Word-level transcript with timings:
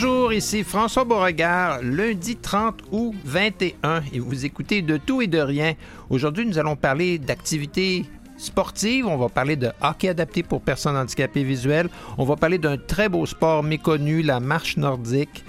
Bonjour, 0.00 0.32
ici 0.32 0.62
François 0.62 1.02
Beauregard, 1.02 1.82
lundi 1.82 2.36
30 2.36 2.82
août 2.92 3.16
21 3.24 4.02
et 4.12 4.20
vous 4.20 4.44
écoutez 4.44 4.80
de 4.80 4.96
tout 4.96 5.22
et 5.22 5.26
de 5.26 5.40
rien. 5.40 5.74
Aujourd'hui, 6.08 6.46
nous 6.46 6.56
allons 6.56 6.76
parler 6.76 7.18
d'activités 7.18 8.04
sportives, 8.36 9.08
on 9.08 9.16
va 9.16 9.28
parler 9.28 9.56
de 9.56 9.72
hockey 9.82 10.08
adapté 10.08 10.44
pour 10.44 10.60
personnes 10.60 10.96
handicapées 10.96 11.42
visuelles, 11.42 11.88
on 12.16 12.24
va 12.24 12.36
parler 12.36 12.58
d'un 12.58 12.76
très 12.76 13.08
beau 13.08 13.26
sport 13.26 13.64
méconnu, 13.64 14.22
la 14.22 14.38
marche 14.38 14.76
nordique. 14.76 15.42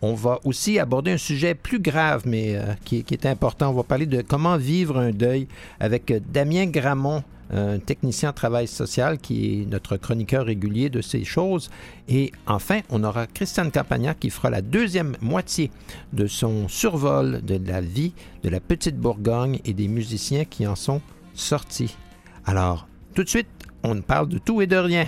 On 0.00 0.14
va 0.14 0.38
aussi 0.44 0.78
aborder 0.78 1.10
un 1.10 1.18
sujet 1.18 1.56
plus 1.56 1.80
grave, 1.80 2.22
mais 2.24 2.54
euh, 2.54 2.74
qui, 2.84 3.02
qui, 3.02 3.14
est 3.14 3.26
important. 3.26 3.70
On 3.70 3.74
va 3.74 3.82
parler 3.82 4.06
de 4.06 4.22
comment 4.22 4.56
vivre 4.56 4.96
un 4.96 5.10
deuil 5.10 5.48
avec 5.80 6.12
Damien 6.30 6.66
Gramont, 6.66 7.24
un 7.50 7.78
technicien 7.78 8.30
en 8.30 8.32
travail 8.32 8.66
social 8.66 9.18
qui 9.18 9.62
est 9.62 9.66
notre 9.66 9.96
chroniqueur 9.96 10.46
régulier 10.46 10.90
de 10.90 11.00
ces 11.00 11.24
choses. 11.24 11.70
Et 12.08 12.32
enfin, 12.46 12.80
on 12.90 13.04
aura 13.04 13.26
Christiane 13.26 13.70
Campagnac 13.70 14.20
qui 14.20 14.30
fera 14.30 14.50
la 14.50 14.62
deuxième 14.62 15.16
moitié 15.20 15.70
de 16.12 16.26
son 16.26 16.68
survol 16.68 17.42
de 17.42 17.60
la 17.66 17.80
vie 17.80 18.12
de 18.42 18.48
la 18.48 18.60
petite 18.60 18.96
Bourgogne 18.96 19.60
et 19.64 19.72
des 19.72 19.88
musiciens 19.88 20.44
qui 20.44 20.66
en 20.66 20.76
sont 20.76 21.00
sortis. 21.34 21.96
Alors, 22.44 22.88
tout 23.14 23.24
de 23.24 23.28
suite, 23.28 23.48
on 23.82 24.00
parle 24.00 24.28
de 24.28 24.38
tout 24.38 24.60
et 24.62 24.66
de 24.66 24.76
rien. 24.76 25.06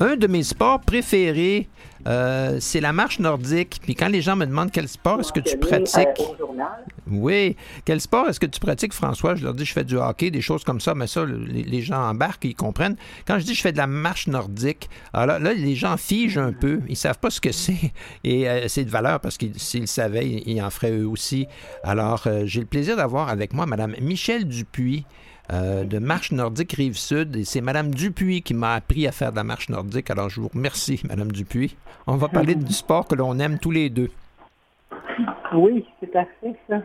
Un 0.00 0.16
de 0.16 0.26
mes 0.26 0.42
sports 0.42 0.80
préférés, 0.80 1.68
euh, 2.06 2.56
c'est 2.58 2.80
la 2.80 2.92
marche 2.92 3.18
nordique. 3.18 3.80
Puis 3.82 3.94
quand 3.94 4.08
les 4.08 4.22
gens 4.22 4.34
me 4.34 4.46
demandent 4.46 4.70
quel 4.70 4.88
sport 4.88 5.20
est-ce 5.20 5.32
que 5.32 5.40
tu 5.40 5.58
pratiques. 5.58 6.06
Oui. 7.10 7.54
Quel 7.84 8.00
sport 8.00 8.28
est-ce 8.28 8.40
que 8.40 8.46
tu 8.46 8.60
pratiques, 8.60 8.94
François? 8.94 9.34
Je 9.34 9.44
leur 9.44 9.52
dis 9.52 9.66
je 9.66 9.74
fais 9.74 9.84
du 9.84 9.96
hockey, 9.96 10.30
des 10.30 10.40
choses 10.40 10.64
comme 10.64 10.80
ça, 10.80 10.94
mais 10.94 11.06
ça, 11.06 11.24
les, 11.26 11.64
les 11.64 11.82
gens 11.82 12.00
embarquent, 12.02 12.46
ils 12.46 12.54
comprennent. 12.54 12.96
Quand 13.26 13.38
je 13.38 13.44
dis 13.44 13.54
je 13.54 13.60
fais 13.60 13.72
de 13.72 13.76
la 13.76 13.86
marche 13.86 14.26
nordique, 14.26 14.88
alors 15.12 15.38
là, 15.38 15.52
les 15.52 15.74
gens 15.74 15.96
figent 15.98 16.38
un 16.38 16.52
peu. 16.52 16.80
Ils 16.88 16.96
savent 16.96 17.18
pas 17.18 17.30
ce 17.30 17.40
que 17.40 17.52
c'est. 17.52 17.92
Et 18.24 18.48
euh, 18.48 18.68
c'est 18.68 18.84
de 18.84 18.90
valeur 18.90 19.20
parce 19.20 19.36
qu'ils 19.36 19.58
s'ils 19.58 19.88
savaient, 19.88 20.26
ils 20.46 20.62
en 20.62 20.70
feraient 20.70 20.92
eux 20.92 21.08
aussi. 21.08 21.46
Alors, 21.84 22.22
euh, 22.26 22.42
j'ai 22.46 22.60
le 22.60 22.66
plaisir 22.66 22.96
d'avoir 22.96 23.28
avec 23.28 23.52
moi 23.52 23.66
Mme 23.66 23.96
Michel 24.00 24.46
Dupuis. 24.46 25.04
Euh, 25.52 25.82
de 25.84 25.98
marche 25.98 26.30
nordique 26.30 26.72
Rive-Sud. 26.72 27.34
Et 27.34 27.44
c'est 27.44 27.60
Mme 27.60 27.92
Dupuis 27.92 28.42
qui 28.42 28.54
m'a 28.54 28.74
appris 28.74 29.08
à 29.08 29.12
faire 29.12 29.32
de 29.32 29.36
la 29.36 29.44
marche 29.44 29.68
nordique. 29.68 30.10
Alors, 30.10 30.28
je 30.28 30.40
vous 30.40 30.48
remercie, 30.48 31.00
Mme 31.08 31.32
Dupuis. 31.32 31.76
On 32.06 32.16
va 32.16 32.28
parler 32.28 32.54
du 32.54 32.72
sport 32.72 33.08
que 33.08 33.16
l'on 33.16 33.38
aime 33.38 33.58
tous 33.58 33.72
les 33.72 33.90
deux. 33.90 34.10
Oui, 35.52 35.84
c'est 35.98 36.14
assez 36.14 36.56
ça. 36.68 36.76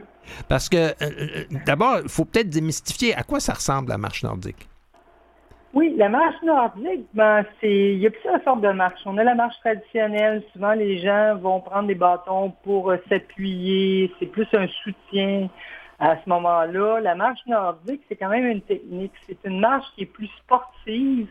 Parce 0.49 0.69
que, 0.69 0.77
euh, 0.77 1.43
d'abord, 1.67 1.99
il 2.01 2.09
faut 2.09 2.25
peut-être 2.25 2.49
démystifier 2.49 3.13
à 3.15 3.21
quoi 3.21 3.39
ça 3.39 3.53
ressemble 3.53 3.89
la 3.89 3.99
marche 3.99 4.23
nordique. 4.23 4.67
Oui, 5.75 5.93
la 5.97 6.09
marche 6.09 6.41
nordique, 6.41 7.05
ben, 7.13 7.43
c'est, 7.59 7.93
il 7.93 7.99
y 7.99 8.07
a 8.07 8.09
plusieurs 8.09 8.41
sortes 8.43 8.61
de 8.61 8.71
marches. 8.71 9.01
On 9.05 9.17
a 9.17 9.23
la 9.23 9.35
marche 9.35 9.59
traditionnelle. 9.59 10.41
Souvent, 10.53 10.71
les 10.71 10.99
gens 10.99 11.35
vont 11.35 11.59
prendre 11.59 11.87
des 11.87 11.95
bâtons 11.95 12.53
pour 12.63 12.89
euh, 12.89 12.97
s'appuyer. 13.09 14.11
C'est 14.17 14.25
plus 14.25 14.47
un 14.53 14.67
soutien 14.83 15.49
à 15.99 16.15
ce 16.23 16.29
moment-là. 16.29 16.99
La 17.01 17.15
marche 17.15 17.39
nordique, 17.47 18.01
c'est 18.09 18.15
quand 18.15 18.29
même 18.29 18.45
une 18.47 18.61
technique. 18.61 19.13
C'est 19.27 19.37
une 19.45 19.59
marche 19.59 19.85
qui 19.95 20.03
est 20.03 20.07
plus 20.07 20.27
sportive, 20.43 21.27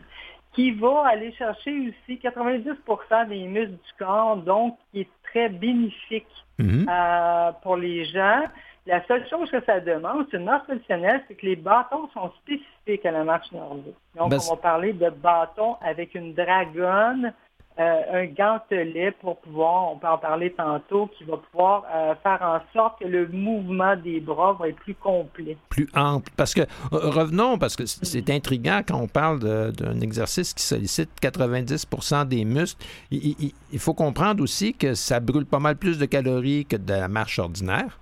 qui 0.53 0.71
va 0.71 1.07
aller 1.07 1.31
chercher 1.33 1.89
aussi 1.89 2.17
90% 2.19 3.27
des 3.27 3.43
muscles 3.45 3.71
du 3.73 3.93
corps, 3.99 4.37
donc 4.37 4.77
qui 4.91 5.01
est 5.01 5.09
très 5.23 5.49
bénéfique 5.49 6.27
Mhm. 6.57 6.87
euh, 6.89 7.51
pour 7.63 7.75
les 7.75 8.05
gens. 8.05 8.43
La 8.87 9.03
seule 9.07 9.27
chose 9.27 9.49
que 9.51 9.61
ça 9.65 9.79
demande, 9.79 10.25
c'est 10.31 10.37
une 10.37 10.45
marche 10.45 10.63
traditionnelle, 10.67 11.21
c'est 11.27 11.33
que 11.35 11.45
les 11.45 11.55
bâtons 11.57 12.07
sont 12.13 12.31
spécifiques 12.43 13.05
à 13.05 13.11
la 13.11 13.23
marche 13.23 13.51
nordique. 13.51 13.95
Donc, 14.15 14.29
Ben, 14.29 14.37
on 14.49 14.55
va 14.55 14.61
parler 14.61 14.93
de 14.93 15.09
bâtons 15.09 15.75
avec 15.81 16.13
une 16.15 16.33
dragonne, 16.33 17.33
euh, 17.79 18.01
un 18.13 18.25
gantelet 18.27 19.11
pour 19.19 19.37
pouvoir, 19.41 19.91
on 19.91 19.97
peut 19.97 20.07
en 20.07 20.17
parler 20.17 20.51
tantôt, 20.53 21.07
qui 21.17 21.23
va 21.25 21.37
pouvoir 21.37 21.83
euh, 21.93 22.15
faire 22.23 22.39
en 22.41 22.59
sorte 22.73 22.99
que 23.01 23.05
le 23.07 23.27
mouvement 23.27 23.95
des 23.97 24.19
bras 24.21 24.53
va 24.53 24.69
être 24.69 24.77
plus 24.77 24.95
complet. 24.95 25.57
Plus 25.69 25.89
ample. 25.93 26.31
Parce 26.37 26.53
que, 26.53 26.61
euh, 26.61 26.65
revenons, 26.91 27.57
parce 27.57 27.75
que 27.75 27.85
c- 27.85 27.99
c'est 28.03 28.29
intriguant 28.29 28.81
quand 28.87 28.97
on 29.01 29.07
parle 29.07 29.39
d'un 29.73 29.99
exercice 29.99 30.53
qui 30.53 30.63
sollicite 30.63 31.09
90% 31.21 32.25
des 32.25 32.45
muscles. 32.45 32.81
Il, 33.11 33.35
il- 33.39 33.53
il 33.73 33.79
faut 33.79 33.93
comprendre 33.93 34.41
aussi 34.41 34.73
que 34.73 34.93
ça 34.93 35.19
brûle 35.19 35.45
pas 35.45 35.59
mal 35.59 35.75
plus 35.75 35.99
de 35.99 36.05
calories 36.05 36.65
que 36.65 36.77
de 36.77 36.93
la 36.93 37.07
marche 37.09 37.39
ordinaire. 37.39 37.99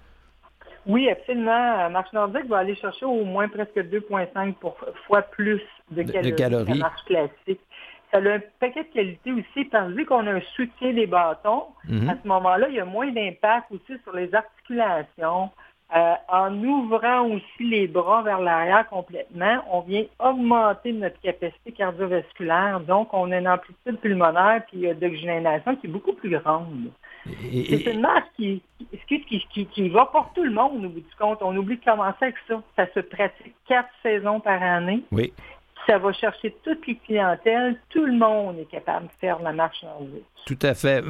Oui, 0.86 1.10
absolument. 1.10 1.78
La 1.78 1.90
marche 1.90 2.12
nordique 2.14 2.46
va 2.48 2.58
aller 2.60 2.76
chercher 2.76 3.06
au 3.06 3.24
moins 3.24 3.48
presque 3.48 3.80
2,5 3.80 4.54
pour- 4.56 4.76
fois 5.08 5.22
plus 5.22 5.62
de 5.92 6.04
De- 6.04 6.08
de 6.08 6.12
calories, 6.12 6.36
calories. 6.36 6.66
que 6.66 6.70
la 6.72 6.76
marche 6.76 7.04
classique. 7.06 7.62
Ça 8.14 8.20
a 8.20 8.36
un 8.36 8.40
paquet 8.60 8.84
de 8.84 8.94
qualités 8.94 9.32
aussi, 9.32 9.66
parce 9.66 9.88
que 9.90 9.94
vu 9.98 10.06
qu'on 10.06 10.26
a 10.28 10.34
un 10.34 10.42
soutien 10.56 10.94
des 10.94 11.08
bâtons, 11.08 11.64
Mhm. 11.90 12.10
à 12.10 12.16
ce 12.22 12.28
moment-là, 12.28 12.68
il 12.70 12.76
y 12.76 12.80
a 12.80 12.86
moins 12.86 13.12
d'impact 13.12 13.72
aussi 13.72 14.00
sur 14.04 14.16
les 14.16 14.34
articulations. 14.36 15.50
Euh, 15.96 16.14
en 16.28 16.52
ouvrant 16.64 17.28
aussi 17.28 17.64
les 17.70 17.88
bras 17.88 18.24
vers 18.24 18.40
l'arrière 18.40 18.88
complètement, 18.90 19.64
on 19.72 19.82
vient 19.82 20.06
augmenter 20.18 20.92
notre 20.92 21.20
capacité 21.22 21.72
cardiovasculaire. 21.72 22.80
Donc, 22.80 23.14
on 23.14 23.32
a 23.32 23.38
une 23.38 23.48
amplitude 23.48 24.00
pulmonaire 24.00 24.64
puis 24.72 24.88
d'oxygénation 24.96 25.76
qui 25.76 25.86
est 25.88 25.90
beaucoup 25.92 26.14
plus 26.14 26.30
grande. 26.32 26.90
C'est 27.26 27.86
une 27.94 28.08
qui, 28.36 28.62
qui, 29.08 29.46
qui, 29.52 29.66
qui 29.68 29.90
va 29.90 30.06
pour 30.08 30.32
tout 30.34 30.44
le 30.44 30.52
monde 30.52 30.84
au 30.84 30.90
bout 30.90 31.00
du 31.00 31.16
compte. 31.20 31.40
On 31.42 31.56
oublie 31.56 31.78
de 31.78 31.84
commencer 31.86 32.18
avec 32.22 32.36
ça. 32.48 32.62
Ça 32.76 32.88
se 32.94 33.00
pratique 33.00 33.54
quatre 33.68 33.90
saisons 34.02 34.40
par 34.40 34.62
année. 34.62 35.04
oui. 35.12 35.32
Ça 35.88 35.98
va 35.98 36.14
chercher 36.14 36.56
toutes 36.64 36.86
les 36.88 36.96
clientèles. 36.96 37.78
Tout 37.90 38.06
le 38.06 38.14
monde 38.14 38.58
est 38.60 38.70
capable 38.70 39.08
de 39.08 39.12
faire 39.20 39.40
la 39.42 39.52
marche 39.52 39.84
nordique. 39.84 40.24
Tout 40.46 40.60
à 40.62 40.74
fait. 40.74 41.04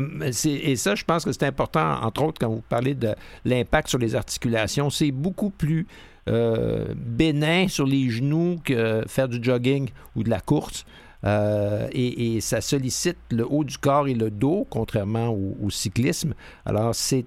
Et 0.45 0.75
ça, 0.75 0.95
je 0.95 1.03
pense 1.03 1.25
que 1.25 1.31
c'est 1.31 1.45
important, 1.45 2.01
entre 2.01 2.23
autres, 2.23 2.39
quand 2.39 2.50
vous 2.50 2.63
parlez 2.67 2.94
de 2.94 3.16
l'impact 3.45 3.89
sur 3.89 4.00
les 4.00 4.16
articulations. 4.16 4.89
C'est 4.89 5.11
beaucoup 5.11 5.50
plus 5.50 5.88
euh, 6.29 6.94
bénin 6.95 7.67
sur 7.67 7.85
les 7.85 8.09
genoux 8.09 8.57
que 8.63 9.03
faire 9.07 9.28
du 9.28 9.44
jogging 9.44 9.89
ou 10.16 10.23
de 10.23 10.29
la 10.29 10.39
course. 10.39 10.85
Euh, 11.25 11.88
et, 11.94 12.41
ça 12.41 12.61
sollicite 12.61 13.17
le 13.31 13.45
haut 13.50 13.63
du 13.63 13.78
corps 13.78 14.07
et 14.07 14.13
le 14.13 14.29
dos, 14.29 14.67
contrairement 14.69 15.29
au, 15.29 15.69
cyclisme. 15.69 16.34
Alors, 16.66 16.94
c'est 16.95 17.25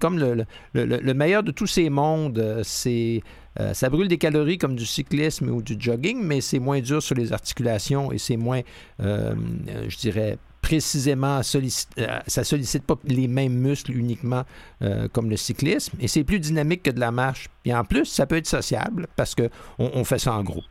comme 0.00 0.18
le, 0.18 0.44
le- 0.74 0.84
le- 0.84 0.98
le 0.98 1.14
meilleur 1.14 1.42
de 1.42 1.50
tous 1.52 1.66
ces 1.66 1.90
mondes. 1.90 2.38
Euh, 2.38 2.62
C'est, 2.64 3.22
euh, 3.58 3.74
ça 3.74 3.88
brûle 3.88 4.08
des 4.08 4.18
calories 4.18 4.58
comme 4.58 4.76
du 4.76 4.86
cyclisme 4.86 5.48
ou 5.48 5.62
du 5.62 5.76
jogging, 5.78 6.22
mais 6.22 6.40
c'est 6.40 6.58
moins 6.58 6.80
dur 6.80 7.02
sur 7.02 7.14
les 7.14 7.32
articulations 7.32 8.12
et 8.12 8.18
c'est 8.18 8.36
moins, 8.36 8.60
je 8.98 9.96
dirais, 9.98 10.38
précisément, 10.62 11.42
sollicite, 11.42 11.88
euh, 11.98 12.18
ça 12.26 12.44
sollicite 12.44 12.84
pas 12.84 12.94
les 13.04 13.26
mêmes 13.28 13.54
muscles 13.54 13.96
uniquement 13.96 14.44
comme 15.12 15.30
le 15.30 15.36
cyclisme, 15.36 15.96
et 16.00 16.08
c'est 16.08 16.24
plus 16.24 16.38
dynamique 16.40 16.82
que 16.82 16.90
de 16.90 17.00
la 17.00 17.10
marche. 17.10 17.48
Et 17.64 17.74
en 17.74 17.84
plus, 17.84 18.04
ça 18.06 18.26
peut 18.26 18.36
être 18.36 18.46
sociable 18.46 19.06
parce 19.16 19.34
qu'on 19.34 19.50
on 19.78 20.04
fait 20.04 20.18
ça 20.18 20.34
en 20.34 20.42
groupe. 20.42 20.64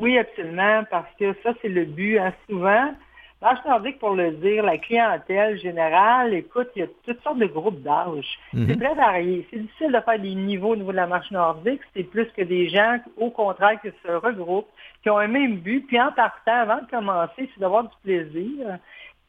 Oui, 0.00 0.18
absolument, 0.18 0.84
parce 0.90 1.12
que 1.18 1.34
ça, 1.42 1.52
c'est 1.62 1.68
le 1.68 1.84
but. 1.84 2.18
Hein. 2.18 2.32
Souvent, 2.48 2.94
marche 3.40 3.64
nordique, 3.64 3.98
pour 3.98 4.14
le 4.14 4.32
dire, 4.32 4.64
la 4.64 4.78
clientèle 4.78 5.58
générale, 5.58 6.34
écoute, 6.34 6.68
il 6.74 6.80
y 6.80 6.82
a 6.82 6.88
toutes 7.04 7.22
sortes 7.22 7.38
de 7.38 7.46
groupes 7.46 7.82
d'âge. 7.82 8.38
Mhm. 8.52 8.66
C'est 8.68 8.76
très 8.76 8.94
varié. 8.94 9.46
C'est 9.50 9.58
difficile 9.58 9.92
de 9.92 10.00
faire 10.00 10.18
des 10.18 10.34
niveaux 10.34 10.72
au 10.72 10.76
niveau 10.76 10.92
de 10.92 10.96
la 10.96 11.06
marche 11.06 11.30
nordique. 11.30 11.80
C'est 11.94 12.04
plus 12.04 12.26
que 12.36 12.42
des 12.42 12.68
gens, 12.68 12.98
au 13.16 13.30
contraire, 13.30 13.80
qui 13.80 13.88
se 14.04 14.12
regroupent, 14.12 14.68
qui 15.02 15.10
ont 15.10 15.18
un 15.18 15.28
même 15.28 15.56
but. 15.56 15.86
Puis 15.86 16.00
en 16.00 16.12
partant, 16.12 16.60
avant 16.60 16.82
de 16.82 16.90
commencer, 16.90 17.48
c'est 17.52 17.60
d'avoir 17.60 17.84
du 17.84 17.96
plaisir. 18.02 18.78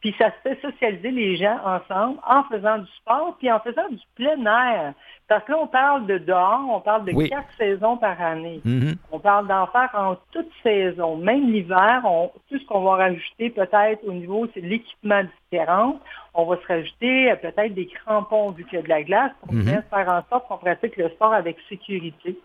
Puis 0.00 0.14
ça 0.16 0.30
se 0.30 0.48
fait 0.48 0.60
socialiser 0.62 1.10
les 1.10 1.36
gens 1.36 1.58
ensemble 1.64 2.18
en 2.24 2.44
faisant 2.44 2.78
du 2.78 2.86
sport, 2.98 3.34
puis 3.38 3.50
en 3.50 3.58
faisant 3.58 3.88
du 3.90 3.98
plein 4.14 4.44
air. 4.46 4.92
Parce 5.26 5.44
que 5.44 5.52
là, 5.52 5.58
on 5.60 5.66
parle 5.66 6.06
de 6.06 6.18
dehors, 6.18 6.62
on 6.70 6.80
parle 6.80 7.04
de 7.04 7.12
Oui. 7.12 7.28
quatre 7.28 7.48
saisons 7.58 7.96
par 7.96 8.20
année. 8.22 8.60
Mhm. 8.64 8.94
On 9.10 9.18
parle 9.18 9.46
d'en 9.48 9.66
faire 9.66 9.90
en 9.94 10.16
toute 10.32 10.48
saison. 10.62 11.16
Même 11.16 11.50
l'hiver, 11.50 12.02
on- 12.04 12.30
tout 12.48 12.58
ce 12.58 12.64
qu'on 12.66 12.80
va 12.82 12.92
rajouter 12.92 13.50
peut-être 13.50 14.06
au 14.06 14.12
niveau, 14.12 14.46
c'est 14.54 14.60
l'équipement 14.60 15.22
différent. 15.50 15.98
On 16.32 16.44
va 16.44 16.56
se 16.56 16.66
rajouter 16.66 17.32
euh, 17.32 17.36
peut-être 17.36 17.74
des 17.74 17.86
crampons 17.88 18.52
vu 18.52 18.64
qu'il 18.64 18.78
y 18.78 18.78
a 18.78 18.84
de 18.84 18.88
la 18.88 19.02
glace 19.02 19.32
pour 19.42 19.52
Mhm. 19.52 19.64
bien 19.64 19.82
faire 19.90 20.08
en 20.08 20.22
sorte 20.30 20.46
qu'on 20.48 20.58
pratique 20.58 20.96
le 20.96 21.08
sport 21.10 21.34
avec 21.34 21.58
sécurité. 21.68 22.38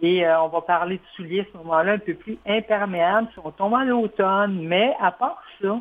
Et 0.00 0.24
euh, 0.24 0.40
on 0.42 0.48
va 0.48 0.60
parler 0.62 0.96
de 0.96 1.02
souliers 1.16 1.40
à 1.40 1.44
ce 1.52 1.56
moment-là 1.58 1.92
un 1.92 1.98
peu 1.98 2.14
plus 2.14 2.38
imperméables 2.46 3.28
si 3.34 3.38
on 3.44 3.50
tombe 3.50 3.74
à 3.74 3.84
l'automne. 3.84 4.60
Mais 4.62 4.94
à 5.00 5.10
part 5.10 5.42
ça, 5.60 5.76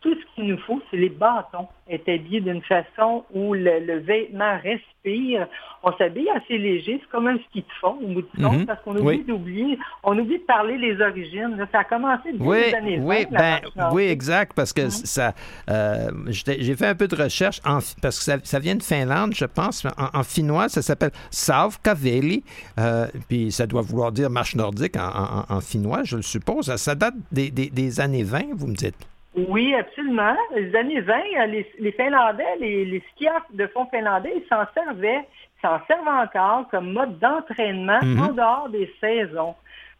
tout 0.00 0.14
ce 0.14 0.34
qu'il 0.34 0.44
nous 0.44 0.58
faut, 0.58 0.80
c'est 0.90 0.96
les 0.96 1.08
bâtons 1.08 1.66
établis 1.88 2.40
d'une 2.40 2.62
façon 2.62 3.24
où 3.34 3.54
le, 3.54 3.98
vêtement 3.98 4.58
respire. 4.62 5.48
On 5.82 5.92
s'habille 5.96 6.28
assez 6.30 6.56
léger, 6.56 7.00
c'est 7.00 7.10
comme 7.10 7.26
un 7.26 7.38
ski 7.48 7.60
de 7.60 7.72
fond 7.80 7.98
au 8.00 8.06
bout 8.06 8.22
du 8.22 8.42
compte, 8.42 8.58
mhm. 8.58 8.66
parce 8.66 8.82
qu'on 8.82 8.96
oublie 8.96 9.24
d'oublier, 9.24 9.78
on 10.04 10.16
oublie 10.18 10.38
de 10.38 10.44
parler 10.44 10.76
les 10.78 11.00
origines. 11.00 11.56
ça 11.72 11.80
a 11.80 11.84
commencé 11.84 12.32
depuis 12.32 12.46
oui, 12.46 12.58
les 12.66 12.74
années 12.74 13.00
oui, 13.00 13.26
ben, 13.30 13.60
oui, 13.92 14.04
exact, 14.04 14.52
parce 14.54 14.72
que 14.72 14.82
mhm. 14.82 14.90
ça, 14.90 15.34
euh, 15.70 16.10
j'ai 16.28 16.76
fait 16.76 16.86
un 16.86 16.94
peu 16.94 17.08
de 17.08 17.16
recherche 17.16 17.60
en, 17.64 17.78
parce 18.00 18.24
que 18.24 18.38
ça, 18.44 18.58
vient 18.58 18.76
de 18.76 18.82
Finlande, 18.82 19.34
je 19.34 19.46
pense. 19.46 19.84
En, 19.96 20.22
finnois, 20.22 20.68
ça 20.68 20.82
s'appelle 20.82 21.12
Savkaveli, 21.30 22.44
euh, 22.78 23.06
puis 23.28 23.50
ça 23.50 23.66
doit 23.66 23.82
vouloir 23.82 24.12
dire 24.12 24.30
marche 24.30 24.54
nordique 24.54 24.96
en, 24.96 25.60
finnois, 25.60 26.04
je 26.04 26.16
le 26.16 26.22
suppose. 26.22 26.74
Ça, 26.76 26.94
date 26.94 27.14
des, 27.32 27.50
des 27.50 28.00
années 28.00 28.22
20, 28.22 28.54
vous 28.54 28.68
me 28.68 28.74
dites? 28.74 29.08
Oui, 29.36 29.74
absolument. 29.74 30.34
Les 30.54 30.74
années 30.74 31.00
20, 31.00 31.14
euh, 31.14 31.46
les, 31.78 31.92
Finlandais, 31.92 32.56
les, 32.60 33.02
skieurs 33.12 33.44
de 33.52 33.66
fond 33.68 33.86
finlandais, 33.86 34.32
ils 34.36 34.48
s'en 34.48 34.64
servaient, 34.74 35.26
s'en 35.62 35.78
servent 35.86 36.08
encore 36.08 36.68
comme 36.70 36.92
mode 36.92 37.18
d'entraînement 37.18 38.00
mhm. 38.02 38.20
en 38.20 38.32
dehors 38.32 38.68
des 38.70 38.92
saisons. 39.00 39.54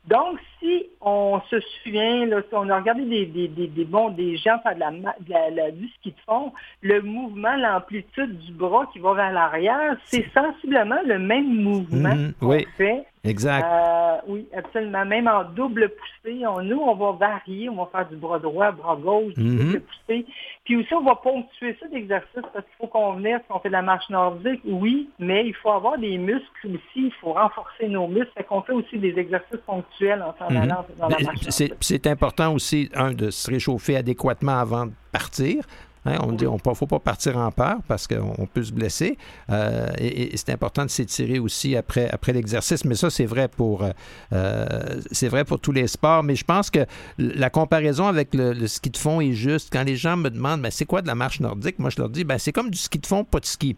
Donc, 0.06 0.38
si 0.58 0.86
on 1.02 1.40
se 1.50 1.60
souvient, 1.60 2.24
là, 2.24 2.40
si 2.40 2.54
on 2.54 2.70
a 2.70 2.78
regardé 2.78 3.04
des, 3.04 3.26
des, 3.26 3.66
des, 3.66 3.84
bons, 3.84 4.08
des 4.08 4.38
gens 4.38 4.58
faire 4.60 4.74
de 4.74 4.80
la, 4.80 4.90
de 4.90 5.56
la, 5.56 5.70
du 5.70 5.86
ski 5.88 6.12
de 6.12 6.16
fond, 6.24 6.52
le 6.80 7.02
mouvement, 7.02 7.54
l'amplitude 7.56 8.38
du 8.38 8.52
bras 8.52 8.88
qui 8.92 9.00
va 9.00 9.12
vers 9.12 9.32
l'arrière, 9.32 9.96
c'est 10.04 10.26
sensiblement 10.32 11.00
le 11.04 11.18
même 11.18 11.62
mouvement 11.62 12.14
mhm. 12.14 12.32
qu'on 12.40 12.58
fait 12.78 13.04
Exact. 13.28 13.64
Euh, 13.64 14.16
oui, 14.26 14.46
absolument. 14.56 15.04
Même 15.04 15.28
en 15.28 15.44
double 15.44 15.90
poussée, 15.90 16.40
nous, 16.64 16.78
on 16.78 16.94
va 16.94 17.12
varier, 17.12 17.68
on 17.68 17.76
va 17.76 17.88
faire 17.92 18.08
du 18.08 18.16
bras 18.16 18.38
droit, 18.38 18.70
bras 18.72 18.96
gauche, 18.96 19.34
du 19.34 19.42
mhm. 19.42 19.58
double 19.58 19.80
poussée. 19.80 20.26
Puis 20.64 20.76
aussi, 20.76 20.94
on 20.94 21.02
va 21.02 21.14
ponctuer 21.16 21.76
ça 21.80 21.86
d'exercice 21.88 22.42
parce 22.52 22.64
qu'il 22.64 22.76
faut 22.78 22.86
convenir 22.86 23.40
qu'on 23.48 23.58
fait 23.58 23.68
de 23.68 23.72
la 23.72 23.82
marche 23.82 24.08
nordique, 24.10 24.60
oui, 24.64 25.08
mais 25.18 25.46
il 25.46 25.54
faut 25.54 25.70
avoir 25.70 25.98
des 25.98 26.18
muscles 26.18 26.66
aussi, 26.66 27.06
il 27.06 27.12
faut 27.20 27.32
renforcer 27.32 27.88
nos 27.88 28.06
muscles. 28.06 28.32
Fait 28.36 28.44
qu'on 28.44 28.62
fait 28.62 28.72
aussi 28.72 28.98
des 28.98 29.18
exercices 29.18 29.60
ponctuels 29.66 30.22
en 30.22 30.34
s'en 30.38 30.52
mhm. 30.52 30.68
dans 30.98 31.08
la 31.08 31.18
marche 31.20 31.46
C'est 31.80 32.06
important 32.06 32.52
aussi, 32.54 32.90
un, 32.94 33.12
de 33.12 33.30
se 33.30 33.50
réchauffer 33.50 33.96
adéquatement 33.96 34.58
avant 34.58 34.86
de 34.86 34.92
partir. 35.12 35.64
Hein, 36.08 36.18
on 36.22 36.32
dit 36.32 36.46
on 36.46 36.54
ne 36.64 36.74
faut 36.74 36.86
pas 36.86 36.98
partir 36.98 37.36
en 37.36 37.50
peur 37.50 37.76
parce 37.86 38.06
qu'on 38.06 38.46
peut 38.52 38.62
se 38.62 38.72
blesser. 38.72 39.18
Euh, 39.50 39.88
et, 39.98 40.36
c'est 40.36 40.50
important 40.50 40.84
de 40.84 40.90
s'étirer 40.90 41.38
aussi 41.38 41.76
après, 41.76 42.08
après 42.10 42.32
l'exercice. 42.32 42.84
Mais 42.84 42.94
ça, 42.94 43.10
c'est 43.10 43.26
vrai 43.26 43.48
pour 43.48 43.84
euh, 44.32 45.00
c'est 45.10 45.28
vrai 45.28 45.44
pour 45.44 45.60
tous 45.60 45.72
les 45.72 45.86
sports. 45.86 46.22
Mais 46.22 46.36
je 46.36 46.44
pense 46.44 46.70
que 46.70 46.86
la 47.18 47.50
comparaison 47.50 48.06
avec 48.06 48.34
le, 48.34 48.66
ski 48.66 48.90
de 48.90 48.96
fond 48.96 49.20
est 49.20 49.32
juste. 49.32 49.68
Quand 49.72 49.84
les 49.84 49.96
gens 49.96 50.16
me 50.16 50.30
demandent 50.30 50.60
mais 50.60 50.70
c'est 50.70 50.86
quoi 50.86 51.02
de 51.02 51.06
la 51.06 51.14
marche 51.14 51.40
nordique, 51.40 51.78
moi 51.78 51.90
je 51.90 52.00
leur 52.00 52.08
dis 52.08 52.24
ben, 52.24 52.38
c'est 52.38 52.52
comme 52.52 52.70
du 52.70 52.78
ski 52.78 52.98
de 52.98 53.06
fond, 53.06 53.24
pas 53.24 53.40
de 53.40 53.46
ski. 53.46 53.76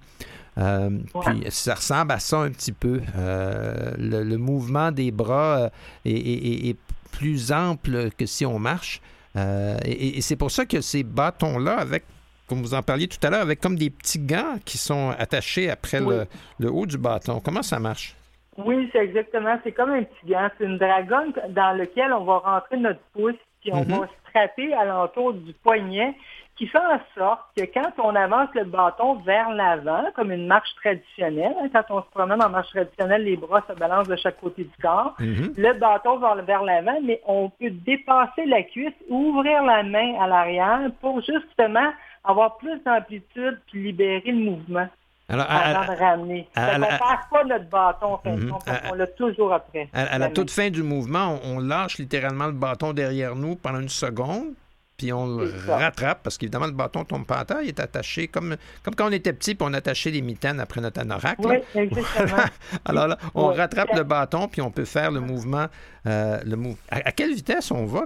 Euh, 0.59 0.91
puis 1.21 1.45
ça 1.49 1.75
ressemble 1.75 2.13
à 2.13 2.19
ça 2.21 2.39
un 2.39 2.51
petit 2.51 2.73
peu. 2.73 3.01
Le, 3.17 4.37
mouvement 4.37 4.93
des 4.93 5.11
bras 5.11 5.71
est, 6.05 6.77
plus 7.13 7.51
ample 7.51 8.11
que 8.17 8.25
si 8.25 8.47
on 8.47 8.59
marche. 8.61 9.01
et 9.37 10.21
c'est 10.21 10.37
pour 10.37 10.51
ça 10.51 10.65
que 10.65 10.81
ces 10.81 11.03
bâtons-là, 11.03 11.79
avec 11.79 12.05
comme 12.51 12.63
vous 12.63 12.75
en 12.75 12.83
parliez 12.83 13.07
tout 13.07 13.25
à 13.25 13.31
l'heure, 13.31 13.43
avec 13.43 13.61
comme 13.61 13.77
des 13.77 13.91
petits 13.91 14.19
gants 14.19 14.59
qui 14.65 14.77
sont 14.77 15.11
attachés 15.17 15.71
après 15.71 16.01
le, 16.01 16.69
haut 16.69 16.85
du 16.85 16.99
bâton. 16.99 17.41
Comment 17.41 17.63
ça 17.63 17.79
marche? 17.79 18.17
Oui, 18.59 18.91
c'est 18.93 18.99
exactement. 18.99 19.57
C'est 19.63 19.71
comme 19.71 19.91
un 19.91 20.03
petit 20.03 20.33
gant. 20.33 20.49
C'est 20.59 20.65
une 20.65 20.77
dragonne 20.77 21.33
dans 21.51 21.79
lequel 21.79 22.13
on 22.13 22.25
va 22.25 22.39
rentrer 22.39 22.77
notre 22.79 23.01
pouce, 23.15 23.39
puis 23.61 23.71
on 23.73 23.85
mm-hmm. 23.85 24.01
va 24.01 24.09
strapper 24.29 24.75
à 24.75 24.85
l'entour 24.85 25.35
du 25.35 25.53
poignet, 25.63 26.13
qui 26.57 26.67
fait 26.67 26.79
en 26.79 27.01
sorte 27.17 27.41
que 27.57 27.63
quand 27.73 27.93
on 27.99 28.17
avance 28.17 28.49
le 28.55 28.65
bâton 28.65 29.15
vers 29.21 29.51
l'avant, 29.51 30.05
comme 30.17 30.33
une 30.33 30.49
marche 30.49 30.75
traditionnelle, 30.83 31.55
hein, 31.63 31.69
quand 31.73 31.85
on 31.89 32.03
se 32.03 32.09
promène 32.11 32.43
en 32.43 32.51
marche 32.51 32.71
traditionnelle, 32.71 33.23
les 33.23 33.37
bras 33.37 33.65
se 33.69 33.75
balancent 33.75 34.09
de 34.09 34.17
chaque 34.17 34.41
côté 34.41 34.65
du 34.65 34.83
corps, 34.83 35.15
mm-hmm. 35.21 35.55
le 35.57 35.79
bâton 35.79 36.19
va 36.19 36.35
vers 36.43 36.65
l'avant, 36.65 36.99
mais 37.05 37.21
on 37.27 37.49
peut 37.49 37.71
dépasser 37.71 38.45
la 38.47 38.65
cuisse, 38.65 38.93
ouvrir 39.09 39.63
la 39.63 39.85
main 39.85 40.21
à 40.21 40.27
l'arrière 40.27 40.91
pour 41.01 41.21
justement 41.23 41.93
avoir 42.25 42.57
plus 42.59 42.79
d'amplitude 42.85 43.61
puis 43.67 43.85
libérer 43.85 44.23
le 44.31 44.39
mouvement. 44.39 44.89
Alors, 45.29 45.47
avant 45.49 45.93
de 45.93 45.99
ramener. 45.99 46.49
Ça 46.57 46.77
ne 46.77 46.87
perd 46.87 47.01
pas 47.31 47.45
notre 47.45 47.69
bâton, 47.71 48.19
en 48.25 48.37
mhm. 48.37 48.53
on 48.91 48.95
l'a 48.95 49.07
toujours 49.07 49.53
après. 49.53 49.89
à 49.93 50.19
la 50.19 50.29
toute 50.29 50.51
fin 50.51 50.71
du 50.71 50.83
mouvement, 50.83 51.39
on 51.45 51.61
lâche 51.61 51.99
littéralement 51.99 52.47
le 52.47 52.53
bâton 52.53 52.93
derrière 52.93 53.37
nous 53.37 53.55
pendant 53.55 53.79
une 53.79 53.89
seconde, 53.89 54.55
puis 55.01 55.15
on 55.15 55.39
le 55.39 55.51
rattrape, 55.67 56.23
parce 56.23 56.37
qu'évidemment, 56.37 56.67
le 56.67 56.73
bâton 56.73 57.05
tombe 57.05 57.25
pas 57.25 57.39
à 57.39 57.45
terre, 57.47 57.63
il 57.63 57.69
est 57.69 57.81
attaché 57.81 58.29
comme, 58.29 58.57
comme 58.83 58.95
quand 58.95 59.09
on 59.09 59.13
était 59.13 59.33
petit, 59.33 59.55
puis 59.55 59.67
on 59.67 59.73
attachait 59.73 60.11
les 60.11 60.21
mitaines 60.21 60.61
après 60.61 60.83
notre 60.83 61.01
anorak. 61.01 61.39
Oui, 61.39 61.57
exactement. 61.75 62.43
Alors 62.85 63.07
là, 63.07 63.17
on 63.35 63.47
rattrape 63.47 63.95
le 63.95 64.03
bâton, 64.03 64.47
puis 64.47 64.61
on 64.61 64.71
peut 64.71 64.85
faire 64.85 65.11
le 65.11 65.21
mouvement. 65.21 65.69
Euh, 66.07 66.39
le 66.45 66.59
à, 66.91 67.13
quelle 67.13 67.33
vitesse 67.33 67.71
on 67.71 67.87
va? 67.87 68.03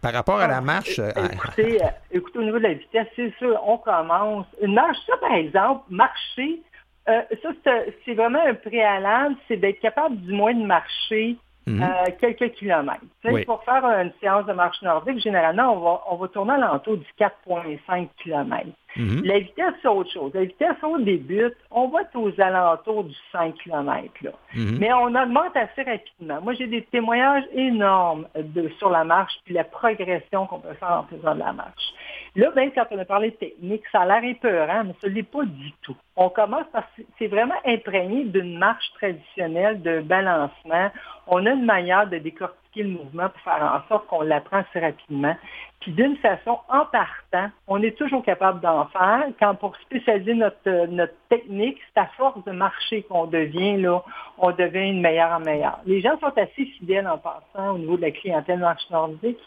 Par 0.00 0.12
rapport 0.12 0.38
à 0.38 0.46
la 0.46 0.58
ah, 0.58 0.60
marche? 0.60 1.00
Euh, 1.00 1.10
écoutez, 1.32 1.82
euh, 1.82 1.88
écoutez, 2.12 2.38
au 2.38 2.44
niveau 2.44 2.58
de 2.58 2.62
la 2.62 2.74
vitesse, 2.74 3.08
c'est 3.16 3.34
sûr, 3.38 3.60
on 3.66 3.78
commence. 3.78 4.46
Une 4.62 4.74
marche, 4.74 4.98
ça, 5.08 5.16
par 5.16 5.34
exemple, 5.34 5.86
marcher, 5.90 6.62
ça, 7.04 7.72
c'est 8.04 8.14
vraiment 8.14 8.44
un 8.46 8.54
préalable, 8.54 9.34
c'est 9.48 9.56
d'être 9.56 9.80
capable 9.80 10.18
du 10.18 10.32
moins 10.32 10.54
de 10.54 10.64
marcher 10.64 11.36
Mhm. 11.66 11.82
Euh, 11.82 12.10
quelques 12.18 12.52
kilomètres. 12.52 13.00
Pour 13.44 13.62
faire 13.64 13.84
une 13.84 14.12
séance 14.20 14.46
de 14.46 14.52
marche 14.52 14.80
nordique, 14.82 15.18
généralement, 15.18 15.74
on 15.74 15.80
va, 15.80 16.02
on 16.10 16.16
va 16.16 16.28
tourner 16.28 16.54
à 16.54 16.58
l'entour 16.58 16.96
du 16.96 17.06
4,5 17.18 18.08
km. 18.22 18.68
Mhm. 18.96 19.22
La 19.24 19.38
vitesse, 19.38 19.74
c'est 19.82 19.88
autre 19.88 20.10
chose. 20.10 20.32
La 20.34 20.44
vitesse, 20.44 20.76
on 20.82 20.98
débute, 20.98 21.54
on 21.70 21.88
va 21.88 22.02
être 22.02 22.16
aux 22.16 22.32
alentours 22.40 23.04
du 23.04 23.14
5 23.32 23.54
km. 23.56 24.12
Là. 24.22 24.30
Mhm. 24.54 24.78
Mais 24.78 24.92
on 24.92 25.14
augmente 25.14 25.56
assez 25.56 25.82
rapidement. 25.82 26.40
Moi, 26.42 26.54
j'ai 26.54 26.66
des 26.66 26.82
témoignages 26.84 27.44
énormes 27.52 28.26
de, 28.34 28.68
sur 28.78 28.88
la 28.90 29.04
marche, 29.04 29.34
puis 29.44 29.54
la 29.54 29.64
progression 29.64 30.46
qu'on 30.46 30.60
peut 30.60 30.74
faire 30.74 31.04
en 31.04 31.16
faisant 31.16 31.34
de 31.34 31.40
la 31.40 31.52
marche. 31.52 31.92
Là, 32.38 32.52
même 32.54 32.70
quand 32.72 32.86
on 32.92 32.98
a 32.98 33.04
parlé 33.04 33.32
technique, 33.32 33.82
ça 33.90 34.02
a 34.02 34.06
l'air 34.06 34.22
épeurant, 34.22 34.84
mais 34.84 34.94
ce 35.02 35.08
n'est 35.08 35.24
pas 35.24 35.44
du 35.44 35.72
tout. 35.82 35.96
On 36.14 36.28
commence 36.28 36.66
parce 36.72 36.86
que 36.96 37.02
c'est 37.18 37.26
vraiment 37.26 37.56
imprégné 37.66 38.26
d'une 38.26 38.56
marche 38.58 38.92
traditionnelle 38.94 39.82
de 39.82 40.02
balancement. 40.02 40.92
On 41.26 41.44
a 41.44 41.50
une 41.50 41.64
manière 41.64 42.08
de 42.08 42.18
décortiquer 42.18 42.67
le 42.82 42.90
mouvement 42.90 43.28
pour 43.28 43.40
faire 43.40 43.62
en 43.62 43.88
sorte 43.88 44.06
qu'on 44.06 44.22
l'apprend 44.22 44.58
assez 44.58 44.80
rapidement. 44.80 45.36
Puis 45.80 45.92
d'une 45.92 46.16
façon, 46.16 46.58
en 46.68 46.84
partant, 46.86 47.50
on 47.66 47.82
est 47.82 47.96
toujours 47.96 48.24
capable 48.24 48.60
d'en 48.60 48.86
faire. 48.86 49.24
Quand 49.38 49.54
pour 49.54 49.76
spécialiser 49.76 50.34
notre, 50.34 50.86
notre 50.86 51.14
technique, 51.28 51.78
c'est 51.94 52.00
à 52.00 52.06
force 52.16 52.42
de 52.44 52.52
marcher 52.52 53.02
qu'on 53.02 53.26
devient, 53.26 53.76
là, 53.76 54.02
on 54.38 54.50
devient 54.50 54.90
une 54.90 55.00
meilleure 55.00 55.32
en 55.32 55.40
meilleure. 55.40 55.78
Les 55.86 56.00
gens 56.00 56.18
sont 56.18 56.36
assez 56.36 56.64
fidèles 56.78 57.06
en 57.06 57.18
passant 57.18 57.74
au 57.74 57.78
niveau 57.78 57.96
de 57.96 58.02
la 58.02 58.10
clientèle 58.10 58.64
nordique. 58.90 59.40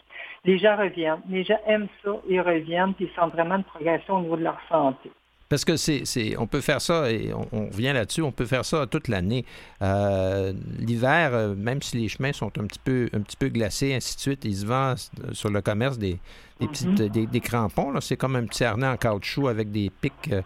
Les 0.44 0.58
gens 0.58 0.76
reviennent. 0.76 1.22
Les 1.28 1.44
gens 1.44 1.60
aiment 1.66 1.88
ça, 2.02 2.10
ils 2.28 2.40
reviennent, 2.40 2.94
puis 2.94 3.08
ils 3.10 3.14
sentent 3.14 3.32
vraiment 3.32 3.56
une 3.56 3.64
progression 3.64 4.16
au 4.16 4.20
niveau 4.20 4.36
de 4.36 4.44
leur 4.44 4.60
santé. 4.68 5.10
Parce 5.52 5.66
que 5.66 5.76
c'est, 5.76 6.34
on 6.38 6.46
peut 6.46 6.62
faire 6.62 6.80
ça, 6.80 7.12
et 7.12 7.30
on, 7.34 7.66
revient 7.66 7.92
là-dessus, 7.92 8.22
on 8.22 8.32
peut 8.32 8.46
faire 8.46 8.64
ça 8.64 8.86
toute 8.86 9.08
l'année. 9.08 9.44
Euh, 9.82 10.54
l'hiver, 10.78 11.34
euh, 11.34 11.54
même 11.54 11.82
si 11.82 11.98
les 11.98 12.08
chemins 12.08 12.32
sont 12.32 12.50
un 12.58 12.64
petit 12.64 12.78
peu, 12.82 13.10
un 13.12 13.20
petit 13.20 13.36
peu 13.36 13.48
glacés, 13.48 13.92
ainsi 13.92 14.16
de 14.16 14.20
suite, 14.22 14.46
ils 14.46 14.56
se 14.56 14.64
vendent 14.64 14.96
sur 15.32 15.50
le 15.50 15.60
commerce 15.60 15.98
des, 15.98 16.18
des, 16.62 16.68
petites, 16.68 17.16
mhm. 17.16 17.26
des, 17.26 17.40
crampons. 17.40 18.00
C'est 18.00 18.16
comme 18.16 18.36
un 18.36 18.44
petit 18.44 18.64
harnais 18.64 18.86
en 18.86 18.96
caoutchouc 18.96 19.48
avec 19.48 19.70
des 19.70 19.90
pics 19.90 20.30
euh, 20.32 20.42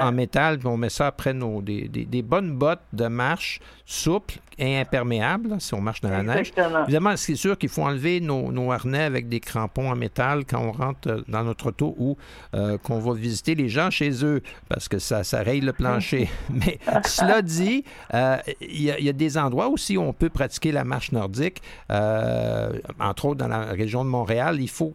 en, 0.00 0.12
métal. 0.12 0.58
Puis 0.58 0.68
on 0.68 0.76
met 0.76 0.88
ça 0.88 1.08
après 1.08 1.34
nos, 1.34 1.62
des, 1.62 2.22
bonnes 2.22 2.52
bottes 2.56 2.82
de 2.92 3.06
marche 3.06 3.60
souples 3.86 4.36
et 4.56 4.78
imperméables, 4.78 5.56
si 5.58 5.74
on 5.74 5.80
marche 5.80 6.00
dans 6.00 6.08
la 6.08 6.22
neige. 6.22 6.52
Évidemment, 6.84 7.16
c'est 7.16 7.34
sûr 7.34 7.58
qu'il 7.58 7.68
faut 7.68 7.82
enlever 7.82 8.20
nos, 8.20 8.72
harnais 8.72 9.02
avec 9.02 9.28
des 9.28 9.40
crampons 9.40 9.90
en 9.90 9.96
métal 9.96 10.44
quand 10.46 10.60
on 10.60 10.72
rentre 10.72 11.10
euh, 11.10 11.22
dans 11.28 11.42
notre 11.42 11.68
auto 11.68 11.94
ou 11.98 12.16
euh, 12.54 12.78
qu'on 12.78 12.98
va 12.98 13.12
visiter 13.12 13.54
les 13.54 13.68
gens 13.68 13.90
chez 13.90 14.24
eux, 14.24 14.42
parce 14.68 14.88
que 14.88 14.98
ça, 14.98 15.22
ça 15.22 15.42
raye 15.42 15.60
le 15.60 15.72
plancher. 15.72 16.28
Mais 16.50 16.78
cela 17.04 17.42
dit, 17.42 17.84
il 18.12 18.80
y, 18.80 18.84
y, 18.84 19.08
a 19.08 19.12
des 19.12 19.36
endroits 19.36 19.68
aussi 19.68 19.98
où 19.98 20.02
on 20.02 20.12
peut 20.12 20.30
pratiquer 20.30 20.72
la 20.72 20.84
marche 20.84 21.12
nordique, 21.12 21.60
entre 21.90 23.24
autres 23.26 23.38
dans 23.38 23.48
la 23.48 23.64
région 23.66 24.04
de 24.04 24.10
Montréal. 24.10 24.60
Il 24.60 24.70
faut 24.70 24.94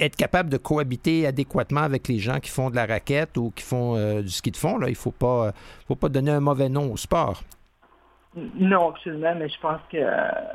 être 0.00 0.16
capable 0.16 0.50
de 0.50 0.56
cohabiter 0.56 1.26
adéquatement 1.26 1.82
avec 1.82 2.08
les 2.08 2.18
gens 2.18 2.40
qui 2.40 2.50
font 2.50 2.70
de 2.70 2.76
la 2.76 2.86
raquette 2.86 3.36
ou 3.36 3.52
qui 3.54 3.62
font 3.62 3.96
euh, 3.96 4.22
du 4.22 4.30
ski 4.30 4.50
de 4.50 4.56
fond. 4.56 4.78
Là. 4.78 4.88
Il 4.88 4.92
ne 4.92 4.96
faut 4.96 5.12
pas, 5.12 5.52
faut 5.86 5.96
pas 5.96 6.08
donner 6.08 6.30
un 6.30 6.40
mauvais 6.40 6.68
nom 6.68 6.92
au 6.92 6.96
sport. 6.96 7.42
Non, 8.58 8.90
absolument, 8.90 9.34
mais 9.34 9.48
je 9.48 9.58
pense 9.60 9.80
que... 9.90 9.96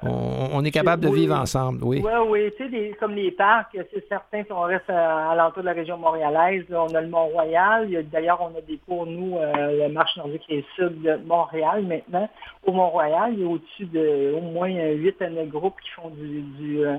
on, 0.03 0.63
est 0.63 0.69
capable 0.69 1.03
de 1.03 1.09
vivre 1.09 1.35
ensemble, 1.35 1.83
oui. 1.83 1.99
Oui, 2.03 2.11
oui. 2.27 2.53
Tu 2.55 2.69
sais, 2.69 2.95
comme 2.99 3.15
les 3.15 3.31
parcs, 3.31 3.75
c'est 3.91 4.07
certain 4.07 4.43
qu'on 4.43 4.61
reste 4.61 4.89
à, 4.89 5.33
l'entour 5.35 5.63
de 5.63 5.67
la 5.67 5.73
région 5.73 5.97
montréalaise. 5.97 6.65
on 6.69 6.93
a 6.93 7.01
le 7.01 7.07
Mont-Royal. 7.07 7.89
D'ailleurs, 8.11 8.39
on 8.39 8.55
a 8.55 8.61
des 8.61 8.77
cours, 8.85 9.07
nous, 9.07 9.35
euh, 9.37 9.79
la 9.79 9.89
marche 9.89 10.15
nordique 10.17 10.45
est 10.49 10.63
sud 10.75 11.01
de 11.01 11.15
Montréal 11.25 11.83
maintenant. 11.87 12.29
Au 12.63 12.71
Mont-Royal, 12.71 13.33
il 13.33 13.39
y 13.39 13.43
a 13.43 13.47
au-dessus 13.47 13.85
de 13.85 14.35
au 14.37 14.41
moins 14.41 14.69
8 14.69 15.19
à 15.23 15.29
9 15.31 15.47
groupes 15.47 15.81
qui 15.81 15.89
font 15.89 16.09
du, 16.09 16.41
du 16.41 16.85
euh, 16.85 16.97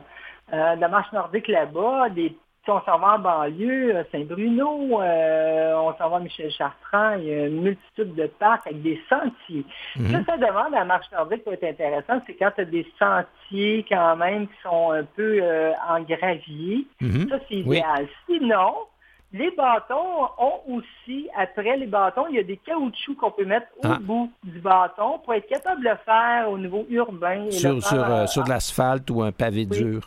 euh, 0.52 0.76
de 0.76 0.80
la 0.80 0.88
marche 0.88 1.12
nordique 1.12 1.48
là-bas, 1.48 2.08
des 2.10 2.36
Si 2.64 2.70
on 2.70 2.80
s'en 2.82 2.96
va 3.00 3.14
en 3.16 3.18
banlieue, 3.18 3.96
euh, 3.96 4.04
Saint-Bruno, 4.12 5.00
euh, 5.02 5.74
on 5.74 5.96
s'en 5.98 6.08
va 6.08 6.18
à 6.18 6.20
Michel-Chartrand, 6.20 7.14
il 7.18 7.24
y 7.24 7.32
a 7.34 7.46
une 7.46 7.60
multitude 7.62 8.14
de 8.14 8.26
parcs 8.38 8.64
avec 8.68 8.80
des 8.82 9.00
sentiers. 9.08 9.64
Mhm. 9.96 10.12
Ça, 10.12 10.18
ça 10.26 10.36
demande 10.36 10.72
à 10.72 10.78
la 10.78 10.84
marche 10.84 11.10
nordique 11.10 11.42
pour 11.42 11.54
être 11.54 11.64
intéressant, 11.64 12.22
c'est 12.24 12.34
quand 12.34 12.52
tu 12.54 12.60
as 12.60 12.64
des 12.64 12.86
sentiers 13.00 13.84
quand 13.88 14.14
même 14.16 14.46
qui 14.46 14.54
sont 14.62 14.92
un 14.92 15.02
peu 15.02 15.40
euh, 15.42 15.72
en 15.88 16.02
gravier. 16.02 16.86
Mhm. 17.00 17.28
Ça, 17.30 17.38
c'est 17.48 17.62
Oui. 17.66 17.78
idéal. 17.78 18.06
Sinon, 18.26 18.74
les 19.32 19.50
bâtons 19.56 20.28
ont 20.38 20.60
aussi, 20.76 21.28
après 21.36 21.76
les 21.78 21.86
bâtons, 21.86 22.26
il 22.30 22.36
y 22.36 22.38
a 22.38 22.44
des 22.44 22.58
caoutchoucs 22.58 23.16
qu'on 23.16 23.30
peut 23.32 23.44
mettre 23.44 23.66
au 23.78 23.88
Ah. 23.88 23.98
bout 24.00 24.30
du 24.44 24.60
bâton 24.60 25.18
pour 25.24 25.34
être 25.34 25.48
capable 25.48 25.82
de 25.82 25.88
le 25.88 25.96
faire 26.04 26.48
au 26.48 26.58
niveau 26.58 26.86
urbain. 26.90 27.46
et 27.46 27.50
Sur, 27.50 27.72
faire, 27.80 27.82
sur, 27.82 28.04
euh, 28.04 28.26
sur 28.28 28.44
de 28.44 28.50
l'asphalte 28.50 29.10
ou 29.10 29.20
un 29.22 29.32
pavé 29.32 29.66
Oui. 29.68 29.78
dur. 29.82 30.02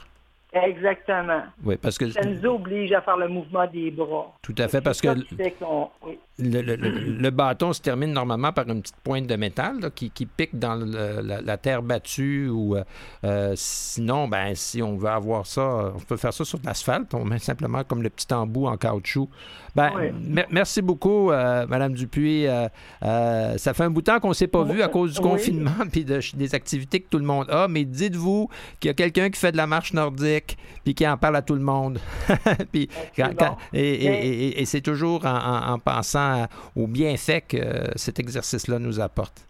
Exactement. 0.55 1.41
Oui, 1.65 1.75
parce 1.81 1.97
que 1.97 2.09
Ça 2.11 2.21
nous 2.23 2.45
oblige 2.45 2.91
à 2.93 3.01
faire 3.01 3.17
le 3.17 3.27
mouvement 3.27 3.67
des 3.67 3.91
bras. 3.91 4.33
tout 4.41 4.55
à 4.57 4.67
fait, 4.69 4.79
parce 4.81 5.01
que 5.01 5.09
oui. 5.09 6.17
le, 6.39 6.61
le- 6.61 6.75
le- 6.75 6.89
le 6.89 7.29
bâton 7.29 7.73
se 7.73 7.81
termine 7.81 8.11
normalement 8.13 8.53
par 8.53 8.67
une 8.69 8.81
petite 8.81 8.95
pointe 9.03 9.27
de 9.27 9.35
métal 9.35 9.79
là, 9.81 9.89
qui, 9.89 10.09
qui 10.11 10.25
pique 10.25 10.57
dans 10.57 10.75
la, 10.75 11.41
la 11.41 11.57
terre 11.57 11.81
battue 11.81 12.47
ou 12.49 12.75
euh, 12.77 12.83
euh, 13.25 13.53
sinon, 13.55 14.27
ben 14.29 14.53
si 14.55 14.81
on 14.81 14.95
veut 14.97 15.09
avoir 15.09 15.45
ça, 15.45 15.91
on 15.95 15.99
peut 15.99 16.17
faire 16.17 16.33
ça 16.33 16.45
sur 16.45 16.59
de 16.59 16.65
l'asphalte. 16.65 17.13
On 17.13 17.25
met 17.25 17.39
simplement 17.39 17.83
comme 17.83 18.01
le 18.01 18.09
petit 18.09 18.33
embout 18.33 18.67
en 18.67 18.77
caoutchouc. 18.77 19.29
Ben, 19.75 19.91
Oui. 19.95 20.05
mer- 20.23 20.47
merci 20.51 20.81
beaucoup, 20.81 21.31
euh, 21.31 21.65
Madame 21.67 21.93
Dupuis. 21.93 22.47
Euh, 22.47 23.57
ça 23.57 23.73
fait 23.73 23.83
un 23.83 23.89
bout 23.89 24.01
de 24.01 24.05
temps 24.05 24.19
qu'on 24.21 24.29
ne 24.29 24.33
s'est 24.33 24.47
pas 24.47 24.63
vu 24.63 24.81
à 24.81 24.87
cause 24.87 25.13
du 25.15 25.19
confinement 25.19 25.71
puis 25.91 26.05
de- 26.05 26.21
des 26.35 26.55
activités 26.55 27.01
que 27.01 27.09
tout 27.09 27.19
le 27.19 27.25
monde 27.25 27.49
a. 27.49 27.67
Mais 27.67 27.83
dites-vous 27.83 28.49
qu'il 28.79 28.87
y 28.87 28.91
a 28.91 28.93
quelqu'un 28.93 29.29
qui 29.29 29.39
fait 29.39 29.51
de 29.51 29.57
la 29.57 29.67
marche 29.67 29.91
nordique 29.93 30.44
puis 30.83 30.93
qui 30.95 31.07
en 31.07 31.17
parle 31.17 31.35
à 31.37 31.41
tout 31.41 31.55
le 31.55 31.61
monde. 31.61 31.99
puis 32.71 32.87
quand- 33.15 33.27
C'est 33.29 33.35
quand- 33.35 33.49
bon. 33.51 33.57
et, 33.73 34.05
et- 34.05 34.09
Mais- 34.09 34.27
et- 34.27 34.61
et 34.61 34.65
c'est 34.65 34.81
toujours 34.81 35.25
en, 35.25 35.35
en- 35.35 35.73
en 35.73 35.79
pensant 35.79 36.47
aux 36.75 36.87
bienfaits 36.87 37.47
que 37.47 37.57
euh, 37.57 37.87
cet 37.95 38.19
exercice-là 38.19 38.79
nous 38.79 38.99
apporte. 38.99 39.47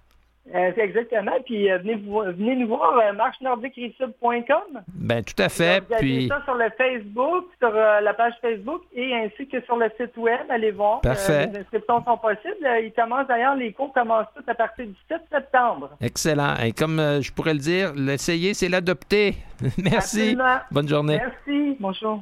Euh, 0.54 0.72
c'est 0.76 0.82
exactement. 0.82 1.32
Puis 1.44 1.72
euh, 1.72 1.80
venez, 1.80 1.96
vous- 1.96 2.22
venez 2.22 2.56
nous 2.56 2.68
voir 2.68 2.96
à 3.00 3.12
marchenordiquerisub.com. 3.14 4.82
Ben 4.94 5.24
tout 5.24 5.42
à 5.42 5.50
fait. 5.50 5.80
Vous 5.80 5.96
Puis 5.98 6.28
ça 6.28 6.42
sur 6.46 6.54
le 6.54 6.66
Facebook, 6.78 7.46
sur 7.60 7.72
euh, 7.76 8.00
la 8.02 8.14
page 8.14 8.34
Facebook 8.42 8.84
et 8.94 9.14
ainsi 9.16 9.48
que 9.48 9.60
sur 9.62 9.76
le 9.78 9.90
site 10.00 10.16
web. 10.18 10.40
Allez 10.50 10.70
voir. 10.72 11.02
Parfait. 11.02 11.48
Euh, 11.48 11.52
les 11.54 11.60
inscriptions 11.62 12.04
sont 12.04 12.18
possibles. 12.18 12.64
Euh, 12.66 12.80
Ils 12.82 12.94
commencent 12.94 13.28
d'ailleurs, 13.28 13.56
les 13.56 13.74
cours 13.74 13.92
commencent 13.92 14.28
tous 14.36 14.44
à 14.48 14.54
partir 14.54 14.86
du 14.86 14.94
7 15.08 15.22
septembre. 15.32 15.90
excellent. 16.00 16.56
Et 16.64 16.72
comme 16.74 17.00
euh, 17.00 17.22
je 17.22 17.32
pourrais 17.34 17.54
le 17.54 17.60
dire, 17.60 17.94
l'essayer, 17.96 18.54
c'est 18.54 18.70
l'adopter. 18.70 19.36
Merci. 19.84 20.22
Absolument. 20.22 20.58
Bonne 20.70 20.88
journée. 20.88 21.18
Merci. 21.18 21.78
Bonjour. 21.80 22.22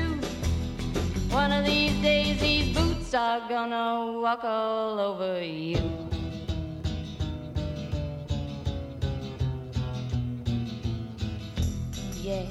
Of 1.61 1.67
these 1.67 2.01
days, 2.01 2.41
these 2.41 2.75
boots 2.75 3.13
are 3.13 3.47
gonna 3.47 4.19
walk 4.19 4.43
all 4.43 4.99
over 4.99 5.43
you. 5.43 5.77
Yeah. 12.23 12.47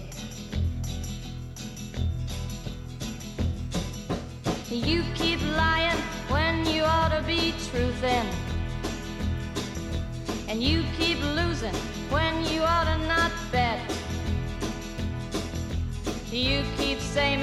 You 4.71 5.03
keep 5.17 5.41
lying 5.57 5.99
when 6.29 6.65
you 6.67 6.85
ought 6.85 7.09
to 7.09 7.25
be 7.27 7.53
truthing. 7.67 8.31
And 10.49 10.63
you 10.63 10.85
keep 10.97 11.19
losing 11.35 11.75
when 12.11 12.45
you 12.45 12.63
ought 12.63 12.85
to 12.85 12.99
not 13.09 13.33
bet. 13.51 13.81
You 16.31 16.63
keep 16.77 17.01
saying 17.01 17.43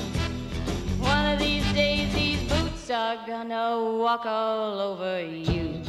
One 1.11 1.33
of 1.33 1.39
these 1.39 1.67
days, 1.73 2.13
these 2.13 2.41
boots 2.49 2.89
are 2.89 3.17
gonna 3.27 3.97
walk 4.03 4.25
all 4.25 4.79
over 4.79 5.21
you. 5.21 5.83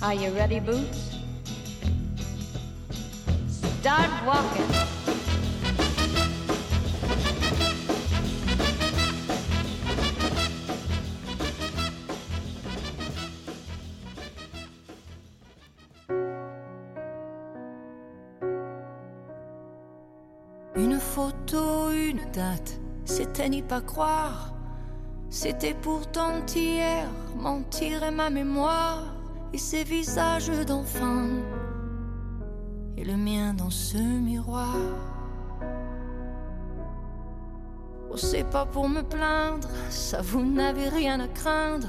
Are 0.00 0.14
you 0.14 0.30
ready, 0.30 0.60
Boots? 0.60 1.16
Start 3.48 4.10
walking. 4.24 4.97
C'était 23.04 23.48
n'y 23.48 23.62
pas 23.62 23.80
croire. 23.80 24.52
C'était 25.30 25.74
pourtant 25.74 26.44
hier, 26.54 27.06
mentir 27.36 28.02
est 28.02 28.10
ma 28.10 28.30
mémoire. 28.30 29.04
Et 29.52 29.58
ces 29.58 29.82
visages 29.82 30.50
d'enfants, 30.66 31.26
et 32.98 33.04
le 33.04 33.16
mien 33.16 33.54
dans 33.54 33.70
ce 33.70 33.96
miroir. 33.96 34.76
Oh, 38.10 38.16
c'est 38.16 38.44
pas 38.44 38.66
pour 38.66 38.90
me 38.90 39.00
plaindre, 39.00 39.68
ça 39.88 40.20
vous 40.20 40.44
n'avez 40.44 40.90
rien 40.90 41.20
à 41.20 41.28
craindre. 41.28 41.88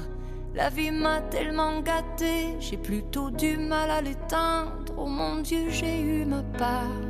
La 0.54 0.70
vie 0.70 0.90
m'a 0.90 1.20
tellement 1.20 1.80
gâté, 1.80 2.56
j'ai 2.60 2.78
plutôt 2.78 3.30
du 3.30 3.58
mal 3.58 3.90
à 3.90 4.00
l'éteindre. 4.00 4.94
Oh 4.96 5.06
mon 5.06 5.42
Dieu, 5.42 5.68
j'ai 5.68 6.00
eu 6.00 6.24
ma 6.24 6.42
part 6.42 6.86
et 6.86 7.09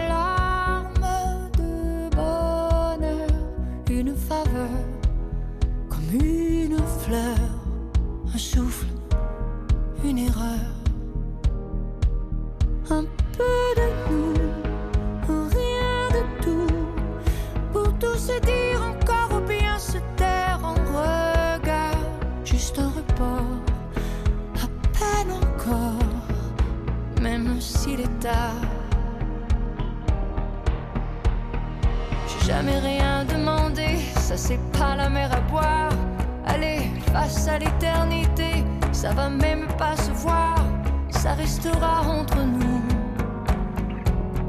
un 7.13 8.37
souffle, 8.37 8.85
une 10.03 10.17
erreur. 10.17 10.71
Un 12.89 13.03
peu 13.37 13.65
de 13.75 13.87
nous, 14.09 14.33
rien 15.49 16.09
de 16.17 16.41
tout, 16.41 16.85
pour 17.73 17.93
tout 17.99 18.17
se 18.17 18.39
dire 18.41 18.81
encore 18.81 19.37
ou 19.37 19.47
bien 19.47 19.77
se 19.77 19.97
taire 20.15 20.59
en 20.63 20.73
regard, 20.73 22.05
juste 22.45 22.79
un 22.79 22.89
report, 22.89 23.59
à 24.63 24.67
peine 24.97 25.31
encore, 25.31 26.05
même 27.21 27.59
s'il 27.59 27.99
est 27.99 28.19
tard. 28.19 28.61
J'ai 32.27 32.45
jamais 32.45 32.79
rien 32.79 33.25
demandé, 33.25 33.97
ça 34.15 34.37
c'est 34.37 34.59
pas 34.71 34.95
la 34.95 35.09
mer 35.09 35.31
à 35.33 35.41
boire. 35.41 35.90
Face 37.11 37.47
à 37.47 37.59
l'éternité, 37.59 38.63
ça 38.93 39.11
va 39.11 39.29
même 39.29 39.67
pas 39.77 39.97
se 39.97 40.11
voir, 40.11 40.55
ça 41.09 41.33
restera 41.33 42.01
entre 42.07 42.37
nous. 42.37 42.81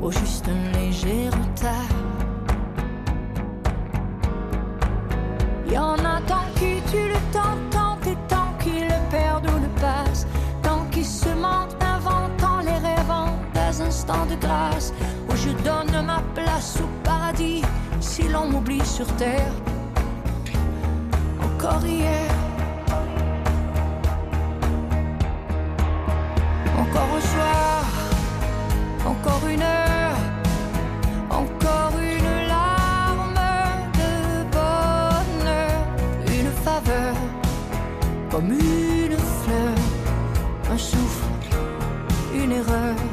Au 0.01 0.13
juste 0.13 0.49
un 0.49 0.79
léger 0.79 1.29
retard. 1.29 1.93
Y 5.69 5.77
en 5.77 5.95
a 6.05 6.21
tant 6.29 6.47
qui 6.55 6.81
tuent 6.91 7.09
le 7.09 7.33
temps, 7.33 7.59
tant 7.71 7.99
et 8.09 8.17
tant 8.29 8.53
qui 8.61 8.81
le 8.81 9.11
perdent 9.11 9.51
ou 9.51 9.59
le 9.59 9.81
passent, 9.81 10.27
tant 10.63 10.85
qui 10.93 11.05
se 11.05 11.31
mentent, 11.31 11.77
inventant 11.83 12.61
les 12.61 12.79
rêvant 12.79 13.33
des 13.55 13.81
instants 13.81 14.27
de 14.27 14.37
grâce 14.37 14.93
où 15.29 15.35
je 15.35 15.51
donne 15.65 16.07
ma 16.07 16.21
place 16.35 16.79
au 16.81 16.89
paradis 17.03 17.63
si 18.01 18.29
l'on 18.29 18.47
m'oublie 18.47 18.85
sur 18.85 19.07
terre. 19.17 19.53
Encore 21.43 21.85
hier. 21.85 22.32
Comme 38.33 38.51
une 38.51 39.17
fleur, 39.43 39.77
un 40.71 40.79
souffle, 40.79 41.55
une 42.35 42.53
erreur. 42.53 43.12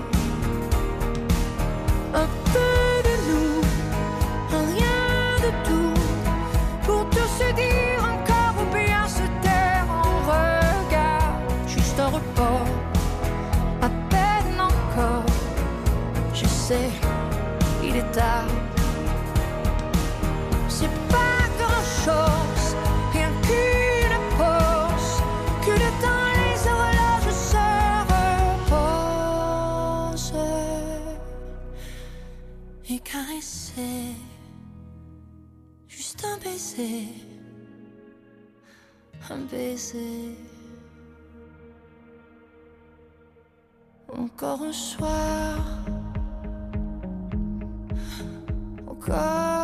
Encore 44.08 44.62
un 44.62 44.72
soir, 44.72 45.58
encore 48.86 49.59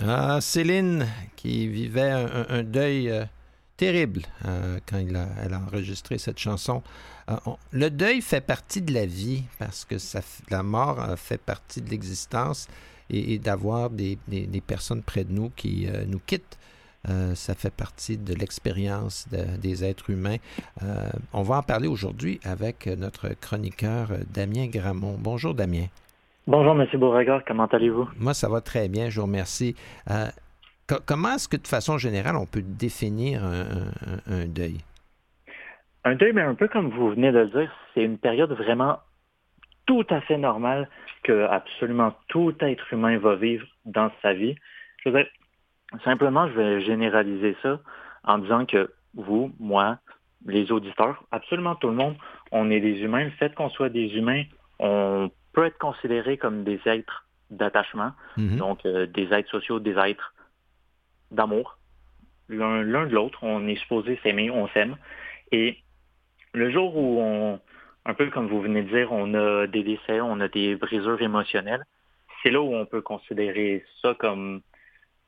Ah, 0.00 0.40
Céline, 0.40 1.08
qui 1.34 1.66
vivait 1.66 2.12
un, 2.12 2.62
deuil 2.62 3.10
euh, 3.10 3.24
terrible 3.76 4.22
euh, 4.44 4.78
quand 4.86 4.98
elle 4.98 5.16
a 5.52 5.60
enregistré 5.60 6.18
cette 6.18 6.38
chanson. 6.38 6.84
Euh, 7.28 7.36
le 7.72 7.90
deuil 7.90 8.22
fait 8.22 8.40
partie 8.40 8.80
de 8.80 8.94
la 8.94 9.06
vie 9.06 9.42
parce 9.58 9.84
que 9.84 9.96
la 10.50 10.62
mort 10.62 11.04
fait 11.16 11.40
partie 11.40 11.82
de 11.82 11.90
l'existence 11.90 12.68
et, 13.10 13.40
d'avoir 13.40 13.90
des, 13.90 14.18
personnes 14.64 15.02
près 15.02 15.24
de 15.24 15.32
nous 15.32 15.50
qui 15.56 15.88
nous 16.06 16.20
quittent. 16.24 16.58
ça 17.34 17.54
fait 17.56 17.72
partie 17.72 18.18
de 18.18 18.34
l'expérience 18.34 19.26
de- 19.32 19.56
des 19.56 19.82
êtres 19.82 20.10
humains. 20.10 20.36
On 21.32 21.42
va 21.42 21.56
en 21.56 21.62
parler 21.62 21.88
aujourd'hui 21.88 22.38
avec 22.44 22.86
notre 22.86 23.30
chroniqueur 23.40 24.12
Damien 24.32 24.66
Gramont. 24.66 25.16
Bonjour 25.18 25.54
Damien. 25.54 25.86
Bonjour, 26.50 26.74
Monsieur 26.74 26.96
Beauregard, 26.96 27.42
comment 27.46 27.66
allez-vous? 27.66 28.08
Moi, 28.18 28.32
ça 28.32 28.48
va 28.48 28.62
très 28.62 28.88
bien, 28.88 29.10
je 29.10 29.20
vous 29.20 29.26
remercie. 29.26 29.76
Euh, 30.10 30.28
co- 30.88 31.02
comment 31.06 31.34
est-ce 31.34 31.46
que, 31.46 31.58
de 31.58 31.66
façon 31.66 31.98
générale, 31.98 32.36
on 32.36 32.46
peut 32.46 32.62
définir 32.62 33.44
un, 33.44 33.60
un- 33.60 34.32
un 34.32 34.46
deuil? 34.46 34.78
Un 36.04 36.14
deuil, 36.14 36.32
mais 36.32 36.40
un 36.40 36.54
peu 36.54 36.66
comme 36.66 36.88
vous 36.88 37.10
venez 37.10 37.32
de 37.32 37.40
le 37.40 37.48
dire, 37.48 37.70
c'est 37.92 38.02
une 38.02 38.16
période 38.16 38.50
vraiment 38.52 38.96
tout 39.84 40.06
à 40.08 40.22
fait 40.22 40.38
normale 40.38 40.88
que 41.22 41.44
absolument 41.50 42.14
tout 42.28 42.54
être 42.62 42.94
humain 42.94 43.18
va 43.18 43.34
vivre 43.34 43.66
dans 43.84 44.10
sa 44.22 44.32
vie. 44.32 44.54
Je 45.04 45.10
veux 45.10 45.18
dire, 45.18 45.30
simplement, 46.02 46.48
je 46.48 46.54
vais 46.54 46.80
généraliser 46.80 47.56
ça 47.62 47.78
en 48.24 48.38
disant 48.38 48.64
que 48.64 48.90
vous, 49.12 49.52
moi, 49.60 49.98
les 50.46 50.72
auditeurs, 50.72 51.22
absolument 51.30 51.74
tout 51.74 51.88
le 51.88 51.94
monde, 51.94 52.16
on 52.52 52.70
est 52.70 52.80
des 52.80 53.00
humains. 53.02 53.24
Le 53.24 53.32
fait 53.32 53.54
qu'on 53.54 53.68
soit 53.68 53.90
des 53.90 54.16
humains, 54.16 54.44
on 54.78 55.30
peut 55.52 55.64
être 55.64 55.78
considéré 55.78 56.36
comme 56.36 56.64
des 56.64 56.80
êtres 56.86 57.26
d'attachement. 57.50 58.12
Mhm. 58.36 58.56
Donc, 58.56 58.84
euh, 58.86 59.06
des 59.06 59.32
êtres 59.32 59.50
sociaux, 59.50 59.80
des 59.80 59.96
êtres 59.96 60.34
d'amour. 61.30 61.78
L'un 62.48 62.82
de 63.06 63.14
l'autre, 63.14 63.38
on 63.42 63.66
est 63.68 63.76
supposé 63.76 64.18
s'aimer, 64.22 64.50
on 64.50 64.68
s'aime. 64.68 64.96
Et 65.52 65.78
le 66.54 66.70
jour 66.70 66.96
où 66.96 67.20
on, 67.20 67.60
un 68.06 68.14
peu 68.14 68.30
comme 68.30 68.48
vous 68.48 68.62
venez 68.62 68.82
de 68.82 68.88
dire, 68.88 69.12
on 69.12 69.34
a 69.34 69.66
des 69.66 69.82
décès, 69.82 70.20
on 70.20 70.40
a 70.40 70.48
des 70.48 70.74
brisures 70.76 71.20
émotionnelles, 71.20 71.84
c'est 72.42 72.50
là 72.50 72.60
où 72.62 72.74
on 72.74 72.86
peut 72.86 73.02
considérer 73.02 73.84
ça 74.00 74.14
comme 74.14 74.62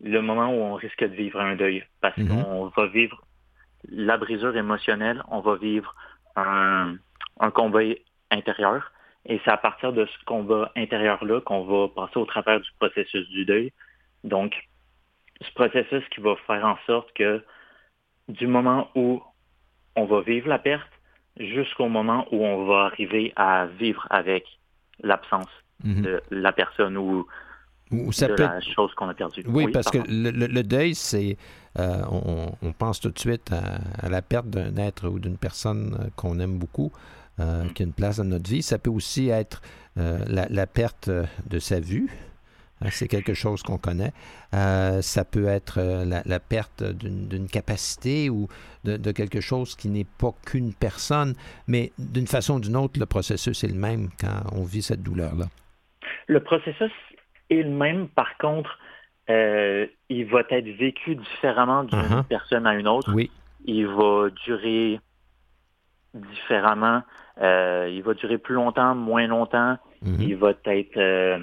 le 0.02 0.20
moment 0.22 0.48
où 0.48 0.60
on 0.62 0.74
risque 0.74 1.00
de 1.04 1.14
vivre 1.14 1.40
un 1.40 1.56
deuil. 1.56 1.84
Parce 2.00 2.16
Mhm. 2.16 2.28
qu'on 2.28 2.66
va 2.68 2.86
vivre 2.86 3.22
la 3.90 4.16
brisure 4.16 4.56
émotionnelle, 4.56 5.22
on 5.28 5.40
va 5.40 5.56
vivre 5.56 5.94
un, 6.36 6.94
un 7.38 7.50
combat 7.50 7.80
intérieur. 8.30 8.92
Et 9.26 9.40
c'est 9.44 9.50
à 9.50 9.56
partir 9.58 9.92
de 9.92 10.06
ce 10.06 10.24
combat 10.24 10.72
intérieur-là 10.76 11.40
qu'on 11.42 11.64
va 11.64 11.88
passer 11.88 12.18
au 12.18 12.24
travers 12.24 12.60
du 12.60 12.68
processus 12.78 13.28
du 13.28 13.44
deuil. 13.44 13.72
Donc, 14.24 14.54
ce 15.42 15.52
processus 15.52 16.02
qui 16.14 16.20
va 16.20 16.34
faire 16.46 16.64
en 16.64 16.76
sorte 16.86 17.12
que 17.14 17.42
du 18.28 18.46
moment 18.46 18.88
où 18.94 19.22
on 19.96 20.04
va 20.06 20.20
vivre 20.22 20.48
la 20.48 20.58
perte 20.58 20.88
jusqu'au 21.38 21.88
moment 21.88 22.26
où 22.32 22.44
on 22.44 22.64
va 22.66 22.86
arriver 22.86 23.32
à 23.36 23.66
vivre 23.66 24.06
avec 24.10 24.44
l'absence 25.02 25.48
Mhm. 25.82 26.02
de 26.02 26.20
la 26.30 26.52
personne 26.52 26.96
ou 26.98 27.26
Ou 27.90 28.12
ça 28.12 28.28
de 28.28 28.34
peut 28.34 28.42
la 28.42 28.60
chose 28.60 28.92
qu'on 28.94 29.08
a 29.08 29.14
perdue. 29.14 29.42
Oui, 29.48 29.66
parce 29.72 29.90
pardon. 29.90 30.02
que 30.06 30.10
le, 30.10 30.62
deuil, 30.62 30.94
c'est. 30.94 31.38
euh, 31.78 32.02
on, 32.10 32.52
on 32.62 32.72
pense 32.72 33.00
tout 33.00 33.10
de 33.10 33.18
suite 33.18 33.50
à, 33.52 33.78
à 34.04 34.08
la 34.10 34.20
perte 34.22 34.48
d'un 34.48 34.76
être 34.76 35.08
ou 35.08 35.18
d'une 35.18 35.38
personne 35.38 35.96
euh, 35.98 36.08
qu'on 36.16 36.38
aime 36.38 36.58
beaucoup, 36.58 36.92
euh, 37.40 37.64
qui 37.74 37.82
a 37.82 37.86
une 37.86 37.92
place 37.92 38.18
dans 38.18 38.24
notre 38.24 38.48
vie. 38.50 38.62
Ça 38.62 38.78
peut 38.78 38.90
aussi 38.90 39.28
être 39.30 39.62
euh, 39.98 40.18
la, 40.28 40.46
la 40.50 40.66
perte 40.66 41.08
euh, 41.08 41.24
de 41.48 41.58
sa 41.58 41.80
vue. 41.80 42.08
Euh, 42.82 42.88
c'est 42.90 43.08
quelque 43.08 43.34
chose 43.34 43.62
qu'on 43.62 43.78
connaît. 43.78 44.12
Euh, 44.54 45.02
ça 45.02 45.24
peut 45.24 45.46
être 45.46 45.80
la, 45.80 46.22
la 46.24 46.40
perte 46.40 46.82
d'une 46.82 47.48
capacité 47.48 48.30
ou 48.30 48.48
de, 48.84 48.96
de 48.96 49.10
quelque 49.12 49.40
chose 49.40 49.74
qui 49.76 49.88
n'est 49.88 50.06
pas 50.18 50.32
qu'une 50.46 50.72
personne, 50.72 51.34
mais 51.66 51.92
d'une 51.98 52.26
façon 52.26 52.54
ou 52.54 52.60
d'une 52.60 52.76
autre, 52.76 52.98
le 52.98 53.06
processus 53.06 53.64
est 53.64 53.68
le 53.68 53.74
même 53.74 54.08
quand 54.18 54.42
on 54.52 54.64
vit 54.64 54.82
cette 54.82 55.02
douleur-là. 55.02 55.46
Le 56.26 56.40
processus 56.42 56.92
est 57.50 57.62
le 57.62 57.70
même, 57.70 58.08
par 58.08 58.36
contre, 58.38 58.78
euh, 59.28 59.86
il 60.08 60.24
va 60.26 60.40
être 60.48 60.68
vécu 60.78 61.16
différemment 61.16 61.84
d'une 61.84 61.98
Uh-huh. 62.00 62.24
personne 62.24 62.66
à 62.66 62.74
une 62.74 62.88
autre. 62.88 63.12
Oui. 63.14 63.30
Il 63.66 63.86
va 63.86 64.30
durer 64.46 65.00
différemment. 66.14 67.02
Euh, 67.40 67.88
il 67.90 68.02
va 68.02 68.14
durer 68.14 68.38
plus 68.38 68.54
longtemps, 68.54 68.94
moins 68.94 69.26
longtemps. 69.26 69.78
Mhm. 70.02 70.20
Il 70.20 70.36
va 70.36 70.52
être... 70.64 70.96
euh, 70.96 71.38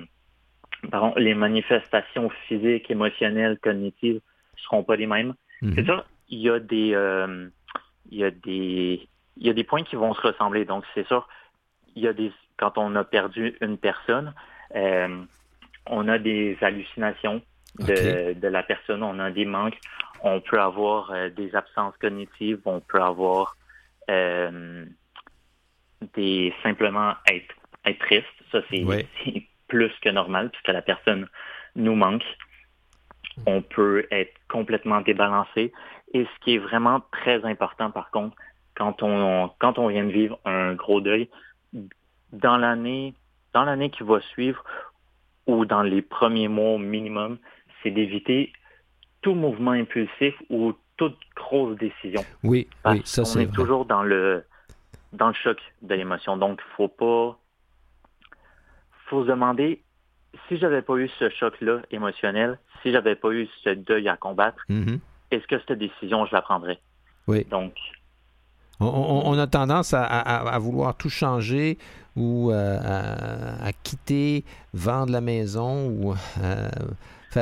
pardon, 0.92 1.14
les 1.18 1.34
manifestations 1.34 2.30
physiques, 2.48 2.90
émotionnelles, 2.92 3.58
cognitives 3.60 4.16
ne 4.16 4.60
seront 4.62 4.84
pas 4.84 4.96
les 4.96 5.08
mêmes. 5.08 5.34
Mhm. 5.62 5.74
C'est 5.76 5.86
sûr, 5.86 6.06
il 6.30 6.40
y 6.40 6.50
a 6.50 6.60
des... 6.60 6.92
euh, 6.94 7.48
il 8.12 8.18
y 8.20 8.24
a 8.24 8.32
des... 8.32 9.08
Il 9.40 9.46
y 9.46 9.50
a 9.50 9.54
des 9.54 9.64
points 9.64 9.84
qui 9.84 9.96
vont 9.96 10.14
se 10.14 10.22
ressembler. 10.22 10.66
Donc, 10.66 10.84
c'est 10.94 11.06
sûr, 11.08 11.28
il 11.96 12.04
y 12.04 12.08
a 12.08 12.14
des... 12.14 12.32
Quand 12.58 12.78
on 12.78 12.96
a 12.96 13.04
perdu 13.04 13.56
une 13.62 13.78
personne, 13.78 14.34
euh, 14.76 15.24
on 15.86 16.08
a 16.08 16.18
des 16.18 16.58
hallucinations 16.62 17.42
de, 17.80 18.34
de 18.34 18.48
la 18.48 18.64
personne, 18.64 19.04
on 19.04 19.20
a 19.20 19.30
des 19.30 19.46
manques, 19.46 19.78
on 20.24 20.42
peut 20.42 20.60
avoir 20.60 21.12
euh, 21.12 21.30
des 21.30 21.56
absences 21.56 21.96
cognitives, 21.98 22.60
on 22.66 22.80
peut 22.80 23.00
avoir 23.00 23.56
des 26.16 26.54
simplement 26.64 27.14
être, 27.32 27.54
être 27.86 28.00
triste. 28.00 28.26
Ça, 28.52 28.60
c'est 28.70 29.44
plus 29.68 29.92
que 30.02 30.10
normal 30.10 30.50
puisque 30.52 30.68
la 30.70 30.82
personne 30.82 31.28
nous 31.76 31.96
manque. 31.96 32.24
On 33.46 33.62
peut 33.62 34.08
être 34.12 34.34
complètement 34.50 35.02
débalancé. 35.02 35.72
Et 36.14 36.24
ce 36.24 36.40
qui 36.44 36.56
est 36.56 36.60
vraiment 36.60 37.02
très 37.12 37.44
important, 37.46 37.92
par 37.92 38.10
contre, 38.12 38.36
quand 38.76 39.04
on, 39.04 39.50
quand 39.60 39.78
on 39.80 39.88
vient 39.88 40.06
de 40.06 40.12
vivre 40.12 40.40
un 40.46 40.74
gros 40.74 41.02
deuil, 41.02 41.30
dans 42.32 42.58
l'année, 42.58 43.14
dans 43.54 43.64
l'année 43.64 43.90
qui 43.90 44.04
va 44.04 44.20
suivre 44.22 44.64
ou 45.46 45.66
dans 45.66 45.82
les 45.82 46.02
premiers 46.02 46.48
mois 46.48 46.72
au 46.76 46.78
minimum, 46.78 47.38
c'est 47.82 47.92
d'éviter 47.92 48.54
tout 49.22 49.34
mouvement 49.34 49.72
impulsif 49.72 50.36
ou 50.50 50.74
toute 50.98 51.18
grosse 51.36 51.78
décision. 51.78 52.24
Oui, 52.44 52.68
Parce 52.84 52.98
oui, 52.98 53.02
ça 53.06 53.26
c'est 53.26 53.44
est 53.44 53.46
vrai. 53.46 53.56
toujours 53.56 53.86
dans 53.86 54.04
le 54.04 54.44
dans 55.18 55.28
le 55.30 55.34
choc 55.34 55.58
de 55.82 55.96
l'émotion. 55.96 56.38
Donc, 56.38 56.62
faut 56.76 56.88
pas 56.88 57.38
faut 59.10 59.24
se 59.24 59.28
demander 59.30 59.82
si 60.48 60.58
j'avais 60.58 60.82
pas 60.82 60.96
eu 60.98 61.10
ce 61.20 61.30
choc-là 61.30 61.80
émotionnel, 61.92 62.60
si 62.82 62.92
j'avais 62.92 63.16
pas 63.16 63.30
eu 63.32 63.48
ce 63.64 63.70
deuil 63.70 64.08
à 64.10 64.18
combattre, 64.18 64.64
Mhm. 64.70 65.00
est-ce 65.32 65.48
que 65.48 65.56
cette 65.68 65.80
décision, 65.80 66.26
je 66.26 66.34
la 66.36 66.42
prendrais? 66.42 66.80
Oui. 67.28 67.46
Donc, 67.46 67.74
On, 68.80 68.86
on- 68.86 69.32
on 69.32 69.40
a 69.40 69.48
tendance 69.48 69.96
à, 69.96 70.04
à- 70.04 70.50
à 70.54 70.60
vouloir 70.60 70.96
tout 70.96 71.10
changer 71.10 71.80
ou 72.16 72.52
euh, 72.52 72.78
à, 72.80 73.66
à 73.66 73.74
quitter, 73.74 74.46
vendre 74.74 75.12
la 75.12 75.22
maison 75.22 75.88
ou 75.88 76.14
euh, 76.44 76.70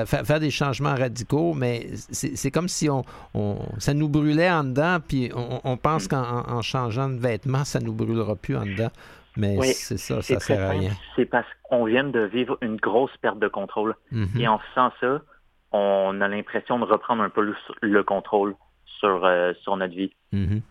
faire, 0.05 0.39
des 0.39 0.51
changements 0.51 0.95
radicaux, 0.95 1.53
mais 1.53 1.87
c'est 1.95 2.51
comme 2.51 2.67
si 2.67 2.89
on, 2.89 3.03
on- 3.33 3.59
ça 3.79 3.93
nous 3.93 4.09
brûlait 4.09 4.51
en 4.51 4.63
dedans, 4.65 4.97
puis 5.07 5.31
on, 5.35 5.61
on 5.63 5.77
pense 5.77 6.07
qu'en 6.07 6.21
en- 6.23 6.49
en 6.57 6.61
changeant 6.61 7.07
de 7.09 7.17
vêtements, 7.19 7.63
ça 7.63 7.79
nous 7.79 7.93
brûlera 7.93 8.35
plus 8.35 8.57
en 8.57 8.65
dedans. 8.65 8.89
Mais 9.37 9.57
Oui, 9.57 9.67
c'est 9.67 9.97
ça, 9.97 10.21
ça 10.21 10.39
sert 10.39 10.65
à 10.65 10.69
rien. 10.71 10.91
C'est 11.15 11.25
parce 11.25 11.47
qu'on 11.63 11.85
vient 11.85 12.05
de 12.05 12.21
vivre 12.21 12.57
une 12.61 12.77
grosse 12.77 13.15
perte 13.21 13.39
de 13.39 13.47
contrôle. 13.49 13.95
Mhm. 14.11 14.29
Et 14.39 14.47
en 14.47 14.59
faisant 14.59 14.91
ça, 15.01 15.21
on 15.71 16.21
a 16.21 16.27
l'impression 16.27 16.79
de 16.79 16.85
reprendre 16.85 17.21
un 17.21 17.29
peu 17.29 17.41
le, 17.41 17.53
le 17.81 18.03
contrôle 18.03 18.55
sur, 18.99 19.25
euh, 19.25 19.53
sur 19.61 19.75
notre 19.77 19.93
vie. 19.93 20.13
Mhm. 20.31 20.61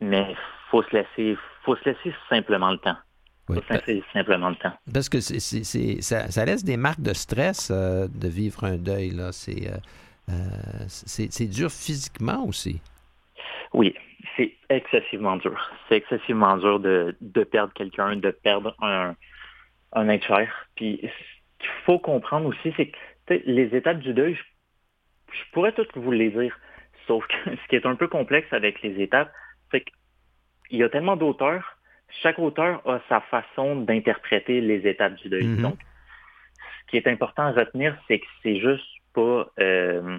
Mais 0.00 0.34
faut 0.70 0.82
se 0.84 0.90
laisser, 0.96 1.36
faut 1.64 1.74
se 1.76 1.84
laisser 1.88 2.14
simplement 2.28 2.70
le 2.70 2.78
temps. 2.78 2.96
Oui. 3.48 3.58
Se 3.68 3.74
laisser 3.74 4.02
simplement 4.12 4.48
le 4.50 4.56
temps. 4.56 4.72
Parce 4.92 5.08
que 5.08 5.20
c'est, 5.20 5.38
c'est- 5.40 5.64
c'est- 5.64 6.00
ça, 6.00 6.30
ça 6.30 6.44
laisse 6.44 6.64
des 6.64 6.76
marques 6.78 7.02
de 7.02 7.12
stress 7.12 7.70
euh, 7.70 8.08
de 8.08 8.28
vivre 8.28 8.64
un 8.64 8.76
deuil. 8.76 9.10
Là. 9.10 9.32
C'est, 9.32 9.68
euh, 9.70 9.76
euh, 10.30 10.32
c'est, 10.88 11.30
c'est 11.30 11.46
dur 11.46 11.70
physiquement 11.70 12.44
aussi. 12.46 12.80
Oui, 13.74 13.94
c'est 14.36 14.54
excessivement 14.70 15.36
dur. 15.36 15.70
C'est 15.88 15.96
excessivement 15.96 16.56
dur 16.56 16.80
de, 16.80 17.14
de 17.20 17.44
perdre 17.44 17.72
quelqu'un, 17.74 18.16
de 18.16 18.30
perdre 18.30 18.74
un, 18.80 19.14
un 19.92 20.08
être 20.08 20.26
cher. 20.26 20.50
Puis 20.76 21.00
ce 21.02 21.08
qu'il 21.58 21.70
faut 21.84 21.98
comprendre 21.98 22.46
aussi, 22.48 22.72
c'est 22.76 22.86
que 22.88 23.34
les 23.46 23.74
étapes 23.76 23.98
du 23.98 24.14
deuil, 24.14 24.34
je, 24.34 24.42
je 25.38 25.42
pourrais 25.52 25.72
toutes 25.72 25.94
vous 25.96 26.12
les 26.12 26.30
dire. 26.30 26.56
Sauf 27.06 27.26
que 27.26 27.34
ce 27.56 27.68
qui 27.68 27.76
est 27.76 27.84
un 27.84 27.96
peu 27.96 28.08
complexe 28.08 28.50
avec 28.52 28.80
les 28.80 29.02
étapes, 29.02 29.30
c'est 29.70 29.84
qu'il 29.84 30.78
y 30.78 30.82
a 30.82 30.88
tellement 30.88 31.16
d'auteurs. 31.16 31.73
Chaque 32.22 32.38
auteur 32.38 32.80
a 32.88 33.00
sa 33.08 33.20
façon 33.22 33.76
d'interpréter 33.76 34.60
les 34.60 34.86
étapes 34.88 35.14
du 35.16 35.28
deuil. 35.28 35.46
Mhm. 35.46 35.62
Donc, 35.62 35.78
ce 36.86 36.90
qui 36.90 36.96
est 36.96 37.06
important 37.06 37.44
à 37.44 37.52
retenir, 37.52 37.96
c'est 38.08 38.18
que 38.20 38.26
c'est 38.42 38.58
juste 38.60 38.84
pas 39.14 39.46
euh, 39.60 40.18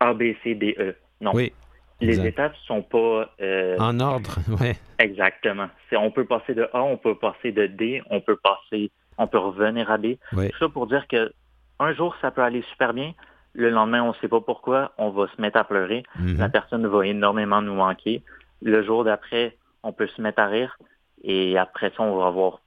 A, 0.00 0.14
B, 0.14 0.34
C, 0.42 0.54
D, 0.54 0.74
E. 0.78 0.94
Non. 1.20 1.32
Oui, 1.34 1.52
Les 2.00 2.10
exact. 2.14 2.26
étapes 2.28 2.56
sont 2.66 2.82
pas 2.82 3.30
euh, 3.40 3.76
en 3.78 3.98
ordre. 4.00 4.30
Ouais. 4.60 4.76
exactement. 4.98 5.68
On 5.92 6.10
peut 6.10 6.24
passer 6.24 6.54
de 6.54 6.68
A, 6.72 6.82
on 6.82 6.96
peut 6.96 7.14
passer 7.16 7.52
de 7.52 7.66
D, 7.66 8.02
on 8.10 8.20
peut 8.20 8.36
passer, 8.36 8.90
on 9.18 9.26
peut 9.26 9.38
revenir 9.38 9.90
à 9.90 9.98
B. 9.98 10.16
Oui. 10.32 10.50
Tout 10.50 10.58
ça 10.58 10.68
pour 10.68 10.86
dire 10.86 11.06
que 11.08 11.32
un 11.78 11.92
jour 11.94 12.16
ça 12.20 12.30
peut 12.30 12.42
aller 12.42 12.62
super 12.70 12.92
bien, 12.94 13.12
le 13.52 13.68
lendemain 13.70 14.02
on 14.02 14.14
sait 14.14 14.28
pas 14.28 14.40
pourquoi, 14.40 14.92
on 14.98 15.10
va 15.10 15.26
se 15.28 15.40
mettre 15.40 15.58
à 15.58 15.64
pleurer, 15.64 16.02
Mhm. 16.18 16.38
la 16.38 16.48
personne 16.48 16.86
va 16.86 17.06
énormément 17.06 17.60
nous 17.62 17.74
manquer. 17.74 18.22
Le 18.62 18.82
jour 18.82 19.04
d'après, 19.04 19.56
on 19.82 19.92
peut 19.92 20.06
se 20.08 20.20
mettre 20.22 20.40
à 20.40 20.46
rire 20.46 20.76
et 21.22 21.58
après 21.58 21.90
ça 21.96 22.02
on 22.02 22.16
va 22.16 22.26
avoir 22.26 22.60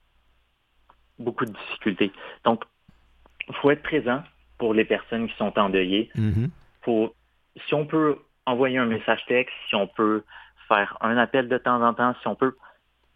beaucoup 1.19 1.45
de 1.45 1.51
difficultés. 1.51 2.11
Donc, 2.43 2.63
faut 3.61 3.71
être 3.71 3.83
présent 3.83 4.23
pour 4.57 4.73
les 4.73 4.85
personnes 4.85 5.27
qui 5.27 5.35
sont 5.35 5.57
endeuillées 5.59 6.09
Mhm. 6.15 6.49
faut, 6.81 7.15
si 7.67 7.73
on 7.73 7.85
peut 7.85 8.17
envoyer 8.45 8.77
un 8.77 8.85
message 8.85 9.23
texte, 9.27 9.53
si 9.69 9.75
on 9.75 9.87
peut 9.87 10.23
faire 10.67 10.97
un 11.01 11.17
appel 11.17 11.47
de 11.47 11.57
temps 11.57 11.81
en 11.81 11.93
temps, 11.93 12.13
si 12.21 12.27
on 12.27 12.35
peut 12.35 12.55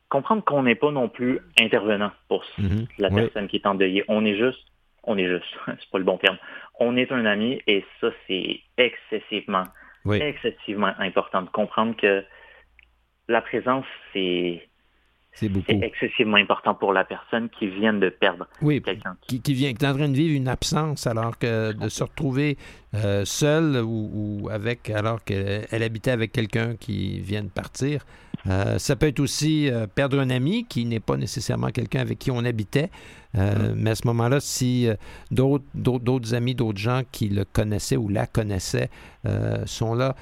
comprendre 0.10 0.43
qu'on 0.43 0.63
n'est 0.63 0.76
pas 0.76 0.91
non 0.91 1.10
plus 1.10 1.39
intervenant 1.60 2.12
pour 2.30 2.45
Mhm. 2.58 2.88
la 2.97 3.10
personne 3.10 3.47
qui 3.47 3.58
est 3.58 3.65
endeuillée. 3.65 4.06
On 4.08 4.23
est 4.26 4.38
juste, 4.38 4.65
on 5.04 5.17
est 5.17 5.28
juste, 5.28 5.45
c'est 5.67 5.89
pas 5.91 5.97
le 5.97 6.06
bon 6.06 6.17
terme. 6.17 6.38
On 6.80 6.95
est 6.95 7.12
un 7.12 7.26
ami 7.26 7.62
et 7.67 7.86
ça, 8.00 8.10
c'est 8.28 8.62
excessivement, 8.78 9.65
excessivement 10.21 10.93
important 11.00 11.41
de 11.41 11.50
comprendre 11.50 11.95
que 11.97 12.23
la 13.28 13.41
présence, 13.41 13.86
c'est 14.13 14.69
C'est 15.39 15.50
beaucoup. 15.50 15.71
excessivement 15.71 16.38
important 16.38 16.73
pour 16.73 16.93
la 16.93 17.04
personne 17.04 17.47
qui 17.50 17.67
vient 17.67 17.93
de 17.93 18.10
perdre 18.10 18.47
Oui, 18.62 18.82
quelqu'un. 18.82 19.15
qui, 19.28 19.39
qui 19.39 19.54
vient, 19.54 19.71
qui 19.73 19.86
est 19.86 19.88
en 19.88 19.93
train 19.95 20.10
de 20.10 20.15
vivre 20.15 20.36
une 20.36 20.47
absence 20.47 21.06
alors 21.06 21.38
que 21.38 21.73
de 21.73 21.89
se 21.89 22.04
retrouver 22.04 22.58
euh, 22.95 23.23
seule 23.23 23.78
ou, 23.84 24.10
ou 24.43 24.50
avec 24.50 24.89
alors 24.89 25.23
qu'elle 25.23 25.67
elle 25.69 25.84
habitait 25.84 26.12
avec 26.12 26.32
quelqu'un 26.32 26.76
qui 26.76 27.19
vient 27.19 27.43
de 27.43 27.50
partir. 27.50 28.04
Euh, 28.47 28.78
ça 28.78 28.95
peut 28.95 29.08
être 29.08 29.19
aussi 29.19 29.69
euh, 29.69 29.88
perdre 29.88 30.19
un 30.19 30.30
ami 30.30 30.65
qui 30.65 30.86
n'est 30.86 31.00
pas 31.00 31.17
nécessairement 31.17 31.69
quelqu'un 31.69 32.00
avec 32.00 32.19
qui 32.19 32.32
on 32.32 32.43
habitait. 32.45 32.89
Euh, 33.36 33.73
Mais 33.76 33.91
à 33.91 33.95
ce 33.95 34.08
moment-là, 34.08 34.39
si 34.39 34.88
d'autres, 35.32 35.65
d'autres, 35.76 36.34
amis, 36.34 36.56
d'autres 36.56 36.80
gens 36.80 37.02
qui 37.12 37.30
le 37.30 37.45
connaissaient 37.45 37.97
ou 37.97 38.10
la 38.10 38.26
connaissaient 38.26 38.89
sont 39.65 39.93
là, 39.93 40.15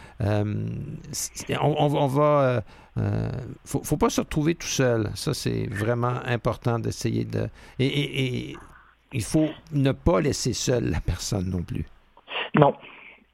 on 1.62 2.08
va... 2.08 2.63
euh, 2.97 3.29
faut, 3.65 3.84
faut 3.84 3.97
pas 3.97 4.10
se 4.10 4.21
retrouver 4.21 4.55
tout 4.55 4.67
seul. 4.67 5.10
Ça, 5.15 5.34
c'est 5.34 5.67
vraiment 5.67 6.19
important 6.25 6.79
d'essayer 6.79 7.25
de. 7.25 7.47
Et, 7.79 7.86
et- 7.88 8.51
et 8.51 8.55
il 9.13 9.23
faut 9.23 9.49
ne 9.71 9.91
pas 9.91 10.19
laisser 10.21 10.53
seule 10.53 10.89
la 10.89 10.99
personne 11.01 11.49
non 11.49 11.62
plus. 11.62 11.86
Non, 12.55 12.73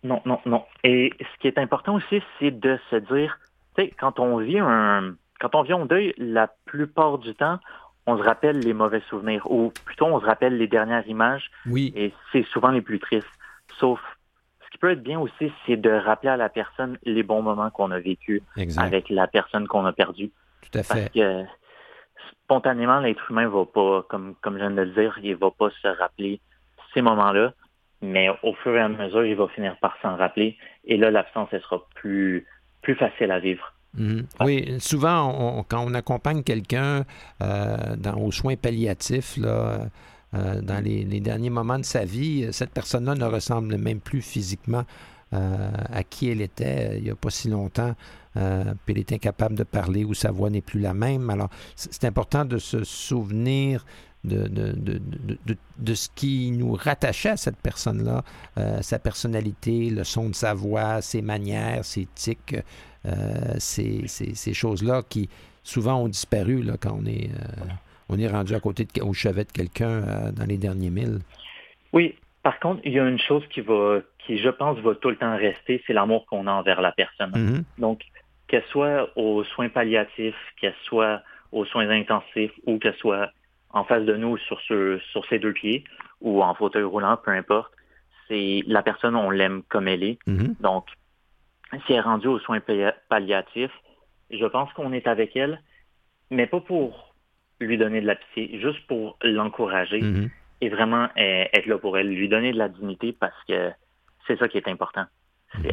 non, 0.04 0.22
non, 0.26 0.40
non. 0.46 0.64
Et 0.84 1.12
ce 1.20 1.40
qui 1.40 1.48
est 1.48 1.58
important 1.58 1.96
aussi, 1.96 2.22
c'est 2.40 2.52
de 2.52 2.78
se 2.90 2.96
dire, 2.98 3.40
tu 3.76 3.84
sais, 3.84 3.94
quand 4.00 4.20
on 4.20 4.38
vit 4.38 4.60
un, 4.60 5.16
quand 5.40 5.56
on 5.56 5.64
vit 5.64 5.74
un 5.74 5.86
deuil, 5.86 6.14
la 6.18 6.48
plupart 6.66 7.18
du 7.20 7.34
temps, 7.36 7.60
on 8.08 8.18
se 8.18 8.24
rappelle 8.24 8.60
les 8.60 8.74
mauvais 8.74 9.02
souvenirs, 9.10 9.50
ou 9.50 9.72
plutôt 9.86 10.06
on 10.08 10.20
se 10.20 10.26
rappelle 10.26 10.58
les 10.58 10.68
dernières 10.68 11.08
images, 11.08 11.50
Oui, 11.68 11.94
et 11.96 12.14
c'est 12.32 12.46
souvent 12.48 12.70
les 12.70 12.82
plus 12.82 13.00
tristes. 13.00 13.28
Sauf, 13.80 14.00
peut 14.82 14.92
être 14.92 15.04
bien 15.04 15.20
aussi, 15.20 15.52
c'est 15.66 15.78
de 15.78 15.90
rappeler 15.92 16.30
à 16.32 16.38
la 16.38 16.50
personne 16.50 16.98
les 17.06 17.24
bons 17.24 17.42
moments 17.42 17.70
qu'on 17.70 17.92
a 17.92 18.00
vécus 18.00 18.42
exact. 18.58 18.84
avec 18.84 19.10
la 19.10 19.28
personne 19.28 19.68
qu'on 19.68 19.86
a 19.86 19.94
perdue. 19.94 20.32
Tout 20.62 20.80
à 20.80 20.84
Parce 20.84 21.00
fait. 21.00 21.12
que 21.14 21.44
spontanément, 22.44 23.00
l'être 23.00 23.30
humain 23.32 23.48
va 23.48 23.66
pas, 23.66 24.04
comme, 24.10 24.36
comme 24.42 24.56
je 24.56 24.60
viens 24.60 24.72
de 24.72 24.82
le 24.82 24.92
dire, 24.92 25.18
il 25.24 25.36
va 25.36 25.52
pas 25.52 25.70
se 25.82 25.88
rappeler 25.88 26.40
ces 26.94 27.02
moments-là, 27.02 27.54
mais 28.02 28.28
au 28.44 28.54
fur 28.56 28.76
et 28.76 28.82
à 28.82 28.90
mesure, 28.90 29.26
il 29.26 29.36
va 29.36 29.48
finir 29.50 29.78
par 29.80 29.96
s'en 30.02 30.18
rappeler. 30.18 30.58
Et 30.86 30.98
là, 30.98 31.12
l'absence, 31.12 31.50
elle 31.52 31.62
sera 31.62 31.82
plus, 31.96 32.46
plus 32.82 32.96
facile 32.96 33.32
à 33.32 33.40
vivre. 33.40 33.74
Mhm. 33.94 34.26
Oui, 34.42 34.80
souvent, 34.80 35.30
on- 35.60 35.64
quand 35.64 35.84
on 35.86 35.94
accompagne 35.94 36.44
quelqu'un 36.44 37.04
euh, 37.42 37.96
dans, 37.98 38.16
aux 38.18 38.32
soins 38.32 38.56
palliatifs, 38.56 39.38
là, 39.38 39.80
euh, 40.34 40.62
dans 40.62 40.84
les, 40.84 41.04
derniers 41.20 41.50
moments 41.50 41.80
de 41.80 41.86
sa 41.86 42.06
vie, 42.06 42.48
cette 42.52 42.72
personne-là 42.72 43.16
ne 43.16 43.26
ressemble 43.26 43.78
même 43.78 44.00
plus 44.00 44.22
physiquement 44.22 44.84
euh, 45.34 45.72
à 45.92 46.04
qui 46.04 46.30
elle 46.30 46.42
était 46.42 46.92
euh, 46.92 46.98
il 46.98 47.04
n'y 47.04 47.10
a 47.10 47.16
pas 47.16 47.30
si 47.30 47.50
longtemps. 47.50 47.96
Euh, 48.38 48.74
puis 48.86 48.94
elle 48.94 49.00
est 49.00 49.12
incapable 49.14 49.56
de 49.56 49.64
parler 49.64 50.06
ou 50.06 50.14
sa 50.14 50.32
voix 50.32 50.50
n'est 50.50 50.62
plus 50.62 50.80
la 50.80 50.94
même. 50.94 51.30
Alors, 51.30 51.50
c'est 51.76 52.06
important 52.06 52.46
de 52.46 52.58
se 52.58 52.84
souvenir 52.86 53.86
de, 54.24 54.48
de, 54.48 54.72
de, 54.72 55.02
de- 55.80 55.94
ce 55.96 56.08
qui 56.16 56.52
nous 56.52 56.74
rattachait 56.74 57.30
à 57.32 57.38
cette 57.38 57.58
personne-là, 57.58 58.24
euh, 58.58 58.82
sa 58.82 59.00
personnalité, 59.00 59.90
le 59.90 60.04
son 60.04 60.30
de 60.30 60.36
sa 60.36 60.54
voix, 60.54 61.02
ses 61.02 61.22
manières, 61.22 61.84
ses 61.84 62.08
tics, 62.14 62.56
euh, 63.06 63.56
ces, 63.58 64.04
ces- 64.08 64.36
ces 64.36 64.54
choses-là 64.54 65.02
qui 65.10 65.28
souvent 65.64 65.96
ont 66.04 66.08
disparu 66.08 66.62
là, 66.62 66.78
quand 66.80 66.98
on 67.02 67.06
est, 67.06 67.30
euh, 67.32 67.66
on 68.12 68.18
est 68.20 68.28
rendu 68.28 68.54
à 68.54 68.60
côté 68.60 68.86
de, 68.86 69.02
au 69.02 69.14
chevet 69.14 69.46
de 69.46 69.52
quelqu'un 69.52 69.90
euh, 69.90 70.32
dans 70.32 70.46
les 70.46 70.58
derniers 70.58 70.90
milles. 70.90 71.20
Oui, 71.94 72.16
par 72.44 72.60
contre, 72.60 72.82
il 72.86 72.94
y 72.94 73.00
a 73.00 73.08
une 73.08 73.20
chose 73.20 73.44
qui 73.50 73.62
va, 73.62 74.00
qui 74.26 74.38
je 74.38 74.50
pense 74.50 74.78
va 74.80 74.96
tout 74.96 75.10
le 75.10 75.16
temps 75.16 75.36
rester, 75.38 75.82
c'est 75.88 75.94
l'amour 75.94 76.26
qu'on 76.28 76.48
a 76.48 76.52
envers 76.52 76.82
la 76.82 76.92
personne. 76.92 77.32
Mhm. 77.36 77.64
Donc, 77.78 78.02
qu'elle 78.48 78.64
soit 78.66 79.10
aux 79.18 79.44
soins 79.44 79.70
palliatifs, 79.70 80.36
qu'elle 80.60 80.76
soit 80.84 81.22
aux 81.52 81.66
soins 81.66 81.90
intensifs 81.90 82.52
ou 82.66 82.80
qu'elle 82.80 82.96
soit 82.96 83.30
en 83.72 83.84
face 83.86 84.04
de 84.04 84.16
nous 84.16 84.38
sur, 84.38 84.60
ce- 84.68 85.00
sur 85.12 85.26
ses 85.28 85.40
deux 85.40 85.54
pieds 85.54 85.84
ou 86.20 86.44
en 86.44 86.54
fauteuil 86.56 86.84
roulant, 86.84 87.18
peu 87.24 87.32
importe, 87.32 87.72
c'est 88.28 88.62
la 88.68 88.84
personne, 88.84 89.16
on 89.16 89.30
l'aime 89.30 89.64
comme 89.70 89.88
elle 89.88 90.04
est. 90.04 90.18
Mhm. 90.28 90.56
Donc, 90.60 90.86
si 91.86 91.94
elle 91.94 91.98
est 91.98 92.02
rendue 92.02 92.28
aux 92.28 92.40
soins 92.40 92.60
pallia- 92.60 92.96
palliatifs, 93.10 93.72
je 94.30 94.46
pense 94.46 94.72
qu'on 94.74 94.92
est 94.94 95.08
avec 95.08 95.36
elle, 95.36 95.62
mais 96.30 96.48
pas 96.48 96.60
pour 96.62 97.11
lui 97.66 97.78
donner 97.78 98.02
de 98.02 98.08
la 98.08 98.16
pitié, 98.16 98.60
juste 98.60 98.86
pour 98.88 99.18
l'encourager 99.24 100.02
Mhm. 100.02 100.30
et 100.62 100.70
vraiment 100.70 101.06
euh, 101.18 101.46
être 101.54 101.66
là 101.66 101.78
pour 101.78 101.98
elle, 101.98 102.10
lui 102.10 102.28
donner 102.30 102.52
de 102.52 102.58
la 102.58 102.70
dignité 102.70 103.14
parce 103.14 103.42
que 103.48 103.72
c'est 104.28 104.38
ça 104.40 104.48
qui 104.48 104.58
est 104.58 104.68
important. 104.68 105.06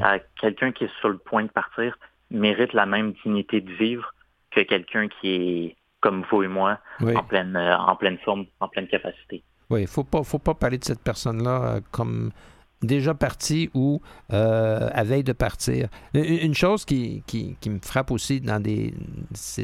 À 0.02 0.18
quelqu'un 0.40 0.72
qui 0.72 0.84
est 0.84 0.94
sur 1.00 1.08
le 1.08 1.18
point 1.18 1.44
de 1.44 1.48
partir 1.50 1.96
mérite 2.30 2.72
la 2.72 2.84
même 2.86 3.12
dignité 3.24 3.60
de 3.60 3.70
vivre 3.72 4.12
que 4.50 4.60
quelqu'un 4.62 5.06
qui 5.08 5.28
est 5.34 5.76
comme 6.00 6.24
vous 6.30 6.42
et 6.42 6.48
moi, 6.48 6.78
Oui. 7.00 7.16
en 7.16 7.22
pleine 7.22 7.54
euh, 7.56 7.76
en 7.76 7.94
pleine 7.96 8.18
forme, 8.18 8.46
en 8.60 8.68
pleine 8.68 8.86
capacité. 8.88 9.42
Oui, 9.70 9.80
il 9.80 9.82
ne 9.82 9.88
faut 9.88 10.04
pas, 10.04 10.22
faut 10.24 10.38
pas 10.38 10.54
parler 10.54 10.78
de 10.78 10.84
cette 10.84 11.02
personne-là 11.02 11.76
euh, 11.76 11.80
comme 11.92 12.30
déjà 12.82 13.14
partie 13.14 13.70
ou 13.74 14.00
euh, 14.32 14.88
à 14.92 15.04
veille 15.04 15.24
de 15.24 15.32
partir. 15.32 15.88
Une, 16.14 16.54
chose 16.54 16.84
qui, 16.84 17.22
qui, 17.26 17.56
me 17.70 17.80
frappe 17.82 18.10
aussi 18.10 18.40
dans, 18.40 18.60
des, 18.60 18.94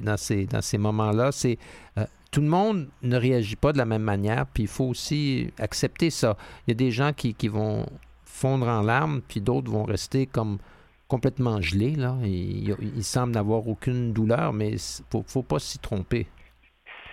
dans 0.03 0.17
ces, 0.17 0.47
dans 0.47 0.63
ces 0.63 0.79
moments-là, 0.79 1.31
c'est 1.33 1.59
euh, 1.99 2.05
tout 2.31 2.41
le 2.41 2.49
monde 2.49 2.89
ne 3.03 3.17
réagit 3.17 3.57
pas 3.57 3.73
de 3.73 3.79
la 3.79 3.85
même 3.85 4.03
manière, 4.03 4.47
puis 4.47 4.65
il 4.65 4.69
faut 4.69 4.87
aussi 4.87 5.51
accepter 5.59 6.11
ça. 6.11 6.37
Il 6.67 6.71
y 6.71 6.73
a 6.73 6.75
des 6.75 6.91
gens 6.91 7.13
qui, 7.13 7.49
vont 7.49 7.87
fondre 8.25 8.67
en 8.67 8.83
larmes, 8.83 9.21
puis 9.27 9.41
d'autres 9.41 9.71
vont 9.71 9.85
rester 9.85 10.27
comme 10.27 10.59
complètement 11.07 11.61
gelés. 11.61 11.95
Là. 11.95 12.17
Ils, 12.25 13.05
semblent 13.05 13.35
n'avoir 13.35 13.69
aucune 13.69 14.13
douleur, 14.13 14.53
mais 14.53 14.71
il 14.71 15.17
ne 15.17 15.23
faut 15.27 15.43
pas 15.43 15.61
s'y 15.61 15.79
tromper. 15.79 16.27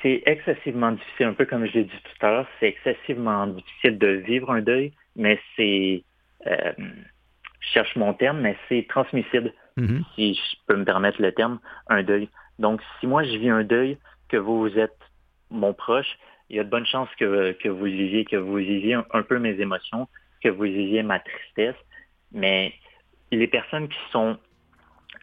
C'est 0.02 0.24
excessivement 0.26 0.92
difficile, 0.92 1.28
un 1.28 1.34
peu 1.34 1.46
comme 1.46 1.66
je 1.66 1.74
l'ai 1.74 1.84
dit 1.84 2.02
tout 2.04 2.26
à 2.26 2.32
l'heure, 2.32 2.48
c'est 2.60 2.68
excessivement 2.68 3.48
difficile 3.48 3.98
de 3.98 4.08
vivre 4.08 4.52
un 4.52 4.62
deuil, 4.62 4.94
mais 5.16 5.40
c'est, 5.56 6.04
euh, 6.48 6.74
je 6.78 7.68
cherche 7.74 7.96
mon 7.96 8.14
terme, 8.14 8.42
mais 8.42 8.58
c'est 8.68 8.86
transmissible, 8.90 9.54
Mhm. 9.78 10.04
si 10.16 10.34
je 10.34 10.58
peux 10.68 10.76
me 10.76 10.86
permettre 10.86 11.22
le 11.22 11.32
terme, 11.32 11.60
un 11.88 12.04
deuil. 12.04 12.30
Donc, 12.60 12.82
si 13.00 13.08
moi 13.08 13.24
je 13.24 13.38
vis 13.38 13.50
un 13.50 13.64
deuil, 13.64 13.98
que 14.30 14.38
vous, 14.38 14.60
vous 14.60 14.78
êtes 14.80 14.98
mon 15.50 15.74
proche, 15.74 16.18
il 16.50 16.56
y 16.56 16.60
a 16.60 16.64
de 16.64 16.70
bonnes 16.70 16.86
chances 16.86 17.10
que, 17.18 17.54
que 17.54 17.70
vous 17.70 17.86
viviez, 17.86 18.26
que 18.26 18.36
vous 18.36 18.56
viviez 18.56 18.96
un, 18.96 19.06
un 19.14 19.24
peu 19.24 19.40
mes 19.40 19.60
émotions, 19.60 20.08
que 20.44 20.50
vous 20.50 20.64
viviez 20.64 21.04
ma 21.04 21.20
tristesse, 21.20 21.76
mais 22.32 22.74
les 23.32 23.48
personnes 23.48 23.88
qui 23.88 24.00
sont 24.12 24.38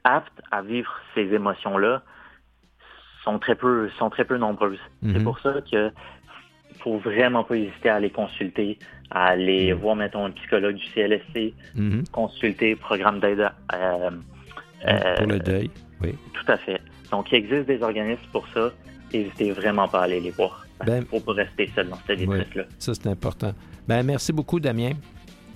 aptes 0.04 0.40
à 0.50 0.62
vivre 0.62 0.94
ces 1.14 1.32
émotions-là 1.34 2.02
sont 3.24 3.38
très 3.38 3.54
peu, 3.54 3.88
sont 3.98 4.11
très 4.11 4.24
peu 4.24 4.37
nombreuses. 4.38 4.78
C'est 5.02 5.18
Mhm. 5.18 5.24
pour 5.24 5.38
ça 5.40 5.54
que 5.70 5.90
faut 6.81 6.98
vraiment 6.98 7.42
pas 7.44 7.57
hésiter 7.57 7.88
à 7.88 7.96
aller 7.96 8.11
consulter, 8.11 8.78
à 9.11 9.26
aller 9.28 9.72
voir, 9.72 9.96
mettons, 9.96 10.26
un 10.26 10.31
psychologue 10.31 10.76
du 10.76 10.87
CLSC, 10.94 11.52
Mhm. 11.74 12.04
consulter 12.12 12.76
programme 12.76 13.18
d'aide 13.20 13.50
euh, 13.74 14.11
euh, 14.87 15.16
Pour 15.16 15.26
le 15.26 15.38
deuil, 15.40 15.70
oui. 16.02 16.14
tout 16.35 16.52
à 16.52 16.57
fait. 16.57 16.81
Donc, 17.11 17.33
il 17.33 17.37
existe 17.37 17.66
des 17.66 17.83
organismes 17.83 18.22
pour 18.33 18.46
ça. 18.48 18.70
N'hésitez 19.12 19.50
vraiment 19.52 19.88
pas 19.88 20.00
à 20.00 20.04
aller 20.04 20.20
les 20.20 20.31
voir. 20.31 20.64
Ben- 20.87 21.04
pour 21.04 21.24
pas 21.24 21.33
rester 21.33 21.68
seul 21.74 21.88
dans 21.88 21.96
cette 22.07 22.20
Oui. 22.20 22.26
détresse-là. 22.26 22.62
Ça, 22.78 22.94
c'est 22.94 23.09
important. 23.09 23.52
Ben, 23.88 24.04
merci 24.04 24.33
beaucoup, 24.33 24.61
Damien. 24.61 24.92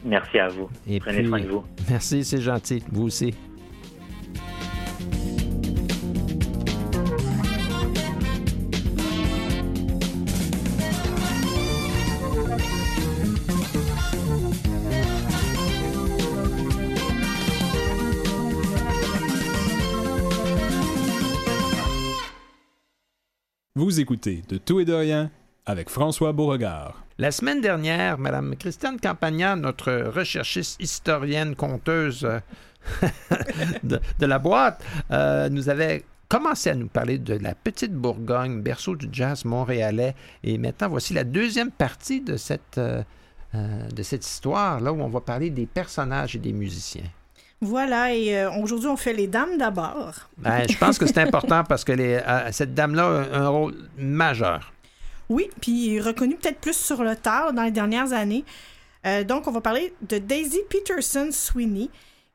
Merci 0.05 0.41
à 0.41 0.49
vous. 0.49 0.69
Et 0.89 0.99
Prenez 0.99 1.19
puis- 1.19 1.29
soin 1.29 1.41
de 1.41 1.47
vous. 1.47 1.65
Merci, 1.89 2.25
c'est 2.25 2.41
gentil. 2.41 2.83
Vous 2.91 3.05
aussi. 3.05 3.33
Vous 23.93 24.01
écoutez 24.01 24.43
De 24.49 24.57
tout 24.57 24.81
et 24.81 24.87
de 24.87 24.95
rien 24.95 25.31
avec 25.67 25.91
François 25.91 26.33
Beauregard. 26.33 27.05
La 27.19 27.31
semaine 27.31 27.61
dernière, 27.61 28.17
Mme 28.17 28.57
Christiane 28.57 28.99
Campagna, 28.99 29.55
notre 29.55 29.93
recherchiste 29.93 30.83
historienne, 30.83 31.55
conteuse 31.55 32.25
euh, 32.25 32.41
de, 33.83 34.01
la 34.21 34.39
boîte, 34.39 34.83
euh, 35.11 35.51
nous 35.51 35.69
avait 35.69 36.07
commencé 36.27 36.71
à 36.71 36.75
nous 36.75 36.89
parler 36.89 37.19
de 37.19 37.35
la 37.35 37.55
petite 37.55 37.93
Bourgogne, 37.93 38.63
berceau 38.63 38.97
du 38.97 39.11
jazz 39.13 39.45
montréalais. 39.45 40.15
Et 40.43 40.57
maintenant, 40.57 40.89
voici 40.89 41.13
la 41.13 41.25
deuxième 41.25 41.71
partie 41.71 42.23
de 42.23 42.39
cette, 42.39 42.79
euh, 42.79 43.03
de 43.53 44.03
cette 44.03 44.27
histoire, 44.27 44.81
là 44.81 44.91
où 44.91 45.03
on 45.03 45.11
va 45.11 45.21
parler 45.21 45.51
des 45.51 45.67
personnages 45.67 46.35
et 46.35 46.39
des 46.39 46.55
musiciens. 46.55 47.11
Voilà, 47.65 48.13
et 48.13 48.37
euh, 48.37 48.51
aujourd'hui, 48.61 48.89
on 48.89 48.97
fait 48.97 49.13
les 49.13 49.29
dames 49.29 49.57
d'abord. 49.57 50.15
Ben, 50.37 50.65
je 50.69 50.77
pense 50.77 50.99
que 50.99 51.07
c'est 51.07 51.19
important 51.29 51.63
parce 51.63 51.85
que 51.85 51.93
les- 51.93 52.17
euh, 52.27 52.51
cette 52.51 52.75
dame-là 52.75 53.25
a 53.33 53.39
un 53.39 53.49
rôle 53.49 53.75
majeur. 53.97 54.73
Oui, 55.29 55.49
puis 55.61 56.01
reconnu 56.01 56.35
peut-être 56.37 56.59
plus 56.59 56.77
sur 56.77 57.05
le 57.05 57.15
tard 57.17 57.53
dans 57.53 57.63
les 57.63 57.71
dernières 57.71 58.13
années. 58.13 58.45
Euh, 59.07 59.23
donc, 59.25 59.47
on 59.47 59.53
va 59.53 59.61
parler 59.61 59.95
de 60.09 60.19
Daisy 60.19 60.59
Peterson 60.69 61.29
Sweeney, 61.31 61.89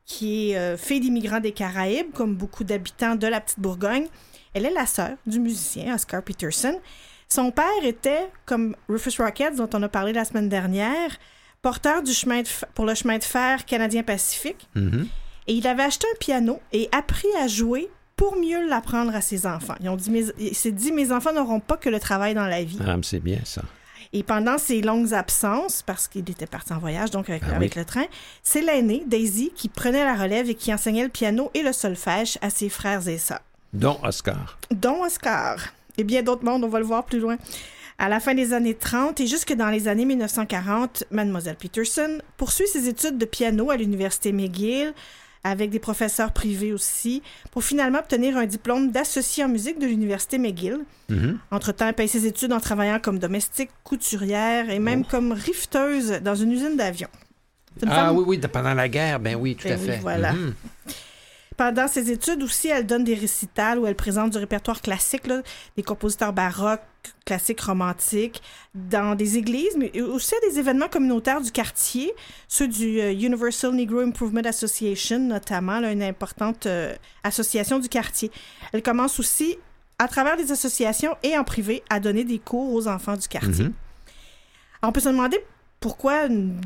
qui 0.06 0.50
est 0.52 0.56
euh, 0.58 0.76
fille 0.78 1.00
d'immigrants 1.00 1.40
des 1.40 1.52
Caraïbes, 1.52 2.12
comme 2.14 2.34
beaucoup 2.34 2.64
d'habitants 2.64 3.14
de 3.14 3.26
la 3.26 3.40
petite 3.42 3.60
Bourgogne. 3.60 4.06
Elle 4.54 4.64
est 4.64 4.72
la 4.72 4.86
sœur 4.86 5.10
du 5.26 5.38
musicien 5.40 5.94
Oscar 5.94 6.22
Peterson. 6.22 6.80
Son 7.28 7.50
père 7.50 7.66
était, 7.84 8.30
comme 8.46 8.74
Rufus 8.88 9.20
Rockets, 9.22 9.56
dont 9.56 9.68
on 9.74 9.82
a 9.82 9.88
parlé 9.90 10.14
la 10.14 10.24
semaine 10.24 10.48
dernière, 10.48 11.10
porteur 11.62 12.02
du 12.02 12.12
chemin 12.12 12.42
de 12.42 12.48
pour 12.74 12.84
le 12.84 12.94
chemin 12.94 13.18
de 13.18 13.24
fer 13.24 13.64
canadien-pacifique. 13.64 14.68
Mhm. 14.74 15.08
Et 15.46 15.54
il 15.54 15.66
avait 15.66 15.82
acheté 15.84 16.06
un 16.14 16.18
piano 16.18 16.60
et 16.72 16.88
appris 16.92 17.28
à 17.40 17.46
jouer 17.48 17.88
pour 18.16 18.36
mieux 18.36 18.68
l'apprendre 18.68 19.14
à 19.14 19.20
ses 19.20 19.46
enfants. 19.46 19.74
Ils 19.80 19.88
ont 19.88 19.96
dit, 19.96 20.10
mes- 20.10 20.32
il 20.38 20.54
s'est 20.54 20.72
dit, 20.72 20.92
mes 20.92 21.12
enfants 21.12 21.32
n'auront 21.32 21.60
pas 21.60 21.76
que 21.76 21.88
le 21.88 21.98
travail 22.00 22.34
dans 22.34 22.46
la 22.46 22.62
vie. 22.64 22.78
Ah, 22.86 22.96
c'est 23.02 23.20
bien 23.20 23.38
ça. 23.44 23.62
Et 24.12 24.22
pendant 24.22 24.58
ses 24.58 24.80
longues 24.80 25.12
absences, 25.14 25.82
parce 25.82 26.08
qu'il 26.08 26.28
était 26.30 26.46
parti 26.46 26.72
en 26.72 26.78
voyage, 26.78 27.10
donc 27.10 27.28
avec, 27.30 27.42
Ah 27.50 27.56
avec 27.56 27.72
oui. 27.74 27.78
le 27.78 27.84
train, 27.84 28.04
c'est 28.42 28.62
l'aîné, 28.62 29.02
Daisy, 29.06 29.52
qui 29.54 29.68
prenait 29.68 30.04
la 30.04 30.14
relève 30.16 30.48
et 30.50 30.54
qui 30.54 30.72
enseignait 30.72 31.02
le 31.04 31.10
piano 31.10 31.50
et 31.54 31.62
le 31.62 31.72
solfège 31.72 32.38
à 32.42 32.50
ses 32.50 32.68
frères 32.70 33.06
et 33.06 33.18
sœurs, 33.18 33.40
Dont 33.72 33.98
Oscar. 34.02 34.58
dont 34.70 35.02
Oscar. 35.04 35.58
Et 35.98 36.04
bien 36.04 36.22
d'autres 36.22 36.44
mondes, 36.44 36.64
on 36.64 36.68
va 36.68 36.78
le 36.78 36.84
voir 36.86 37.04
plus 37.04 37.18
loin. 37.20 37.36
À 38.00 38.08
la 38.08 38.20
fin 38.20 38.34
des 38.34 38.52
années 38.52 38.74
30 38.74 39.20
et 39.20 39.26
jusque 39.26 39.52
dans 39.54 39.70
les 39.70 39.88
années 39.88 40.04
1940, 40.04 41.04
Mademoiselle 41.10 41.56
Peterson 41.56 42.18
poursuit 42.36 42.68
ses 42.68 42.88
études 42.88 43.18
de 43.18 43.24
piano 43.24 43.70
à 43.70 43.76
l'université 43.76 44.30
McGill, 44.30 44.94
avec 45.42 45.70
des 45.70 45.80
professeurs 45.80 46.32
privés 46.32 46.72
aussi, 46.72 47.22
pour 47.50 47.64
finalement 47.64 47.98
obtenir 47.98 48.36
un 48.36 48.46
diplôme 48.46 48.92
d'associé 48.92 49.42
en 49.44 49.48
musique 49.48 49.80
de 49.80 49.86
l'université 49.86 50.38
McGill. 50.38 50.78
Mhm. 51.08 51.38
Entre-temps, 51.50 51.88
elle 51.88 51.94
paye 51.94 52.08
ses 52.08 52.26
études 52.26 52.52
en 52.52 52.60
travaillant 52.60 53.00
comme 53.00 53.18
domestique, 53.18 53.70
couturière 53.82 54.70
et 54.70 54.78
même 54.78 55.04
comme 55.04 55.32
rifteuse 55.32 56.20
dans 56.22 56.34
une 56.36 56.52
usine 56.52 56.76
d'avions. 56.76 57.08
Ah 57.84 58.06
femme- 58.06 58.16
oui, 58.18 58.24
oui, 58.26 58.38
pendant 58.52 58.74
la 58.74 58.88
guerre, 58.88 59.18
ben 59.18 59.34
oui, 59.36 59.56
tout 59.56 59.66
Ben 59.68 59.76
à 59.78 59.80
oui, 59.80 59.86
fait. 59.86 59.98
voilà. 59.98 60.32
Mhm. 60.34 60.54
Pendant 61.56 61.88
ses 61.88 62.12
études 62.12 62.42
aussi, 62.44 62.68
elle 62.68 62.86
donne 62.86 63.02
des 63.02 63.14
récitals 63.14 63.80
où 63.80 63.86
elle 63.88 63.96
présente 63.96 64.30
du 64.30 64.38
répertoire 64.38 64.80
classique, 64.80 65.26
là, 65.26 65.42
des 65.76 65.82
compositeurs 65.82 66.32
baroques, 66.32 66.80
classiques 67.24 67.60
romantiques, 67.60 68.42
dans 68.74 69.14
des 69.14 69.36
églises, 69.36 69.76
mais 69.76 70.00
aussi 70.00 70.34
à 70.34 70.48
des 70.48 70.58
événements 70.58 70.88
communautaires 70.88 71.40
du 71.40 71.50
quartier, 71.50 72.12
ceux 72.48 72.68
du 72.68 73.00
euh, 73.00 73.12
Universal 73.12 73.72
Negro 73.74 74.00
Improvement 74.00 74.42
Association, 74.44 75.18
notamment, 75.18 75.80
là, 75.80 75.92
une 75.92 76.02
importante 76.02 76.66
euh, 76.66 76.94
association 77.24 77.78
du 77.78 77.88
quartier. 77.88 78.30
Elle 78.72 78.82
commence 78.82 79.18
aussi, 79.18 79.58
à 79.98 80.08
travers 80.08 80.36
des 80.36 80.52
associations 80.52 81.16
et 81.22 81.36
en 81.36 81.44
privé, 81.44 81.82
à 81.90 82.00
donner 82.00 82.24
des 82.24 82.38
cours 82.38 82.72
aux 82.72 82.86
enfants 82.86 83.16
du 83.16 83.26
quartier. 83.28 83.64
Mhm. 83.64 83.72
On 84.82 84.92
peut 84.92 85.00
se 85.00 85.08
demander 85.08 85.38
pourquoi 85.80 86.26
une, 86.26 86.60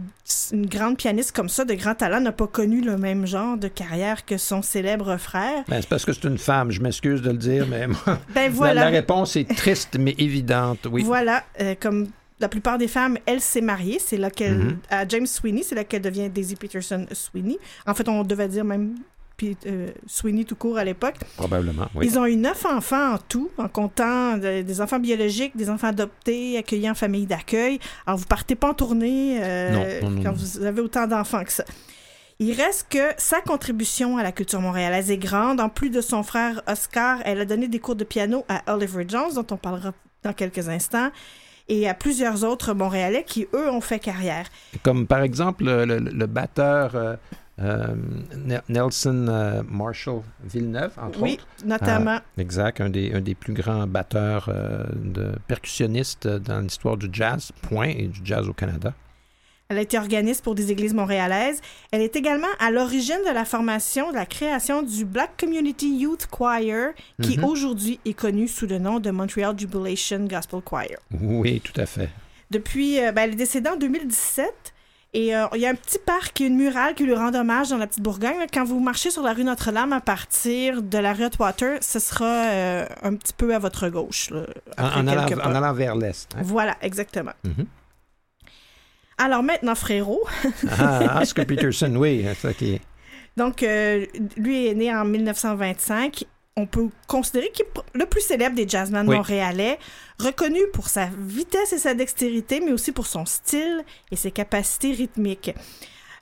une 0.52 0.66
grande 0.66 0.96
pianiste 0.96 1.32
comme 1.36 1.48
ça, 1.48 1.64
de 1.64 1.74
grand 1.74 1.94
talent, 1.94 2.20
n'a 2.20 2.32
pas 2.32 2.46
connu 2.46 2.80
le 2.80 2.96
même 2.96 3.26
genre 3.26 3.56
de 3.58 3.68
carrière 3.68 4.24
que 4.24 4.36
son 4.38 4.62
célèbre 4.62 5.16
frère? 5.18 5.64
Ben, 5.68 5.80
c'est 5.82 5.88
parce 5.88 6.04
que 6.04 6.12
c'est 6.12 6.24
une 6.24 6.38
femme, 6.38 6.70
je 6.70 6.80
m'excuse 6.80 7.20
de 7.22 7.30
le 7.30 7.36
dire, 7.36 7.66
mais 7.68 7.86
moi, 7.88 7.98
Ben 8.34 8.50
voilà. 8.50 8.84
la, 8.84 8.90
réponse 8.90 9.36
est 9.36 9.48
triste 9.54 9.96
mais 9.98 10.14
évidente, 10.18 10.86
oui. 10.90 11.02
Voilà, 11.02 11.44
euh, 11.60 11.74
comme 11.78 12.08
la 12.40 12.48
plupart 12.48 12.76
des 12.78 12.88
femmes, 12.88 13.18
elle 13.26 13.40
s'est 13.40 13.60
mariée. 13.60 13.98
C'est 14.00 14.16
là 14.16 14.30
qu'elle, 14.30 14.56
Mhm. 14.58 14.78
à 14.90 15.06
James 15.06 15.26
Sweeney, 15.26 15.62
c'est 15.62 15.74
là 15.76 15.84
qu'elle 15.84 16.02
devient 16.02 16.28
Daisy 16.28 16.56
Peterson 16.56 17.06
Sweeney. 17.12 17.58
En 17.86 17.94
fait, 17.94 18.08
on 18.08 18.24
devait 18.24 18.48
dire 18.48 18.64
même 18.64 18.94
puis, 19.42 19.56
euh, 19.66 19.88
Sweeney 20.06 20.44
tout 20.44 20.54
court 20.54 20.78
à 20.78 20.84
l'époque. 20.84 21.16
Probablement, 21.36 21.88
oui. 21.96 22.06
Ils 22.06 22.16
ont 22.18 22.26
eu 22.26 22.36
neuf 22.36 22.64
enfants 22.64 23.14
en 23.14 23.18
tout, 23.18 23.50
en 23.58 23.66
comptant 23.68 24.36
de- 24.36 24.62
des 24.62 24.80
enfants 24.80 25.00
biologiques, 25.00 25.56
des 25.56 25.68
enfants 25.68 25.88
adoptés, 25.88 26.56
accueillis 26.58 26.88
en 26.88 26.94
famille 26.94 27.26
d'accueil. 27.26 27.80
Alors, 28.06 28.18
vous 28.18 28.26
partez 28.26 28.54
pas 28.54 28.70
en 28.70 28.74
tournée 28.74 29.38
euh, 29.42 30.00
Non, 30.00 30.10
non, 30.10 30.16
non, 30.16 30.22
quand 30.22 30.32
vous 30.32 30.62
avez 30.64 30.80
autant 30.80 31.06
d'enfants 31.08 31.42
que 31.42 31.52
ça. 31.52 31.64
Il 32.38 32.52
reste 32.54 32.86
que 32.88 33.10
sa 33.18 33.40
contribution 33.40 34.16
à 34.16 34.22
la 34.22 34.30
culture 34.32 34.60
montréalaise 34.60 35.10
est 35.10 35.18
grande. 35.18 35.60
En 35.60 35.68
plus 35.68 35.90
de 35.90 36.00
son 36.00 36.22
frère 36.22 36.62
Oscar, 36.68 37.18
elle 37.24 37.40
a 37.40 37.44
donné 37.44 37.66
des 37.68 37.78
cours 37.80 37.96
de 37.96 38.04
piano 38.04 38.44
à 38.48 38.74
Oliver 38.74 39.04
Jones, 39.08 39.32
dont 39.34 39.46
on 39.50 39.56
parlera 39.56 39.92
dans 40.24 40.32
quelques 40.32 40.68
instants, 40.68 41.10
et 41.68 41.88
à 41.88 41.94
plusieurs 41.94 42.44
autres 42.44 42.74
Montréalais 42.74 43.24
qui, 43.26 43.46
eux, 43.54 43.68
ont 43.70 43.80
fait 43.80 43.98
carrière. 43.98 44.46
Comme 44.82 45.06
par 45.06 45.22
exemple 45.22 45.64
le, 45.64 45.84
le- 45.84 45.98
le 45.98 46.26
batteur 46.26 46.94
euh, 46.96 47.16
euh, 47.62 47.94
Ne- 48.36 48.58
Nelson 48.68 49.26
euh, 49.28 49.62
Marshall 49.68 50.22
Villeneuve, 50.44 50.92
entre 51.00 51.22
oui, 51.22 51.34
autres. 51.34 51.46
notamment. 51.64 52.18
Exact, 52.38 52.80
un 52.80 52.90
des, 52.90 53.12
un 53.12 53.20
des 53.20 53.34
plus 53.34 53.52
grands 53.54 53.86
batteurs 53.86 54.48
euh, 54.48 54.84
de 54.94 55.32
percussionnistes 55.46 56.26
dans 56.26 56.60
l'histoire 56.60 56.96
du 56.96 57.08
jazz, 57.12 57.52
point, 57.62 57.88
et 57.88 58.08
du 58.08 58.20
jazz 58.24 58.48
au 58.48 58.52
Canada. 58.52 58.92
Elle 59.68 59.78
a 59.78 59.82
été 59.82 59.96
organiste 59.96 60.44
pour 60.44 60.54
des 60.54 60.70
églises 60.70 60.92
montréalaises. 60.92 61.62
Elle 61.92 62.02
est 62.02 62.14
également 62.14 62.48
à 62.58 62.70
l'origine 62.70 63.20
de 63.26 63.32
la 63.32 63.46
formation, 63.46 64.10
de 64.10 64.16
la 64.16 64.26
création 64.26 64.82
du 64.82 65.06
Black 65.06 65.30
Community 65.40 65.96
Youth 65.98 66.26
Choir, 66.30 66.90
qui 67.22 67.38
Mhm. 67.38 67.44
aujourd'hui 67.44 67.98
est 68.04 68.12
connu 68.12 68.48
sous 68.48 68.66
le 68.66 68.78
nom 68.78 69.00
de 69.00 69.10
Montreal 69.10 69.58
Jubilation 69.58 70.26
Gospel 70.26 70.60
Choir. 70.60 70.88
Oui, 71.18 71.60
tout 71.64 71.80
à 71.80 71.86
fait. 71.86 72.10
Depuis, 72.50 73.00
euh, 73.00 73.12
ben, 73.12 73.22
elle 73.22 73.32
est 73.32 73.36
décédée 73.36 73.70
en 73.70 73.76
2017. 73.76 74.74
Et 75.14 75.36
euh, 75.36 75.44
il 75.54 75.60
y 75.60 75.66
a 75.66 75.70
un 75.70 75.74
petit 75.74 75.98
parc 75.98 76.40
et 76.40 76.46
une 76.46 76.56
murale 76.56 76.94
qui 76.94 77.04
lui 77.04 77.14
rend 77.14 77.34
hommage 77.34 77.68
dans 77.68 77.76
la 77.76 77.86
petite 77.86 78.02
Bourgogne. 78.02 78.38
là. 78.38 78.46
Quand 78.52 78.64
vous 78.64 78.80
marchez 78.80 79.10
sur 79.10 79.22
la 79.22 79.34
rue 79.34 79.44
Notre-Dame 79.44 79.92
à 79.92 80.00
partir 80.00 80.80
de 80.82 80.96
la 80.98 81.12
rue 81.12 81.24
Water, 81.38 81.78
ce 81.82 81.98
sera 81.98 82.24
euh, 82.46 82.86
un 83.02 83.14
petit 83.16 83.34
peu 83.34 83.54
à 83.54 83.58
votre 83.58 83.90
gauche. 83.90 84.30
là, 84.30 84.46
En, 84.78 85.06
allant, 85.06 85.26
en 85.26 85.54
allant 85.54 85.72
vers 85.74 85.96
l'est. 85.96 86.28
hein? 86.34 86.40
Voilà, 86.42 86.76
exactement. 86.80 87.32
Mhm. 87.44 87.66
Alors 89.18 89.42
maintenant, 89.42 89.74
frérot, 89.74 90.22
Ah, 90.78 91.20
Oscar 91.20 91.44
Peterson, 91.44 91.94
oui, 91.96 92.22
c'est 92.26 92.34
ça 92.48 92.54
qui 92.54 92.74
est. 92.74 92.80
Donc, 93.36 93.62
euh, 93.62 94.06
lui 94.38 94.66
est 94.66 94.74
né 94.74 94.94
en 94.94 95.04
1925. 95.04 96.24
On 96.56 96.66
peut 96.66 96.88
considérer 97.06 97.50
qu'il 97.50 97.64
est 97.64 97.98
le 97.98 98.04
plus 98.04 98.20
célèbre 98.20 98.54
des 98.54 98.68
jazzmen 98.68 99.08
Oui. 99.08 99.16
montréalais, 99.16 99.78
reconnu 100.18 100.60
pour 100.74 100.88
sa 100.88 101.06
vitesse 101.18 101.72
et 101.72 101.78
sa 101.78 101.94
dextérité, 101.94 102.60
mais 102.60 102.72
aussi 102.72 102.92
pour 102.92 103.06
son 103.06 103.24
style 103.24 103.82
et 104.10 104.16
ses 104.16 104.30
capacités 104.30 104.92
rythmiques. 104.92 105.54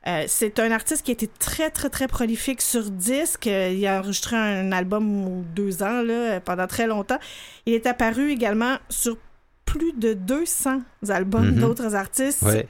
Euh, 0.07 0.25
c'est 0.29 0.59
un 0.61 0.71
artiste 0.71 1.05
qui 1.05 1.11
a 1.11 1.14
été 1.14 1.27
très, 1.27 1.69
très, 1.71 1.90
très 1.90 2.07
prolifique 2.07 2.62
sur 2.62 2.90
disque. 2.90 3.47
Il 3.47 3.85
a 3.87 3.99
enregistré 3.99 4.37
un 4.37 4.71
album 4.73 5.27
ou 5.27 5.45
deux 5.55 5.83
ans 5.83 6.01
là, 6.03 6.40
pendant 6.40 6.69
très 6.69 6.87
longtemps. 6.87 7.19
Il 7.66 7.75
est 7.75 7.87
apparu 7.87 8.31
également 8.31 8.77
sur 8.88 9.19
plus 9.66 9.93
de 9.93 10.14
200 10.14 10.81
albums 11.09 11.51
Mhm. 11.51 11.61
d'autres 11.61 11.95
artistes. 11.97 12.43
Ouais. 12.43 12.66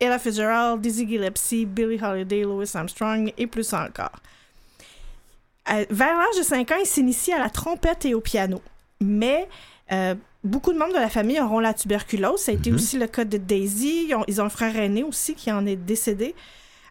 Ella 0.00 0.18
Fitzgerald, 0.18 0.80
Dizzy 0.80 1.08
Gillespie, 1.08 1.64
Billie 1.64 1.98
Holiday, 2.02 2.42
Louis 2.42 2.68
Armstrong 2.74 3.32
et 3.38 3.46
plus 3.46 3.72
encore. 3.72 4.12
Euh, 5.70 5.84
vers 5.90 6.16
l'âge 6.16 6.38
de 6.38 6.42
5 6.42 6.70
ans, 6.72 6.76
il 6.80 6.86
s'initie 6.86 7.32
à 7.32 7.38
la 7.38 7.48
trompette 7.50 8.04
et 8.04 8.14
au 8.14 8.20
piano. 8.20 8.60
Mais 9.00 9.48
euh, 9.92 10.14
beaucoup 10.42 10.72
de 10.72 10.78
membres 10.78 10.92
de 10.94 10.98
la 10.98 11.08
famille 11.08 11.40
auront 11.40 11.60
la 11.60 11.72
tuberculose. 11.74 12.40
Ça 12.40 12.52
a 12.52 12.54
été 12.54 12.70
Mhm. 12.70 12.76
aussi 12.76 12.98
le 12.98 13.06
cas 13.06 13.24
de 13.24 13.38
Daisy. 13.38 14.06
Ils 14.08 14.14
ont, 14.14 14.24
ils 14.28 14.40
ont 14.42 14.44
un 14.44 14.48
frère 14.50 14.76
aîné 14.76 15.02
aussi 15.02 15.34
qui 15.34 15.50
en 15.50 15.64
est 15.66 15.76
décédé. 15.76 16.34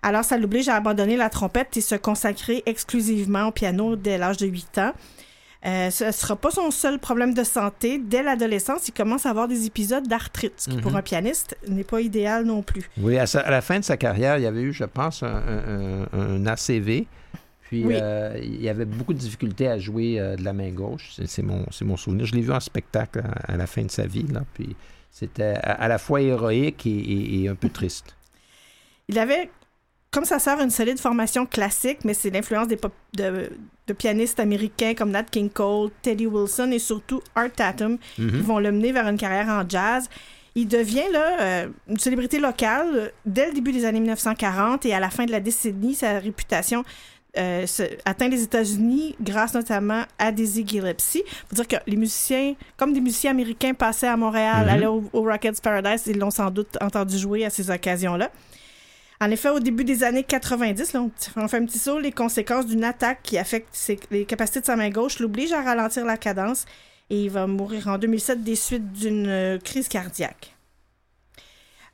Alors, 0.01 0.23
ça 0.25 0.37
l'oblige 0.37 0.67
à 0.69 0.75
abandonner 0.75 1.15
la 1.15 1.29
trompette 1.29 1.77
et 1.77 1.81
se 1.81 1.95
consacrer 1.95 2.61
exclusivement 2.65 3.47
au 3.47 3.51
piano 3.51 3.95
dès 3.95 4.17
l'âge 4.17 4.37
de 4.37 4.47
8 4.47 4.77
ans. 4.79 4.93
Euh, 5.65 5.89
ce 5.91 6.03
ne 6.05 6.11
sera 6.11 6.35
pas 6.35 6.51
son 6.51 6.71
seul 6.71 6.99
problème 6.99 7.33
de 7.33 7.43
santé. 7.45 7.97
Dès 7.97 8.21
l'adolescence, 8.21 8.89
il 8.89 8.91
commence 8.91 9.25
à 9.25 9.29
avoir 9.29 9.47
des 9.47 9.65
épisodes 9.65 10.05
d'arthrite, 10.05 10.53
ce 10.57 10.69
qui 10.71 10.77
pour 10.81 10.91
Mhm. 10.91 10.97
un 10.97 11.01
pianiste 11.03 11.55
n'est 11.69 11.85
pas 11.85 12.01
idéal 12.01 12.43
non 12.43 12.63
plus. 12.63 12.89
Oui, 12.97 13.17
à, 13.17 13.25
sa- 13.27 13.39
à 13.39 13.49
la 13.49 13.61
fin 13.61 13.79
de 13.79 13.85
sa 13.85 13.95
carrière, 13.95 14.37
il 14.37 14.43
y 14.43 14.45
avait 14.47 14.61
eu, 14.61 14.73
je 14.73 14.83
pense, 14.83 15.23
un- 15.23 16.05
un 16.11 16.45
ACV. 16.47 17.07
Puis 17.73 17.85
Oui. 17.85 17.95
euh, 17.99 18.37
il 18.41 18.61
y 18.61 18.69
avait 18.69 18.85
beaucoup 18.85 19.13
de 19.13 19.17
difficultés 19.17 19.67
à 19.67 19.79
jouer 19.79 20.19
euh, 20.19 20.35
de 20.35 20.43
la 20.43 20.53
main 20.53 20.69
gauche. 20.69 21.11
C'est, 21.25 21.41
mon, 21.41 21.65
c'est 21.71 21.85
mon 21.85 21.97
souvenir. 21.97 22.25
Je 22.27 22.35
l'ai 22.35 22.41
vu 22.41 22.51
en 22.51 22.59
spectacle 22.59 23.19
à, 23.47 23.53
à 23.53 23.57
la 23.57 23.65
fin 23.65 23.81
de 23.83 23.89
sa 23.89 24.05
vie. 24.05 24.27
Là, 24.31 24.43
puis 24.53 24.75
c'était 25.09 25.55
à, 25.63 25.71
à 25.73 25.87
la 25.87 25.97
fois 25.97 26.21
héroïque 26.21 26.85
et, 26.85 26.89
et- 26.91 27.41
et 27.43 27.47
un 27.49 27.55
peu 27.55 27.69
triste. 27.69 28.15
Il 29.09 29.17
avait, 29.19 29.49
comme 30.11 30.25
sa 30.25 30.37
sœur, 30.39 30.59
une 30.61 30.69
solide 30.69 30.99
formation 30.99 31.45
classique, 31.45 31.99
mais 32.05 32.13
c'est 32.13 32.29
l'influence 32.29 32.67
des 32.67 32.77
pop- 32.77 32.93
de, 33.17 33.49
de 33.87 33.93
pianistes 33.93 34.39
américains 34.39 34.93
comme 34.93 35.09
Nat 35.11 35.23
King 35.23 35.49
Cole, 35.49 35.89
Teddy 36.03 36.27
Wilson 36.27 36.69
et 36.71 36.79
surtout 36.79 37.21
Art 37.35 37.51
Tatum 37.55 37.97
qui 38.15 38.21
Mhm. 38.21 38.41
vont 38.41 38.59
le 38.59 38.71
mener 38.71 38.91
vers 38.91 39.07
une 39.07 39.17
carrière 39.17 39.49
en 39.49 39.67
jazz. 39.67 40.07
Il 40.55 40.67
devient 40.67 41.09
là, 41.11 41.41
euh, 41.41 41.67
une 41.89 41.97
célébrité 41.97 42.37
locale 42.39 43.11
dès 43.25 43.47
le 43.47 43.53
début 43.53 43.71
des 43.71 43.85
années 43.85 43.99
1940 43.99 44.85
et 44.85 44.93
à 44.93 44.99
la 44.99 45.09
fin 45.09 45.25
de 45.25 45.31
la 45.31 45.39
décennie, 45.39 45.95
sa 45.95 46.19
réputation 46.19 46.83
euh, 47.37 47.65
se- 47.65 47.83
atteint 48.05 48.27
les 48.29 48.43
États-Unis 48.43 49.15
grâce 49.21 49.53
notamment 49.53 50.03
à 50.19 50.31
Dizzy 50.31 50.65
Gillespie. 50.67 51.23
Faut 51.49 51.55
dire 51.55 51.67
que 51.67 51.75
les 51.87 51.95
musiciens, 51.97 52.55
comme 52.77 52.93
des 52.93 53.01
musiciens 53.01 53.31
américains 53.31 53.73
passaient 53.73 54.07
à 54.07 54.17
Montréal, 54.17 54.65
Mhm. 54.65 54.69
allaient 54.69 54.85
au, 54.85 55.03
au 55.13 55.21
Rockets 55.23 55.61
Paradise, 55.61 56.03
ils 56.07 56.17
l'ont 56.19 56.31
sans 56.31 56.51
doute 56.51 56.77
entendu 56.81 57.17
jouer 57.17 57.45
à 57.45 57.49
ces 57.49 57.69
occasions-là. 57.71 58.29
En 59.21 59.31
effet, 59.31 59.49
au 59.49 59.59
début 59.59 59.83
des 59.85 60.03
années 60.03 60.23
90, 60.23 60.93
là, 60.93 61.01
on, 61.01 61.11
on 61.37 61.47
fait 61.47 61.57
un 61.57 61.65
petit 61.65 61.79
saut, 61.79 61.99
les 61.99 62.11
conséquences 62.11 62.65
d'une 62.67 62.83
attaque 62.83 63.19
qui 63.23 63.37
affecte 63.37 63.69
ses- 63.71 63.99
les 64.11 64.25
capacités 64.25 64.59
de 64.59 64.65
sa 64.65 64.75
main 64.75 64.89
gauche 64.89 65.19
l'obligent 65.19 65.53
à 65.53 65.61
ralentir 65.61 66.05
la 66.05 66.17
cadence 66.17 66.65
et 67.09 67.23
il 67.23 67.29
va 67.29 67.47
mourir 67.47 67.87
en 67.87 67.97
2007 67.97 68.43
des 68.43 68.55
suites 68.55 68.91
d'une 68.91 69.27
euh, 69.27 69.57
crise 69.59 69.87
cardiaque. 69.87 70.55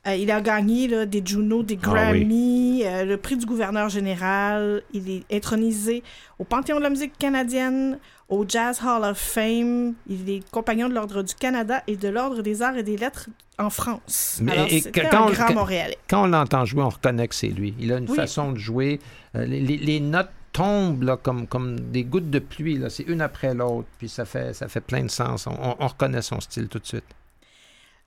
Euh, 0.06 0.14
il 0.16 0.30
a 0.30 0.40
gagné 0.40 0.88
là, 0.88 1.04
des 1.04 1.20
Juno, 1.24 1.62
des 1.62 1.78
Ah 1.82 2.10
oui. 2.12 2.20
Grammy, 2.24 2.82
euh, 2.86 3.04
le 3.04 3.16
prix 3.18 3.36
du 3.36 3.44
gouverneur 3.44 3.90
général. 3.90 4.82
Il 4.94 5.10
est 5.10 5.24
intronisé 5.30 6.02
au 6.38 6.44
Panthéon 6.44 6.78
de 6.78 6.82
la 6.84 6.88
musique 6.90 7.18
canadienne, 7.18 7.98
au 8.30 8.46
Jazz 8.48 8.80
Hall 8.82 9.04
of 9.04 9.18
Fame. 9.18 9.92
Il 10.08 10.30
est 10.30 10.50
compagnon 10.50 10.88
de 10.88 10.94
l'Ordre 10.94 11.22
du 11.22 11.34
Canada 11.34 11.82
et 11.86 11.96
de 11.96 12.08
l'Ordre 12.08 12.40
des 12.40 12.62
arts 12.62 12.78
et 12.78 12.82
des 12.82 12.96
lettres 12.96 13.28
en 13.58 13.68
France. 13.68 14.38
Mais- 14.42 14.52
Alors, 14.52 14.66
et 14.70 14.80
c'était 14.80 15.02
quand- 15.02 15.28
un 15.28 15.32
grand 15.32 15.46
quand- 15.48 15.54
Montréalais. 15.54 15.98
Quand 16.08 16.24
on 16.24 16.28
l'entend 16.28 16.64
jouer, 16.64 16.82
on 16.82 16.88
reconnaît 16.88 17.28
que 17.28 17.34
c'est 17.34 17.48
lui. 17.48 17.74
Il 17.78 17.92
a 17.92 17.98
une 17.98 18.08
Oui. 18.08 18.16
façon 18.16 18.52
de 18.52 18.58
jouer. 18.58 19.00
Euh, 19.36 19.44
les, 19.44 20.00
notes 20.00 20.30
tombent 20.54 21.02
là, 21.02 21.18
comme, 21.18 21.46
comme 21.46 21.78
des 21.78 22.04
gouttes 22.04 22.30
de 22.30 22.38
pluie. 22.38 22.80
C'est 22.88 23.02
une 23.02 23.20
après 23.20 23.52
l'autre. 23.52 23.86
Puis 23.98 24.08
ça 24.08 24.24
fait, 24.24 24.54
ça 24.54 24.66
fait 24.66 24.80
plein 24.80 25.02
de 25.04 25.10
sens. 25.10 25.46
On, 25.46 25.50
on- 25.50 25.76
on 25.78 25.86
reconnaît 25.88 26.22
son 26.22 26.40
style 26.40 26.68
tout 26.68 26.78
de 26.78 26.86
suite. 26.86 27.04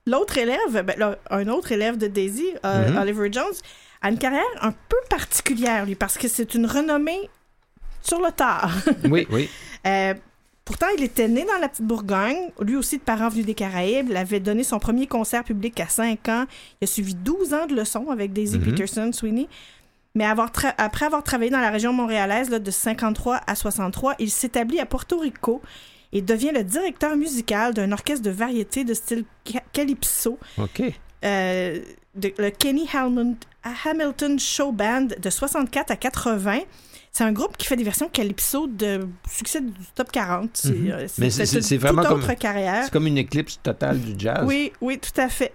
L'autre 0.06 0.36
élève, 0.38 0.82
ben, 0.84 0.94
là, 0.98 1.16
un 1.30 1.48
autre 1.48 1.72
élève 1.72 1.96
de 1.96 2.06
Daisy, 2.06 2.46
euh, 2.64 2.90
Mhm. 2.90 2.96
Oliver 2.98 3.32
Jones, 3.32 3.54
a 4.02 4.10
une 4.10 4.18
carrière 4.18 4.42
un 4.60 4.72
peu 4.72 4.96
particulière, 5.08 5.86
lui, 5.86 5.94
parce 5.94 6.18
que 6.18 6.28
c'est 6.28 6.54
une 6.54 6.66
renommée 6.66 7.30
sur 8.02 8.20
le 8.20 8.30
tard. 8.30 8.70
Oui, 9.10 9.26
oui. 9.30 9.48
Euh, 9.86 10.12
pourtant, 10.64 10.86
il 10.98 11.04
était 11.04 11.28
né 11.28 11.44
dans 11.46 11.58
la 11.58 11.68
petite 11.68 11.86
Bourgogne, 11.86 12.50
lui 12.60 12.76
aussi 12.76 12.98
de 12.98 13.02
parents 13.02 13.30
venus 13.30 13.46
des 13.46 13.54
Caraïbes. 13.54 14.08
Il 14.10 14.16
avait 14.16 14.40
donné 14.40 14.62
son 14.62 14.78
premier 14.78 15.06
concert 15.06 15.42
public 15.42 15.80
à 15.80 15.88
5 15.88 16.28
ans. 16.28 16.44
Il 16.80 16.84
a 16.84 16.86
suivi 16.86 17.14
12 17.14 17.54
ans 17.54 17.66
de 17.66 17.74
leçons 17.74 18.10
avec 18.10 18.32
Daisy 18.34 18.58
Mhm. 18.58 18.64
Peterson, 18.64 19.10
Sweeney. 19.12 19.48
Mais 20.14 20.24
avoir 20.26 20.50
après 20.78 21.06
avoir 21.06 21.24
travaillé 21.24 21.50
dans 21.50 21.60
la 21.60 21.70
région 21.70 21.92
montréalaise 21.92 22.48
là, 22.50 22.58
de 22.60 22.70
53 22.70 23.40
à 23.46 23.54
63, 23.56 24.14
il 24.20 24.30
s'établit 24.30 24.78
à 24.80 24.86
Porto 24.86 25.18
Rico 25.18 25.60
et 26.14 26.22
devient 26.22 26.52
le 26.54 26.64
directeur 26.64 27.16
musical 27.16 27.74
d'un 27.74 27.92
orchestre 27.92 28.22
de 28.24 28.30
variété 28.30 28.84
de 28.84 28.94
style 28.94 29.24
ca- 29.46 29.62
calypso, 29.72 30.38
OK. 30.58 30.82
euh, 31.24 31.80
de- 32.14 32.32
le 32.38 32.50
Kenny 32.50 32.88
Hamilton, 32.92 33.36
Hamilton 33.84 34.38
Show 34.38 34.72
Band 34.72 35.08
de 35.20 35.30
64 35.30 35.90
à 35.90 35.96
80. 35.96 36.60
C'est 37.12 37.24
un 37.24 37.32
groupe 37.32 37.56
qui 37.56 37.66
fait 37.66 37.76
des 37.76 37.84
versions 37.84 38.08
calypso 38.08 38.66
de 38.66 39.06
succès 39.30 39.60
du 39.60 39.72
top 39.94 40.10
40. 40.10 40.50
C'est 40.54 40.70
Mhm. 40.70 40.90
euh, 40.90 41.06
Mais 41.18 41.30
c'est- 41.30 41.76
vraiment 41.76 42.02
comme- 42.02 42.20
autre 42.20 42.34
carrière. 42.34 42.84
C'est 42.84 42.92
comme 42.92 43.06
une 43.06 43.18
éclipse 43.18 43.60
totale 43.62 44.00
du 44.00 44.14
jazz. 44.18 44.44
Oui, 44.44 44.72
oui, 44.80 44.98
tout 44.98 45.20
à 45.20 45.28
fait. 45.28 45.52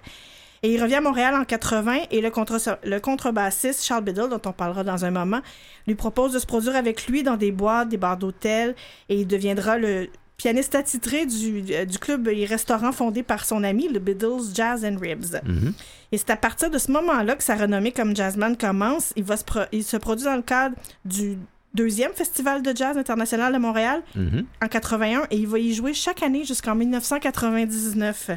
Et 0.64 0.74
il 0.74 0.82
revient 0.82 0.96
à 0.96 1.02
Montréal 1.02 1.36
en 1.36 1.46
80 1.46 2.00
et 2.12 2.20
le, 2.22 2.30
contre 2.32 2.58
le 2.84 3.00
contrebassiste 3.00 3.84
Charles 3.86 4.04
Biddle, 4.04 4.28
dont 4.30 4.42
on 4.46 4.52
parlera 4.52 4.84
dans 4.84 5.06
un 5.06 5.12
moment, 5.12 5.40
lui 5.88 5.96
propose 5.96 6.34
de 6.34 6.40
se 6.40 6.46
produire 6.46 6.76
avec 6.76 7.08
lui 7.08 7.24
dans 7.24 7.38
des 7.38 7.52
boîtes, 7.52 7.88
des 7.90 7.98
bars 7.98 8.18
d'hôtel 8.18 8.76
et 9.08 9.16
il 9.22 9.28
deviendra 9.28 9.78
le 9.78 10.08
pianiste 10.40 10.74
attitré 10.74 11.26
du, 11.28 11.64
euh, 11.72 11.86
du 11.86 12.00
club 12.00 12.28
et 12.30 12.46
restaurant 12.46 12.92
fondé 12.92 13.22
par 13.22 13.46
son 13.46 13.64
ami, 13.64 13.88
le 13.90 14.00
Beatles 14.00 14.56
Jazz 14.56 14.84
and 14.84 14.98
Ribs. 15.00 15.36
Mhm. 15.46 15.74
Et 16.12 16.18
c'est 16.18 16.32
à 16.32 16.38
partir 16.38 16.72
de 16.72 16.78
ce 16.80 16.92
moment-là 16.92 17.36
que 17.36 17.44
sa 17.44 17.56
renommée 17.56 17.92
comme 17.92 18.16
jazzman 18.16 18.56
commence. 18.58 19.14
Il, 19.16 19.24
va 19.26 19.38
se, 19.38 19.44
pro- 19.44 19.68
il 19.72 19.84
se 19.84 19.98
produit 19.98 20.26
dans 20.26 20.36
le 20.38 20.42
cadre 20.42 20.76
du 21.06 21.38
deuxième 21.76 22.14
festival 22.14 22.64
de 22.64 22.76
jazz 22.76 22.98
international 22.98 23.54
de 23.54 23.60
Montréal 23.60 24.02
Mhm. 24.16 24.46
en 24.64 24.68
81 24.68 25.28
et 25.30 25.36
il 25.38 25.46
va 25.48 25.60
y 25.60 25.72
jouer 25.74 25.94
chaque 25.94 26.24
année 26.24 26.44
jusqu'en 26.46 26.74
1999. 26.74 28.32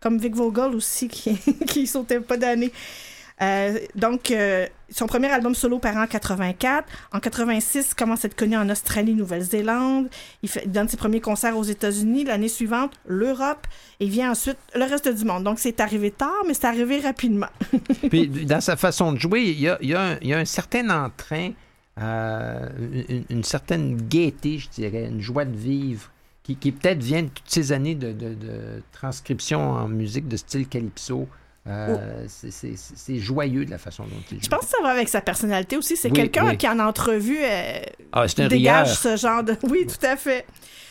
Comme 0.00 0.18
Vic 0.18 0.34
Vogel 0.34 0.74
aussi, 0.74 1.08
qui, 1.16 1.38
qui 1.66 1.86
sautait 1.86 2.20
pas 2.20 2.36
d'année. 2.36 2.70
Euh, 3.42 3.78
donc, 3.94 4.30
euh, 4.30 4.66
son 4.88 5.06
premier 5.06 5.28
album 5.28 5.54
solo 5.54 5.78
paraît 5.78 6.00
en 6.00 6.06
84. 6.06 6.88
En 7.12 7.20
86, 7.20 7.88
il 7.90 7.94
commence 7.94 8.24
à 8.24 8.28
être 8.28 8.36
connu 8.36 8.56
en 8.56 8.68
Australie, 8.70 9.14
Nouvelle-Zélande. 9.14 10.08
Il, 10.42 10.50
donne 10.70 10.88
ses 10.88 10.96
premiers 10.96 11.20
concerts 11.20 11.56
aux 11.56 11.64
États-Unis. 11.64 12.24
L'année 12.24 12.48
suivante, 12.48 12.92
l'Europe. 13.06 13.66
Et 14.00 14.06
vient 14.06 14.30
ensuite 14.30 14.58
le 14.74 14.84
reste 14.84 15.08
du 15.08 15.24
monde. 15.24 15.44
Donc, 15.44 15.58
c'est 15.58 15.80
arrivé 15.80 16.10
tard, 16.10 16.44
mais 16.46 16.54
c'est 16.54 16.66
arrivé 16.66 17.00
rapidement. 17.00 17.48
Puis, 18.10 18.28
dans 18.28 18.60
sa 18.60 18.76
façon 18.76 19.12
de 19.12 19.18
jouer, 19.18 19.42
il 19.42 19.60
y 19.60 19.94
a, 19.94 20.38
un, 20.38 20.44
certain 20.44 20.88
entrain, 20.88 21.50
euh, 22.00 22.68
une, 23.28 23.44
certaine 23.44 23.96
gaieté, 23.96 24.58
je 24.58 24.68
dirais, 24.70 25.06
une 25.08 25.20
joie 25.20 25.44
de 25.44 25.56
vivre, 25.56 26.10
qui, 26.42 26.54
peut-être 26.70 27.02
vient 27.02 27.24
de 27.24 27.28
toutes 27.28 27.50
ces 27.50 27.72
années 27.72 27.96
de 27.96 28.14
transcription 28.92 29.72
en 29.72 29.88
musique 29.88 30.28
de 30.28 30.36
style 30.36 30.68
calypso. 30.68 31.28
Euh, 31.68 32.26
c'est- 32.28 33.18
joyeux 33.18 33.64
de 33.64 33.70
la 33.70 33.78
façon 33.78 34.04
dont 34.04 34.10
il 34.30 34.36
joue. 34.36 34.44
Je 34.44 34.48
pense 34.48 34.66
que 34.66 34.70
ça 34.70 34.82
va 34.82 34.90
avec 34.90 35.08
sa 35.08 35.20
personnalité 35.20 35.76
aussi. 35.76 35.96
C'est 35.96 36.08
Oui, 36.08 36.14
quelqu'un 36.14 36.46
oui. 36.48 36.56
qui, 36.56 36.68
en 36.68 36.78
entrevue, 36.78 37.38
euh, 37.42 37.80
Ah, 38.12 38.26
dégage 38.26 38.86
rieur. 38.86 38.96
ce 38.96 39.16
genre 39.16 39.42
de. 39.42 39.56
Oui, 39.64 39.86
tout 39.86 40.04
à 40.06 40.16
fait. 40.16 40.46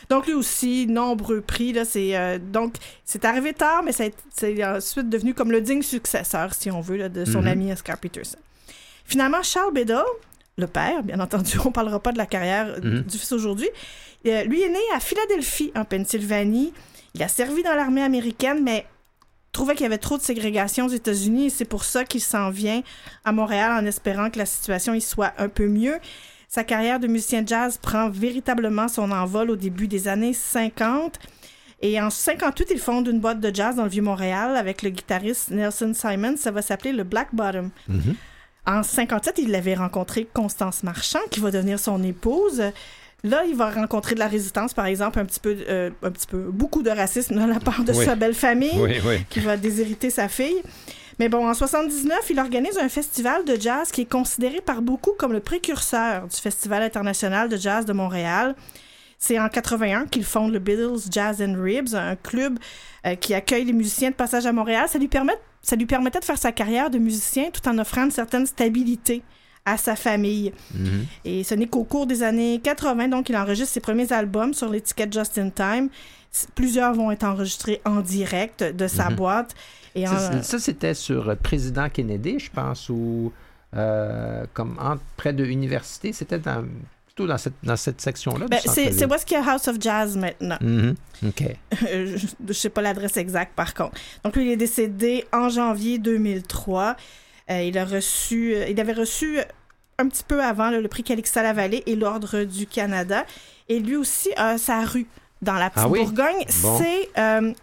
Donc, 0.10 0.28
lui 0.28 0.34
aussi, 0.34 0.86
nombreux 0.88 1.42
prix. 1.42 1.74
Là, 1.74 1.84
c'est, 1.86 2.16
euh, 2.16 2.38
donc, 2.40 2.76
c'est 3.06 3.26
arrivé 3.26 3.54
tard, 3.54 3.84
mais 3.84 3.92
c'est 3.92 4.14
ensuite 4.66 5.10
devenu 5.10 5.34
comme 5.34 5.52
le 5.52 5.62
digne 5.62 5.82
successeur, 5.82 6.54
si 6.54 6.70
on 6.70 6.82
veut, 6.82 6.98
là, 6.98 7.10
de 7.10 7.26
son 7.26 7.42
Mhm. 7.42 7.48
ami 7.48 7.72
Oscar 7.72 7.98
Peterson. 7.98 8.38
Finalement, 9.06 9.42
Charles 9.44 9.74
Biddle, 9.74 10.04
le 10.58 10.68
père, 10.68 11.04
bien 11.04 11.20
entendu, 11.20 11.58
on 11.66 11.72
parlera 11.72 12.00
pas 12.00 12.12
de 12.12 12.18
la 12.18 12.26
carrière 12.26 12.76
Mhm. 12.84 13.02
du 13.04 13.18
fils 13.18 13.32
aujourd'hui, 13.32 13.70
euh, 14.28 14.44
lui 14.44 14.62
est 14.62 14.70
né 14.70 14.78
à 14.94 15.00
Philadelphie, 15.00 15.72
en 15.76 15.86
Pennsylvanie. 15.86 16.74
Il 17.16 17.24
a 17.24 17.28
servi 17.28 17.64
dans 17.64 17.74
l'armée 17.76 18.04
américaine, 18.04 18.62
mais 18.64 18.86
trouvait 19.56 19.74
qu'il 19.74 19.84
y 19.84 19.88
avait 19.88 19.98
trop 19.98 20.18
de 20.18 20.22
ségrégation 20.22 20.86
aux 20.86 20.90
États-Unis 20.90 21.46
et 21.46 21.50
c'est 21.50 21.66
pour 21.66 21.86
ça 21.86 22.04
qu'il 22.04 22.22
s'en 22.22 22.50
vient 22.50 22.84
à 23.24 23.32
Montréal 23.32 23.72
en 23.72 23.86
espérant 23.86 24.30
que 24.30 24.38
la 24.38 24.46
situation 24.46 24.94
y 24.94 25.00
soit 25.00 25.34
un 25.38 25.48
peu 25.48 25.68
mieux. 25.68 25.98
Sa 26.50 26.66
carrière 26.66 27.00
de 27.00 27.08
musicien 27.08 27.42
de 27.42 27.48
jazz 27.48 27.80
prend 27.82 28.10
véritablement 28.10 28.90
son 28.90 29.12
envol 29.12 29.50
au 29.50 29.56
début 29.56 29.88
des 29.88 30.10
années 30.10 30.34
50. 30.34 31.20
Et 31.82 32.02
en 32.02 32.10
58, 32.10 32.68
il 32.72 32.80
fonde 32.80 33.08
une 33.08 33.20
boîte 33.20 33.40
de 33.40 33.54
jazz 33.54 33.78
dans 33.78 33.84
le 33.84 33.90
Vieux-Montréal 33.90 34.58
avec 34.58 34.82
le 34.82 34.90
guitariste 34.90 35.52
Nelson 35.52 35.94
Simon. 35.94 36.36
Ça 36.38 36.52
va 36.52 36.62
s'appeler 36.62 36.92
le 36.92 37.04
Black 37.04 37.30
Bottom. 37.34 37.70
Mhm. 37.88 38.16
En 38.66 38.84
57, 38.84 39.38
il 39.38 39.56
avait 39.56 39.76
rencontré 39.76 40.28
Constance 40.34 40.84
Marchand, 40.84 41.20
qui 41.32 41.40
va 41.40 41.52
devenir 41.52 41.80
son 41.80 42.04
épouse. 42.04 42.62
Là, 43.26 43.44
il 43.50 43.56
va 43.56 43.72
rencontrer 43.72 44.14
de 44.14 44.20
la 44.20 44.28
résistance, 44.28 44.74
par 44.74 44.86
exemple, 44.86 45.20
un 45.20 45.26
petit 45.26 45.40
peu, 45.40 45.58
euh, 45.68 45.90
un 46.04 46.12
petit 46.12 46.28
peu, 46.28 46.38
beaucoup 46.52 46.84
de 46.84 46.90
racisme 46.92 47.36
de 47.36 47.46
la 47.54 47.60
part 47.60 47.84
de 47.84 47.92
Oui. 47.92 48.06
sa 48.06 48.16
belle 48.16 48.36
famille 48.36 48.72
Oui, 48.76 48.94
oui. 49.06 49.26
qui 49.30 49.40
va 49.40 49.58
déshériter 49.58 50.10
sa 50.12 50.28
fille. 50.30 50.62
Mais 51.18 51.28
bon, 51.28 51.48
en 51.50 51.54
79, 51.54 52.20
il 52.30 52.40
organise 52.40 52.78
un 52.78 52.88
festival 52.90 53.44
de 53.46 53.56
jazz 53.60 53.90
qui 53.92 54.02
est 54.02 54.12
considéré 54.12 54.62
par 54.62 54.82
beaucoup 54.82 55.12
comme 55.18 55.34
le 55.34 55.40
précurseur 55.40 56.28
du 56.28 56.36
Festival 56.36 56.84
international 56.84 57.50
de 57.50 57.58
jazz 57.58 57.86
de 57.86 57.94
Montréal. 57.94 58.54
C'est 59.18 59.40
en 59.40 59.48
81 59.50 60.06
qu'il 60.08 60.26
fonde 60.26 60.52
le 60.52 60.60
Beatles 60.60 61.10
Jazz 61.10 61.42
and 61.42 61.56
Ribs, 61.58 61.96
un 61.96 62.16
club 62.18 62.60
euh, 63.08 63.16
qui 63.16 63.34
accueille 63.34 63.64
les 63.66 63.74
musiciens 63.74 64.10
de 64.12 64.16
passage 64.16 64.46
à 64.46 64.52
Montréal. 64.52 64.88
Ça 64.90 65.00
lui, 65.00 65.08
permet, 65.08 65.34
ça 65.62 65.76
lui 65.76 65.86
permettait 65.86 66.20
de 66.20 66.26
faire 66.26 66.38
sa 66.38 66.52
carrière 66.52 66.90
de 66.92 67.00
musicien 67.00 67.46
tout 67.52 67.68
en 67.68 67.78
offrant 67.80 68.04
une 68.04 68.12
certaine 68.12 68.46
stabilité 68.46 69.24
à 69.66 69.78
sa 69.78 69.96
famille. 69.96 70.54
Mhm. 70.74 71.06
Et 71.26 71.44
ce 71.44 71.56
n'est 71.56 71.68
qu'au 71.68 71.84
cours 71.84 72.06
des 72.08 72.22
années 72.24 72.60
80, 72.64 73.08
donc, 73.10 73.30
il 73.30 73.36
enregistre 73.36 73.74
ses 73.74 73.80
premiers 73.80 74.12
albums 74.14 74.54
sur 74.54 74.70
l'étiquette 74.70 75.12
Just 75.14 75.38
in 75.38 75.50
Time. 75.50 75.90
Plusieurs 76.54 76.94
vont 76.94 77.12
être 77.12 77.24
enregistrés 77.24 77.82
en 77.86 78.02
direct 78.02 78.64
de 78.64 78.88
sa 78.88 79.10
Mhm. 79.10 79.16
boîte. 79.16 79.56
Et 79.96 80.08
en- 80.08 80.44
Ça, 80.44 80.60
c'était 80.60 80.94
sur 80.94 81.30
euh, 81.30 81.36
Président 81.36 81.90
Kennedy, 81.90 82.38
je 82.40 82.52
pense, 82.52 82.90
ou 82.90 83.32
euh, 83.76 84.46
comme 84.54 84.78
près 85.18 85.34
de 85.34 85.44
l'université. 85.44 86.14
C'était 86.14 86.40
dans- 86.40 86.64
plutôt 87.08 87.28
dans 87.28 87.38
cette, 87.38 87.54
dans 87.64 87.76
cette 87.78 88.02
section-là. 88.02 88.48
Ben, 88.50 88.60
c'est 88.66 89.06
où 89.06 89.14
est-ce 89.14 89.26
qu'il 89.26 89.38
y 89.38 89.40
a 89.40 89.50
House 89.54 89.68
of 89.70 89.78
Jazz 89.80 90.18
maintenant. 90.18 90.58
Mhm. 90.62 90.96
OK. 91.28 91.44
je 91.82 92.26
ne 92.48 92.54
sais 92.54 92.70
pas 92.70 92.82
l'adresse 92.82 93.16
exacte, 93.18 93.54
par 93.56 93.74
contre. 93.74 93.94
Donc, 94.24 94.36
lui, 94.36 94.46
il 94.48 94.52
est 94.52 94.58
décédé 94.58 95.26
en 95.34 95.48
janvier 95.50 95.98
2003. 95.98 96.96
Euh, 97.52 97.62
il, 97.62 97.78
a 97.78 97.86
reçu, 97.86 98.56
euh, 98.56 98.68
il 98.70 98.80
avait 98.80 98.94
reçu 98.94 99.38
un 99.98 100.08
petit 100.10 100.24
peu 100.28 100.42
avant 100.44 100.70
là, 100.72 100.82
le 100.82 100.88
prix 100.88 101.04
Calixa 101.04 101.44
la 101.44 101.54
Vallée 101.54 101.84
et 101.86 101.96
l'Ordre 101.96 102.44
du 102.44 102.66
Canada. 102.68 103.26
Et 103.70 103.80
lui 103.80 103.96
aussi 103.96 104.30
a 104.38 104.58
sa 104.58 104.82
rue 104.84 105.08
dans 105.42 105.54
la 105.54 105.70
petite 105.70 105.86
Ah 105.86 105.90
oui? 105.90 106.00
Bourgogne. 106.04 106.46
Bon. 106.62 106.78
C'est... 106.80 107.10
euh, 107.20 107.54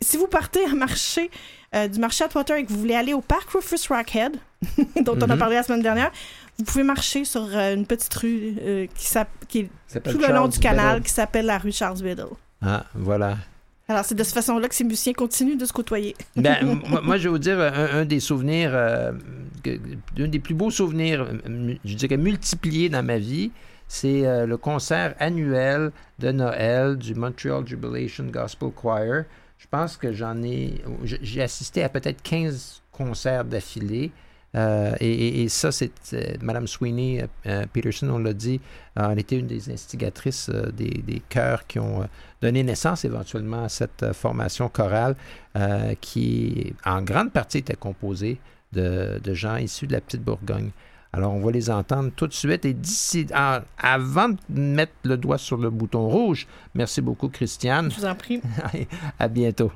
si 0.00 0.16
vous 0.16 0.26
partez 0.28 0.64
à 0.64 0.74
marché, 0.74 1.30
euh, 1.74 1.88
du 1.88 1.98
marché 1.98 2.24
Atwater 2.24 2.56
et 2.58 2.64
que 2.64 2.72
vous 2.72 2.78
voulez 2.78 2.94
aller 2.94 3.14
au 3.14 3.20
parc 3.20 3.50
Rufus 3.50 3.88
Rockhead, 3.88 4.36
dont 5.02 5.16
on 5.16 5.22
a 5.30 5.34
Mhm. 5.34 5.38
parlé 5.38 5.56
la 5.56 5.62
semaine 5.62 5.82
dernière, 5.82 6.10
vous 6.58 6.64
pouvez 6.64 6.84
marcher 6.84 7.24
sur 7.24 7.42
euh, 7.54 7.74
une 7.74 7.86
petite 7.86 8.14
rue 8.14 8.54
euh, 8.60 8.86
qui, 8.94 9.58
est 9.58 9.68
tout 10.00 10.18
le 10.18 10.32
long 10.32 10.48
du 10.48 10.58
canal, 10.58 10.96
Biddle. 10.96 11.06
qui 11.06 11.12
s'appelle 11.12 11.46
la 11.46 11.58
rue 11.58 11.72
Charles 11.72 12.00
Biddle. 12.00 12.28
Ah, 12.62 12.84
voilà. 12.94 13.36
Alors, 13.88 14.04
c'est 14.04 14.16
de 14.16 14.24
cette 14.24 14.34
façon-là 14.34 14.68
que 14.68 14.74
ces 14.74 14.84
musiciens 14.84 15.12
continuent 15.12 15.56
de 15.56 15.64
se 15.64 15.72
côtoyer. 15.72 16.16
Ben, 16.36 16.80
moi, 17.04 17.18
je 17.18 17.24
vais 17.24 17.28
vous 17.28 17.38
dire 17.38 17.60
un, 17.60 18.00
un 18.00 18.04
des 18.04 18.20
souvenirs, 18.20 18.70
euh, 18.74 19.12
un 20.18 20.28
des 20.28 20.40
plus 20.40 20.54
beaux 20.54 20.70
souvenirs, 20.70 21.22
euh, 21.22 21.74
je 21.84 21.94
dirais 21.94 22.16
multipliés 22.16 22.88
dans 22.88 23.04
ma 23.04 23.18
vie, 23.18 23.52
c'est 23.86 24.26
euh, 24.26 24.46
le 24.46 24.56
concert 24.56 25.14
annuel 25.20 25.92
de 26.18 26.32
Noël 26.32 26.96
du 26.96 27.14
Montreal 27.14 27.66
Jubilation 27.66 28.24
Gospel 28.24 28.70
Choir. 28.70 29.24
Je 29.58 29.66
pense 29.70 29.96
que 29.96 30.12
j'en 30.12 30.42
ai, 30.42 30.82
j'ai 31.04 31.42
assisté 31.42 31.82
à 31.84 31.88
peut-être 31.88 32.22
15 32.22 32.82
concerts 32.90 33.44
d'affilée. 33.44 34.10
Euh, 34.54 34.94
et, 35.00 35.48
ça, 35.48 35.70
c'est 35.70 35.92
euh, 36.14 36.34
Madame 36.40 36.66
Sweeney 36.66 37.26
euh, 37.46 37.64
Peterson, 37.72 38.08
on 38.08 38.18
l'a 38.18 38.32
dit, 38.32 38.60
euh, 38.98 39.10
elle 39.10 39.18
était 39.18 39.38
une 39.38 39.46
des 39.46 39.70
instigatrices 39.70 40.48
des, 40.48 41.02
des 41.06 41.20
chœurs 41.28 41.66
qui 41.66 41.78
ont 41.78 42.08
donné 42.40 42.62
naissance 42.62 43.04
éventuellement 43.04 43.64
à 43.64 43.68
cette 43.68 44.12
formation 44.14 44.68
chorale 44.68 45.14
qui, 46.00 46.74
en 46.84 47.02
grande 47.02 47.32
partie, 47.32 47.58
était 47.58 47.74
composée 47.74 48.38
de, 48.72 49.20
de 49.22 49.34
gens 49.34 49.56
issus 49.56 49.86
de 49.86 49.92
la 49.92 50.00
petite 50.00 50.22
Bourgogne. 50.22 50.70
Alors, 51.12 51.32
on 51.32 51.40
va 51.40 51.50
les 51.50 51.70
entendre 51.70 52.10
tout 52.14 52.26
de 52.26 52.32
suite. 52.34 52.64
Et 52.66 52.74
d'ici, 52.74 53.26
en- 53.34 53.60
avant 53.78 54.28
de 54.30 54.36
mettre 54.48 54.92
le 55.04 55.16
doigt 55.16 55.38
sur 55.38 55.56
le 55.56 55.70
bouton 55.70 56.08
rouge, 56.08 56.46
merci 56.74 57.00
beaucoup, 57.00 57.28
Christiane. 57.28 57.90
Je 57.90 58.00
vous 58.00 58.04
en 58.06 58.14
prie. 58.14 58.42
à 59.18 59.28
bientôt. 59.28 59.72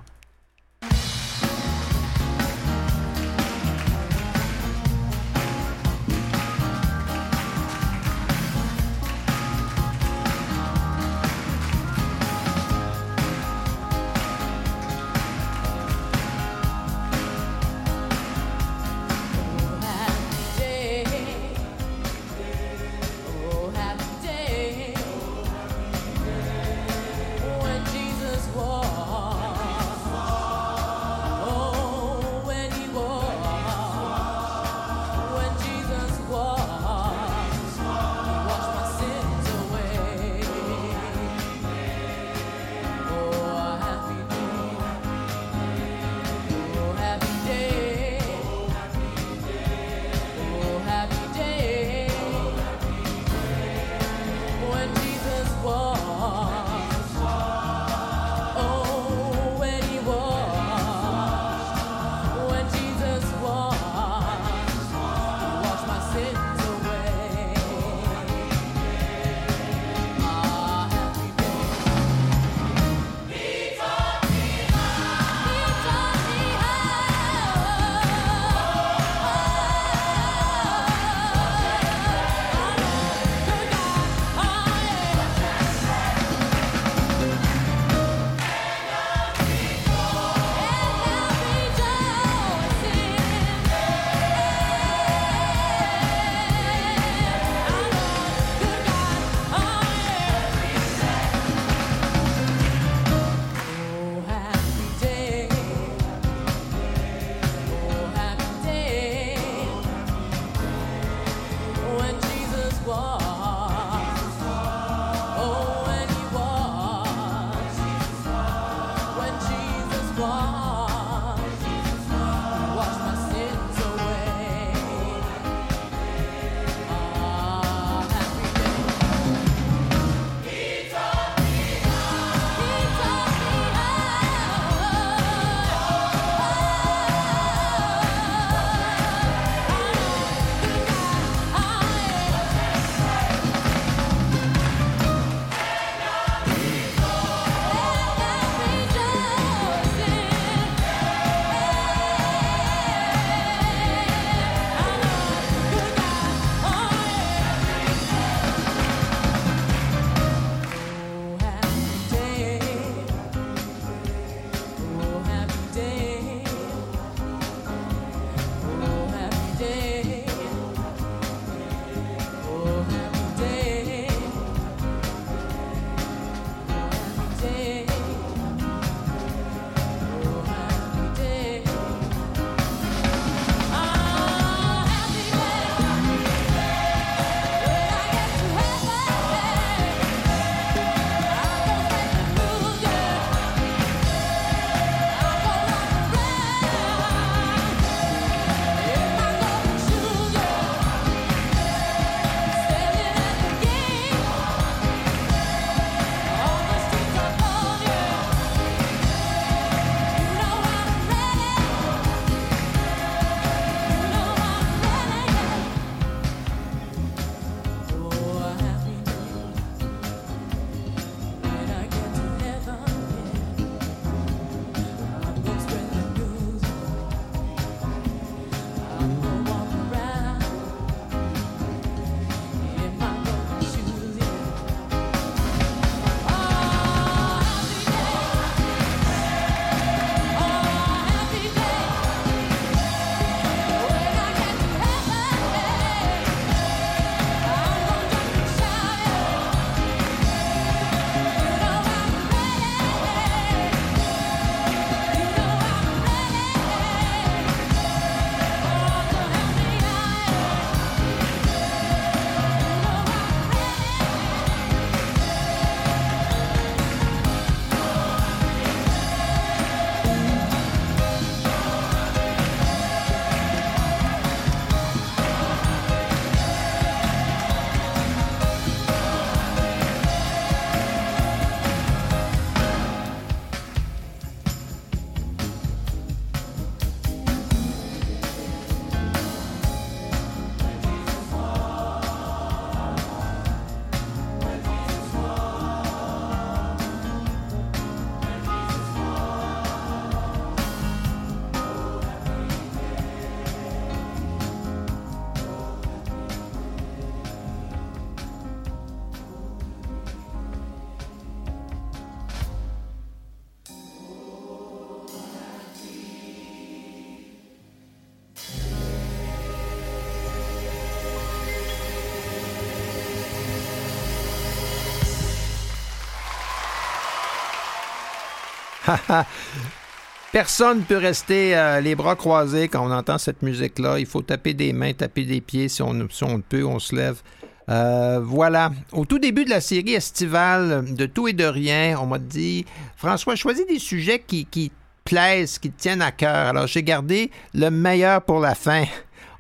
Personne 330.32 330.78
ne 330.78 330.84
peut 330.84 330.96
rester 330.96 331.56
euh, 331.56 331.80
les 331.80 331.96
bras 331.96 332.14
croisés 332.14 332.68
quand 332.68 332.86
on 332.86 332.92
entend 332.92 333.18
cette 333.18 333.42
musique-là. 333.42 333.98
Il 333.98 334.06
faut 334.06 334.22
taper 334.22 334.54
des 334.54 334.72
mains, 334.72 334.92
taper 334.92 335.24
des 335.24 335.40
pieds. 335.40 335.68
Si 335.68 335.82
on, 335.82 336.08
si 336.08 336.22
on 336.22 336.40
peut, 336.40 336.64
on 336.64 336.78
se 336.78 336.94
lève. 336.94 337.20
Euh, 337.68 338.20
voilà. 338.22 338.70
Au 338.92 339.04
tout 339.04 339.18
début 339.18 339.44
de 339.44 339.50
la 339.50 339.60
série 339.60 339.94
estivale 339.94 340.84
de 340.94 341.06
Tout 341.06 341.26
et 341.26 341.32
de 341.32 341.44
Rien, 341.44 341.98
on 342.00 342.06
m'a 342.06 342.18
dit 342.18 342.64
François, 342.96 343.34
choisis 343.34 343.66
des 343.66 343.78
sujets 343.80 344.20
qui, 344.20 344.44
qui 344.44 344.70
plaisent, 345.04 345.58
qui 345.58 345.70
te 345.70 345.80
tiennent 345.80 346.02
à 346.02 346.12
cœur. 346.12 346.48
Alors, 346.48 346.66
j'ai 346.68 346.84
gardé 346.84 347.30
le 347.54 347.70
meilleur 347.70 348.22
pour 348.22 348.38
la 348.38 348.54
fin. 348.54 348.84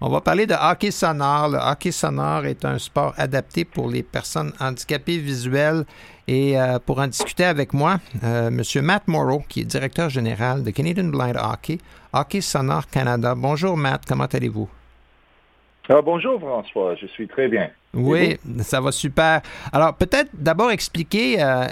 On 0.02 0.08
va 0.08 0.22
parler 0.22 0.46
de 0.46 0.54
hockey 0.54 0.90
sonore. 0.90 1.50
Le 1.50 1.58
hockey 1.58 1.92
sonore 1.92 2.46
est 2.46 2.64
un 2.64 2.78
sport 2.78 3.12
adapté 3.18 3.66
pour 3.66 3.86
les 3.86 4.02
personnes 4.02 4.50
handicapées 4.58 5.18
visuelles. 5.18 5.84
Et 6.26 6.58
euh, 6.58 6.78
pour 6.78 7.00
en 7.00 7.06
discuter 7.06 7.44
avec 7.44 7.74
moi, 7.74 7.98
euh, 8.24 8.48
M. 8.48 8.62
Matt 8.82 9.06
Morrow, 9.08 9.42
qui 9.46 9.60
est 9.60 9.64
directeur 9.64 10.08
général 10.08 10.62
de 10.62 10.70
Canadian 10.70 11.08
Blind 11.08 11.36
Hockey, 11.36 11.76
Hockey 12.14 12.40
Sonore 12.40 12.86
Canada. 12.86 13.34
Bonjour 13.34 13.76
Matt, 13.76 14.04
comment 14.08 14.24
allez-vous? 14.24 14.70
Ah, 15.90 16.00
bonjour 16.00 16.40
François, 16.40 16.94
je 16.94 17.06
suis 17.06 17.28
très 17.28 17.48
bien. 17.48 17.68
Oui, 17.92 18.38
ça 18.60 18.80
va 18.80 18.92
super. 18.92 19.42
Alors 19.70 19.92
peut-être 19.94 20.30
d'abord 20.32 20.70
expliquer 20.70 21.42
euh, 21.42 21.66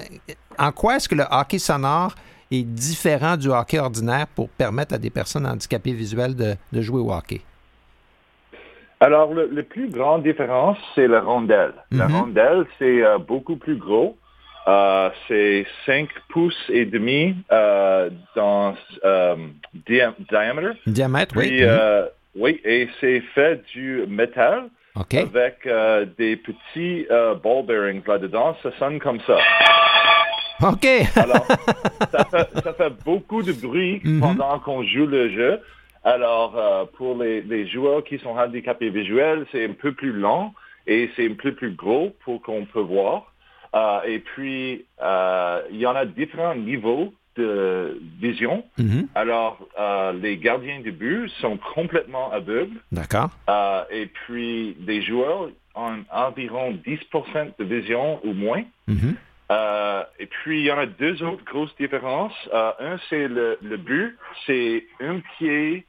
en 0.58 0.72
quoi 0.72 0.96
est-ce 0.96 1.08
que 1.08 1.14
le 1.14 1.24
hockey 1.30 1.58
sonore 1.58 2.14
est 2.50 2.64
différent 2.64 3.38
du 3.38 3.48
hockey 3.48 3.78
ordinaire 3.78 4.26
pour 4.26 4.50
permettre 4.50 4.94
à 4.94 4.98
des 4.98 5.10
personnes 5.10 5.46
handicapées 5.46 5.92
visuelles 5.92 6.34
de, 6.34 6.56
de 6.72 6.82
jouer 6.82 7.00
au 7.00 7.10
hockey? 7.10 7.40
Alors, 9.00 9.32
le, 9.32 9.46
le 9.52 9.62
plus 9.62 9.88
grande 9.90 10.24
différence, 10.24 10.76
c'est 10.94 11.06
la 11.06 11.20
rondelle. 11.20 11.72
La 11.92 12.08
Mhm. 12.08 12.16
rondelle, 12.16 12.66
c'est 12.78 13.02
euh, 13.04 13.18
beaucoup 13.18 13.56
plus 13.56 13.76
gros. 13.76 14.16
Euh, 14.66 15.08
c'est 15.28 15.64
5 15.86 16.08
pouces 16.30 16.68
et 16.68 16.84
demi 16.84 17.34
euh, 17.52 18.10
dans 18.34 18.74
dia- 19.86 20.14
diamètre. 20.28 20.76
Diamètre, 20.86 21.34
oui. 21.36 21.48
Puis, 21.48 21.64
euh, 21.64 22.04
oui, 22.36 22.60
et 22.64 22.88
c'est 23.00 23.20
fait 23.34 23.62
du 23.72 24.04
métal 24.08 24.64
avec 25.16 25.66
des 26.18 26.36
petits 26.36 27.06
ball 27.42 27.64
bearings 27.64 28.02
là-dedans. 28.06 28.56
Ça 28.62 28.70
sonne 28.78 28.98
comme 28.98 29.20
ça. 29.20 29.38
OK. 30.60 30.86
Alors, 31.16 31.46
ça 32.10 32.24
fait, 32.24 32.60
ça 32.64 32.72
fait 32.74 32.92
beaucoup 33.04 33.42
de 33.42 33.52
bruit 33.52 34.00
Mhm. 34.04 34.20
pendant 34.20 34.58
qu'on 34.58 34.82
joue 34.82 35.06
le 35.06 35.30
jeu. 35.30 35.60
Alors, 36.08 36.56
euh, 36.56 36.84
pour 36.96 37.22
les, 37.22 37.42
les 37.42 37.66
joueurs 37.66 38.02
qui 38.02 38.18
sont 38.18 38.30
handicapés 38.30 38.88
visuels, 38.88 39.44
c'est 39.52 39.64
un 39.66 39.74
peu 39.74 39.92
plus 39.92 40.12
lent 40.12 40.54
et 40.86 41.10
c'est 41.14 41.28
un 41.28 41.34
peu 41.34 41.52
plus 41.52 41.72
gros 41.72 42.16
pour 42.24 42.40
qu'on 42.40 42.64
peut 42.64 42.80
voir. 42.80 43.34
Euh, 43.74 44.00
et 44.06 44.18
puis, 44.20 44.86
euh, 45.02 45.60
il 45.70 45.76
y 45.76 45.86
en 45.86 45.94
a 45.94 46.06
différents 46.06 46.54
niveaux 46.54 47.12
de 47.36 48.00
vision. 48.18 48.64
Mhm. 48.78 49.08
Alors, 49.14 49.58
les 50.14 50.38
gardiens 50.38 50.80
de 50.80 50.90
but 50.90 51.28
sont 51.40 51.58
complètement 51.74 52.32
aveugles. 52.32 52.80
D'accord. 52.90 53.30
Et 53.92 54.06
puis, 54.06 54.76
les 54.80 55.02
joueurs 55.02 55.50
ont 55.76 56.04
environ 56.10 56.72
10% 56.84 57.52
de 57.58 57.64
vision 57.64 58.18
ou 58.24 58.32
moins. 58.32 58.64
Mhm. 58.88 59.14
Euh, 59.50 60.02
et 60.18 60.26
puis, 60.26 60.60
il 60.60 60.66
y 60.66 60.72
en 60.72 60.78
a 60.78 60.86
deux 60.86 61.22
autres 61.22 61.44
grosses 61.44 61.74
différences. 61.76 62.34
Euh, 62.52 62.72
un, 62.80 62.96
c'est 63.08 63.28
le, 63.28 63.58
le 63.62 63.76
but. 63.76 64.16
C'est 64.46 64.84
un 65.00 65.20
pied 65.38 65.86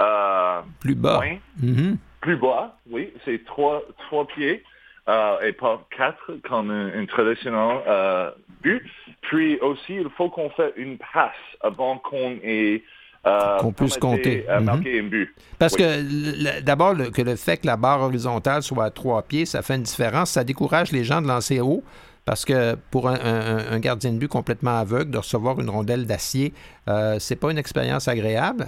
euh, 0.00 0.60
Plus 0.80 0.94
bas. 0.94 1.16
moins, 1.16 1.36
Mhm. 1.62 1.96
plus 2.20 2.36
bas. 2.36 2.76
Oui, 2.90 3.12
c'est 3.24 3.44
trois, 3.44 3.82
trois 4.06 4.26
pieds 4.26 4.62
euh, 5.08 5.40
et 5.42 5.52
pas 5.52 5.86
quatre 5.96 6.38
comme 6.48 6.70
un, 6.70 7.00
un 7.00 7.06
traditionnel 7.06 7.78
euh, 7.86 8.30
but. 8.62 8.82
Puis 9.22 9.58
aussi, 9.60 9.94
il 9.96 10.08
faut 10.16 10.30
qu'on 10.30 10.50
fasse 10.50 10.72
une 10.76 10.98
passe 10.98 11.32
avant 11.60 11.98
qu'on 11.98 12.38
ait 12.42 12.82
euh, 13.26 13.58
Qu'on 13.58 13.72
puisse 13.72 13.96
compter. 13.96 14.44
euh, 14.50 14.60
marquer 14.60 15.00
un 15.00 15.04
but. 15.04 15.34
Parce 15.58 15.72
Oui. 15.74 15.78
que 15.78 16.60
d'abord, 16.60 16.92
le- 16.92 17.10
que 17.10 17.22
le 17.22 17.36
fait 17.36 17.56
que 17.56 17.66
la 17.66 17.76
barre 17.78 18.02
horizontale 18.02 18.62
soit 18.62 18.84
à 18.84 18.90
trois 18.90 19.22
pieds, 19.22 19.46
ça 19.46 19.62
fait 19.62 19.76
une 19.76 19.82
différence. 19.82 20.30
Ça 20.32 20.44
décourage 20.44 20.92
les 20.92 21.04
gens 21.04 21.22
de 21.22 21.26
lancer 21.28 21.60
haut. 21.60 21.82
Parce 22.26 22.44
que 22.46 22.74
pour 22.90 23.08
un, 23.08 23.14
un- 23.22 23.72
un 23.72 23.78
gardien 23.80 24.12
de 24.12 24.18
but 24.18 24.28
complètement 24.28 24.78
aveugle, 24.78 25.10
de 25.10 25.18
recevoir 25.18 25.60
une 25.60 25.68
rondelle 25.68 26.06
d'acier, 26.06 26.54
euh, 26.88 27.16
c'est 27.18 27.36
pas 27.36 27.50
une 27.50 27.58
expérience 27.58 28.08
agréable. 28.08 28.64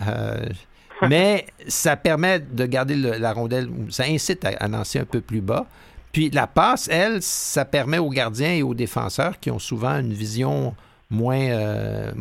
mais 1.09 1.47
ça 1.69 1.97
permet 1.97 2.41
de 2.41 2.67
garder 2.67 2.95
la 2.97 3.33
rondelle, 3.33 3.69
ça 3.91 4.05
incite 4.05 4.45
à, 4.45 4.69
lancer 4.69 4.99
un 4.99 5.05
peu 5.05 5.21
plus 5.21 5.41
bas. 5.41 5.67
Puis 6.13 6.31
la 6.31 6.47
passe, 6.47 6.89
elle, 6.91 7.21
ça 7.21 7.65
permet 7.65 7.99
aux 7.99 8.09
gardiens 8.09 8.53
et 8.53 8.63
aux 8.63 8.75
défenseurs 8.75 9.39
qui 9.39 9.51
ont 9.51 9.59
souvent 9.59 9.99
une 9.99 10.15
vision 10.15 10.75
moins, 11.11 11.39
euh, 11.39 12.13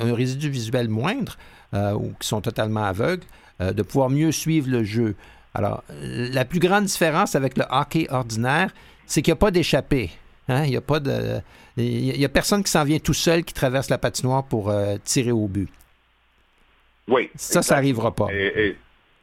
un 0.00 0.14
résidu 0.14 0.48
visuel 0.48 0.88
moindre 0.88 1.36
euh, 1.74 1.92
ou 1.92 2.12
qui 2.18 2.26
sont 2.26 2.40
totalement 2.40 2.84
aveugles, 2.84 3.24
euh, 3.60 3.72
de 3.72 3.82
pouvoir 3.82 4.10
mieux 4.10 4.32
suivre 4.32 4.70
le 4.70 4.84
jeu. 4.84 5.14
Alors, 5.54 5.84
la 6.00 6.44
plus 6.44 6.58
grande 6.58 6.84
différence 6.84 7.34
avec 7.34 7.56
le 7.56 7.64
hockey 7.70 8.06
ordinaire, 8.10 8.72
c'est 9.06 9.22
qu'il 9.22 9.32
n'y 9.32 9.36
a 9.36 9.40
pas 9.40 9.50
d'échappée. 9.50 10.10
Hein? 10.48 10.64
Il 10.64 10.70
n'y 10.70 10.76
a 10.76 10.80
pas 10.80 11.00
de. 11.00 11.40
A 11.76 12.28
personne 12.28 12.64
qui 12.64 12.70
s'en 12.70 12.84
vient 12.84 12.98
tout 12.98 13.14
seul 13.14 13.44
qui 13.44 13.54
traverse 13.54 13.88
la 13.88 13.98
patinoire 13.98 14.44
pour 14.44 14.72
tirer 15.04 15.32
au 15.32 15.46
but. 15.46 15.68
Oui. 17.08 17.30
Ça, 17.34 17.62
ça 17.62 17.74
n'arrivera 17.76 18.14
pas. 18.14 18.28
Et- 18.32 18.68
et 18.68 18.76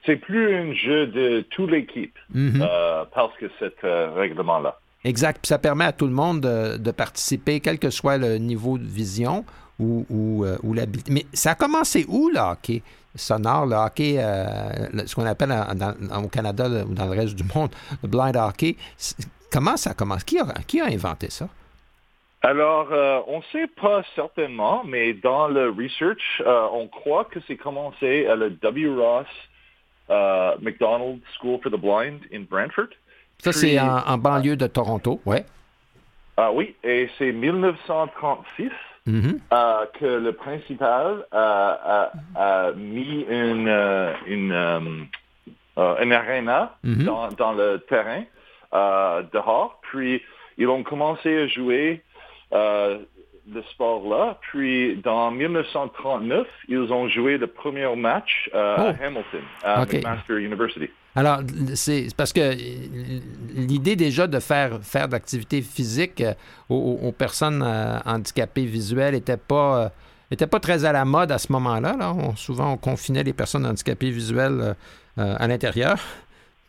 c'est 0.06 0.16
plus 0.18 0.56
un 0.56 0.74
jeu 0.74 1.08
de 1.08 1.42
toute 1.50 1.70
l'équipe 1.72 2.16
Mhm. 2.34 2.62
euh, 2.62 3.04
parce 3.14 3.36
que 3.38 3.46
cet 3.60 3.84
euh, 3.84 4.12
règlement-là. 4.16 4.80
Exact. 5.04 5.40
Puis 5.42 5.48
ça 5.48 5.58
permet 5.58 5.86
à 5.86 5.92
tout 5.92 6.06
le 6.06 6.14
monde 6.14 6.42
de, 6.42 6.78
de 6.78 6.92
participer, 6.92 7.60
quel 7.60 7.80
que 7.80 7.90
soit 7.90 8.18
le 8.18 8.38
niveau 8.38 8.78
de 8.78 8.86
vision 8.86 9.44
ou, 9.80 10.06
ou, 10.10 10.46
euh, 10.46 10.58
ou 10.64 10.74
l'habileté. 10.74 11.12
Mais 11.12 11.26
ça 11.34 11.52
a 11.52 11.56
commencé 11.56 12.06
où, 12.08 12.30
le 12.30 12.40
hockey 12.40 12.84
sonore, 13.16 13.66
le 13.66 13.76
hockey, 13.76 14.16
euh, 14.20 14.88
le- 14.94 15.08
ce 15.08 15.16
qu'on 15.16 15.26
appelle 15.26 15.52
en- 15.52 15.74
dans- 15.74 16.24
au 16.24 16.28
Canada 16.28 16.68
ou 16.88 16.94
dans 16.94 17.06
le 17.06 17.12
reste 17.20 17.34
du 17.36 17.44
monde, 17.56 17.70
le 18.04 18.08
blind 18.08 18.36
hockey? 18.38 18.76
Comment 19.52 19.76
ça 19.76 19.94
commence? 19.96 20.24
Qui 20.24 20.40
a, 20.40 20.46
qui 20.68 20.80
a 20.82 20.86
inventé 20.86 21.30
ça? 21.32 21.48
Alors, 22.44 22.88
euh, 22.92 23.20
on 23.28 23.38
ne 23.38 23.44
sait 23.52 23.68
pas 23.68 24.02
certainement, 24.16 24.84
mais 24.84 25.14
dans 25.14 25.48
le 25.48 25.70
research, 25.70 26.42
euh, 26.46 26.68
on 26.74 26.88
croit 26.88 27.26
que 27.26 27.40
c'est 27.48 27.56
commencé 27.58 28.26
à 28.28 28.36
le 28.36 28.50
W. 28.50 28.90
Ross 29.00 29.28
euh, 30.10 30.56
McDonald 30.60 31.20
School 31.40 31.60
for 31.62 31.72
the 31.72 31.76
Blind 31.80 32.20
in 32.34 32.42
Brantford. 32.50 32.88
Ça, 33.38 33.52
c'est 33.52 33.80
en, 33.80 33.98
en 34.08 34.18
banlieue 34.18 34.56
de 34.56 34.68
Toronto, 34.68 35.22
ouais. 35.26 35.46
Ah 36.38 36.52
oui, 36.52 36.76
et 36.84 37.10
c'est 37.18 37.32
1936 37.32 38.70
Mhm. 39.08 39.40
euh, 39.52 39.86
que 40.00 40.06
le 40.06 40.32
principal 40.34 41.26
a, 41.32 42.12
a- 42.36 42.72
mis 42.74 43.26
une, 43.30 43.68
une, 44.28 45.08
une 45.78 46.14
arena 46.14 46.76
Mhm. 46.84 47.04
dans, 47.06 47.28
dans 47.30 47.54
le 47.54 47.80
terrain 47.90 48.24
dehors. 49.34 49.80
Puis, 49.82 50.22
ils 50.60 50.68
ont 50.68 50.84
commencé 50.84 51.36
à 51.36 51.48
jouer 51.48 52.04
euh, 52.54 53.00
le 53.52 53.62
sport-là. 53.72 54.38
Puis, 54.52 54.98
dans 55.04 55.32
1939, 55.32 56.48
ils 56.70 56.78
ont 56.94 57.08
joué 57.10 57.38
le 57.38 57.48
premier 57.48 57.94
match 57.96 58.50
euh, 58.54 58.76
Oh. 58.78 58.82
à 58.82 59.06
Hamilton, 59.06 59.42
à 59.64 59.82
Ok. 59.84 59.94
McMaster 59.94 60.38
University. 60.38 60.90
Alors, 61.16 61.40
c'est 61.76 62.08
parce 62.16 62.32
que 62.32 62.54
l'idée 63.54 63.96
déjà 63.98 64.28
de 64.28 64.40
faire, 64.40 64.80
faire 64.82 65.10
d'activité 65.10 65.62
physique 65.62 66.22
euh, 66.22 66.34
aux, 66.70 67.00
aux 67.04 67.12
personnes 67.12 67.62
euh, 67.66 67.98
handicapées 68.06 68.66
visuelles 68.66 69.14
n'était 69.16 69.36
pas, 69.38 69.86
euh, 69.86 69.90
était 70.32 70.48
pas 70.48 70.60
très 70.62 70.86
à 70.86 70.92
la 70.94 71.04
mode 71.04 71.32
à 71.32 71.38
ce 71.38 71.52
moment-là. 71.52 71.98
Là. 72.00 72.14
On- 72.14 72.36
souvent, 72.38 72.72
on 72.74 72.78
confinait 72.78 73.24
les 73.24 73.34
personnes 73.34 73.66
handicapées 73.66 74.12
visuelles 74.12 74.76
à 75.18 75.46
l'intérieur. 75.48 75.98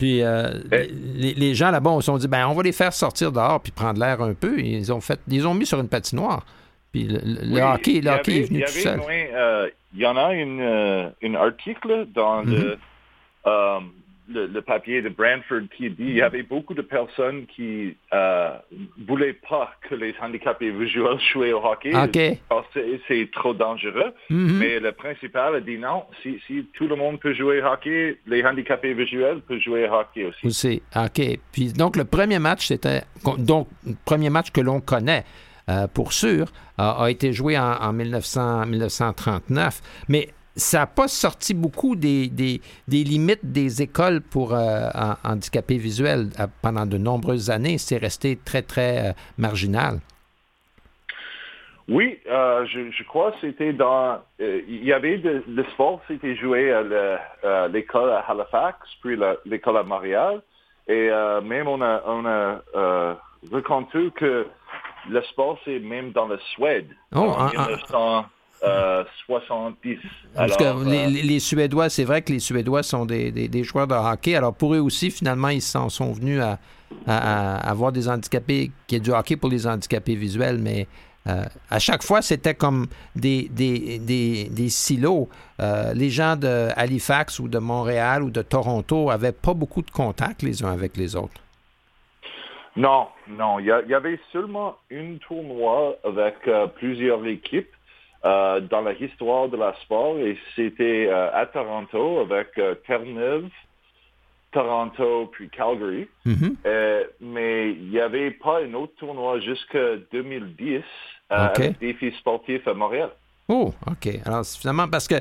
Puis 0.03 0.21
euh, 0.21 0.51
Eh. 0.73 0.89
les, 1.15 1.35
les 1.35 1.55
gens 1.55 1.71
là-bas, 1.71 1.95
se 2.01 2.07
sont 2.07 2.17
dit, 2.19 2.27
ben, 2.27 2.49
on 2.49 2.55
va 2.55 2.65
les 2.65 2.73
faire 2.73 2.93
sortir 2.93 3.31
dehors 3.31 3.61
puis 3.61 3.71
prendre 3.71 4.01
l'air 4.01 4.21
un 4.21 4.35
peu. 4.35 4.59
Ils 4.59 4.93
ont 4.93 5.01
fait, 5.01 5.21
ils 5.29 5.47
ont 5.47 5.55
mis 5.55 5.65
sur 5.65 5.79
une 5.79 5.87
patinoire. 5.89 6.45
Puis 6.91 7.05
le, 7.05 7.21
le- 7.25 7.47
le 7.47 7.55
Oui, 7.55 7.61
hockey, 7.63 8.01
le 8.01 8.11
hockey 8.11 8.33
avait- 8.33 8.41
est 8.41 8.43
venu 8.49 8.59
il 8.59 8.65
tout 8.65 8.73
seul. 8.73 9.01
euh, 9.09 9.69
Il 9.95 10.01
y 10.01 10.07
en 10.07 10.17
a 10.17 10.33
une, 10.35 10.61
euh, 10.61 11.09
une 11.21 11.37
article 11.37 12.07
dans 12.13 12.41
le, 12.43 12.51
Mhm. 12.51 12.77
euh, 13.47 13.79
le, 14.29 14.47
le 14.47 14.63
papier 14.63 15.03
de 15.03 15.09
Brantford 15.09 15.63
qui 15.77 15.91
dit 15.91 15.97
il 16.05 16.15
y 16.17 16.23
avait 16.23 16.43
beaucoup 16.45 16.75
de 16.75 16.83
personnes 16.83 17.47
qui 17.47 17.97
euh, 18.13 18.51
voulaient 19.07 19.33
pas 19.49 19.73
que 19.89 19.95
les 19.97 20.15
handicapés 20.23 20.71
visuels 20.71 21.19
jouaient 21.33 21.53
au 21.53 21.65
hockey 21.65 21.91
OK. 21.95 22.39
parce 22.49 22.67
que 22.73 22.81
c'est- 23.09 23.31
trop 23.33 23.53
dangereux. 23.55 24.13
Mhm. 24.31 24.59
Mais 24.59 24.79
le 24.81 24.93
principal 24.93 25.57
a 25.57 25.61
dit 25.61 25.79
non, 25.79 26.05
si, 26.23 26.39
si 26.47 26.67
tout 26.75 26.87
le 26.87 26.97
monde 26.97 27.19
peut 27.21 27.35
jouer 27.35 27.63
au 27.63 27.67
hockey, 27.67 28.19
les 28.27 28.45
handicapés 28.45 28.95
visuels 28.95 29.41
peuvent 29.41 29.59
jouer 29.61 29.89
au 29.89 29.93
hockey 29.95 30.25
aussi. 30.25 30.47
Aussi. 30.47 30.83
OK. 30.95 31.39
Puis 31.53 31.73
donc, 31.73 31.97
le 31.97 32.05
premier 32.05 32.39
match, 32.39 32.67
c'était. 32.67 33.03
Donc, 33.39 33.67
le 33.87 33.95
premier 34.05 34.31
match 34.31 34.51
que 34.51 34.61
l'on 34.61 34.81
connaît, 34.81 35.25
euh, 35.69 35.87
pour 35.89 36.13
sûr, 36.13 36.47
a, 36.79 37.05
a 37.05 37.11
été 37.11 37.33
joué 37.33 37.57
en, 37.59 37.73
en 37.73 37.93
1900 37.93 38.67
1939. 38.67 39.81
Mais 40.09 40.29
ça 40.57 40.81
n'a 40.81 40.87
pas 40.87 41.09
sorti 41.09 41.55
beaucoup 41.55 41.97
des, 41.97 42.29
des- 42.29 42.61
des 42.89 43.05
limites 43.05 43.45
des 43.45 43.83
écoles 43.83 44.21
pour 44.21 44.55
euh, 44.55 44.89
en- 44.95 45.17
handicapés 45.25 45.79
visuels 45.79 46.29
pendant 46.63 46.87
de 46.87 46.99
nombreuses 46.99 47.51
années. 47.51 47.79
C'est 47.79 47.97
resté 47.99 48.37
très, 48.37 48.63
très 48.63 49.11
euh, 49.11 49.13
marginal. 49.39 50.01
Oui, 51.89 52.19
euh, 52.31 52.65
je, 52.67 52.91
je, 52.91 53.03
crois 53.05 53.33
que 53.33 53.39
c'était 53.41 53.73
dans... 53.73 54.21
Il 54.39 54.85
y 54.85 54.93
avait 54.93 55.19
de, 55.19 55.43
le 55.49 55.65
sport, 55.73 56.01
c'était 56.07 56.37
joué 56.37 56.73
à 56.73 57.69
l'école 57.69 58.11
à 58.11 58.21
Halifax, 58.29 58.79
puis 59.03 59.19
l'école 59.45 59.77
à 59.79 59.83
Montréal. 59.83 60.43
Et 60.89 61.11
même 61.43 61.69
on 61.69 61.81
a, 61.83 62.03
on 62.07 62.25
a 62.27 62.61
que 64.15 64.47
le 65.09 65.23
sport, 65.23 65.59
c'est 65.65 65.81
même 65.81 66.13
dans 66.13 66.29
la 66.29 66.39
Suède. 66.55 66.89
Oh, 67.15 67.35
en 67.93 68.25
1970. 68.63 69.99
Parce 70.35 70.57
que 70.57 70.89
les, 70.89 71.23
les, 71.23 71.39
Suédois, 71.41 71.89
c'est 71.91 72.05
vrai 72.05 72.23
que 72.23 72.33
les 72.33 72.39
Suédois 72.39 72.83
sont 72.83 73.05
des, 73.07 73.31
des, 73.33 73.49
des, 73.49 73.65
joueurs 73.65 73.87
de 73.87 73.95
hockey. 73.95 74.35
Alors 74.35 74.55
pour 74.55 74.75
eux 74.75 74.79
aussi, 74.81 75.11
finalement, 75.11 75.49
ils 75.49 75.63
s'en 75.63 75.89
sont 75.89 76.13
venus 76.13 76.41
à, 76.41 76.59
à, 77.07 77.57
à, 77.57 77.71
avoir 77.71 77.93
des 77.93 78.09
handicapés, 78.09 78.71
qui 78.87 78.97
est 78.97 79.01
du 79.01 79.11
hockey 79.11 79.37
pour 79.37 79.51
les 79.51 79.67
handicapés 79.67 80.15
visuels, 80.15 80.59
mais 80.59 80.87
euh, 81.29 81.45
à 81.71 81.79
chaque 81.79 82.03
fois, 82.03 82.21
c'était 82.21 82.55
comme 82.55 82.87
des, 83.15 83.49
des, 83.49 83.99
des, 83.99 84.49
des 84.49 84.69
silos. 84.69 85.29
Euh, 85.61 85.93
les 85.95 86.11
gens 86.11 86.37
de 86.37 86.69
Halifax 86.77 87.39
ou 87.39 87.49
de 87.49 87.59
Montréal 87.59 88.23
ou 88.23 88.31
de 88.31 88.43
Toronto 88.43 89.07
n'avaient 89.07 89.33
pas 89.33 89.55
beaucoup 89.55 89.83
de 89.83 89.91
contact 89.91 90.43
les 90.43 90.65
uns 90.65 90.73
avec 90.73 90.97
les 90.97 91.15
autres. 91.15 91.41
Non, 92.75 93.09
non. 93.29 93.59
Il 93.61 93.67
y, 93.67 93.91
y 93.91 93.95
avait 93.95 94.19
seulement 94.33 94.77
une 94.91 95.19
tournoi 95.19 95.97
avec 96.05 96.37
euh, 96.49 96.67
plusieurs 96.67 97.25
équipes 97.27 97.71
euh, 98.25 98.61
dans 98.61 98.83
la 98.83 98.93
histoire 98.93 99.49
de 99.49 99.57
la 99.57 99.75
sport 99.83 100.19
et 100.19 100.39
c'était 100.55 101.09
euh, 101.09 101.31
à 101.35 101.47
Toronto 101.47 102.21
avec 102.21 102.55
Terre-Neuve, 102.87 103.49
Toronto 104.53 105.31
puis 105.33 105.49
Calgary. 105.49 106.09
Mm-hmm. 106.27 106.55
Euh, 106.67 107.05
mais 107.21 107.73
il 107.73 107.91
n'y 107.91 107.99
avait 107.99 108.31
pas 108.31 108.63
un 108.63 108.75
autre 108.75 108.93
tournoi 108.99 109.41
jusqu'à 109.41 109.97
2010 110.13 110.83
euh, 111.33 111.49
OK. 111.49 111.61
avec 111.61 111.79
défi 111.81 112.13
sportif 112.19 112.67
à 112.69 112.75
Montréal. 112.75 113.11
Oh, 113.49 113.73
OK. 113.91 114.09
Alors, 114.25 114.47
finalement, 114.47 114.89
parce 114.89 115.09
que 115.09 115.17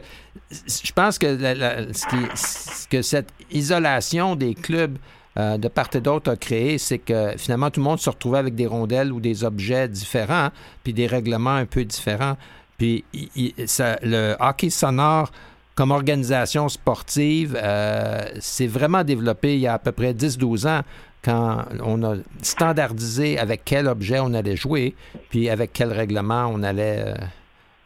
je 0.51 0.91
pense 0.93 1.17
que, 1.17 1.25
la, 1.25 1.55
la, 1.55 1.93
ce, 1.93 2.05
qui, 2.07 2.37
ce 2.37 2.87
que 2.87 3.01
cette 3.01 3.33
isolation 3.49 4.35
des 4.35 4.53
clubs 4.53 4.97
euh, 5.37 5.57
de 5.57 5.67
part 5.67 5.89
et 5.93 6.01
d'autre 6.01 6.31
a 6.31 6.35
créé, 6.35 6.77
c'est 6.77 6.99
que 6.99 7.35
finalement, 7.37 7.71
tout 7.71 7.79
le 7.79 7.85
monde 7.85 7.99
se 7.99 8.09
retrouvait 8.09 8.37
avec 8.37 8.53
des 8.53 8.67
rondelles 8.67 9.11
ou 9.11 9.19
des 9.19 9.43
objets 9.43 9.87
différents, 9.87 10.49
puis 10.83 10.93
des 10.93 11.07
règlements 11.07 11.55
un 11.55 11.65
peu 11.65 11.83
différents. 11.83 12.37
Puis 12.81 13.03
le 13.13 14.35
hockey 14.39 14.71
sonore 14.71 15.31
comme 15.75 15.91
organisation 15.91 16.67
sportive, 16.67 17.55
euh, 17.61 18.23
c'est 18.39 18.65
vraiment 18.65 19.03
développé 19.03 19.53
il 19.53 19.59
y 19.59 19.67
a 19.67 19.73
à 19.75 19.77
peu 19.77 19.91
près 19.91 20.13
10-12 20.13 20.67
ans 20.67 20.81
quand 21.23 21.63
on 21.83 22.01
a 22.03 22.15
standardisé 22.41 23.37
avec 23.37 23.61
quel 23.65 23.87
objet 23.87 24.19
on 24.19 24.33
allait 24.33 24.55
jouer, 24.55 24.95
puis 25.29 25.47
avec 25.47 25.73
quel 25.73 25.93
règlement 25.93 26.47
on 26.51 26.63
allait 26.63 27.03
euh, 27.05 27.13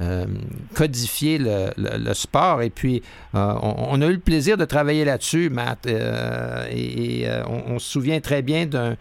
euh, 0.01 0.25
codifier 0.75 1.39
le, 1.39 2.13
sport. 2.13 2.61
Et 2.61 2.69
puis, 2.69 3.03
euh, 3.35 3.53
on, 3.61 4.01
a 4.01 4.05
eu 4.07 4.13
le 4.13 4.19
plaisir 4.19 4.55
de 4.55 4.63
travailler 4.63 5.03
là-dessus, 5.03 5.49
Matt, 5.49 5.87
euh, 5.87 6.67
et, 6.71 7.23
et 7.23 7.29
on, 7.47 7.73
on, 7.73 7.79
se 7.79 7.91
souvient 7.91 8.21
très 8.21 8.41
bien 8.41 8.65
de 8.65 8.97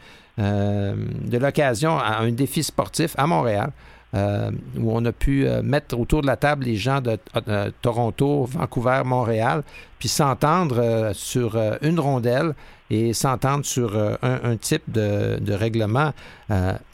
l'occasion 1.38 1.96
à 1.98 2.18
un 2.18 2.32
défi 2.32 2.64
sportif 2.64 3.14
à 3.16 3.28
Montréal. 3.28 3.70
Euh, 4.14 4.50
où 4.78 4.96
on 4.96 5.04
a 5.06 5.12
pu 5.12 5.44
euh, 5.44 5.60
mettre 5.62 5.98
autour 5.98 6.22
de 6.22 6.28
la 6.28 6.36
table 6.36 6.66
les 6.66 6.76
gens 6.76 7.00
de 7.00 7.18
euh, 7.48 7.70
Toronto, 7.82 8.44
Vancouver, 8.44 9.02
Montréal, 9.04 9.62
puis 9.98 10.08
s'entendre 10.08 11.10
sur 11.14 11.56
une 11.82 11.98
rondelle 11.98 12.54
et 12.90 13.12
s'entendre 13.12 13.64
sur 13.64 13.96
un, 13.96 14.56
type 14.56 14.84
de, 14.86 15.52
règlement. 15.52 16.12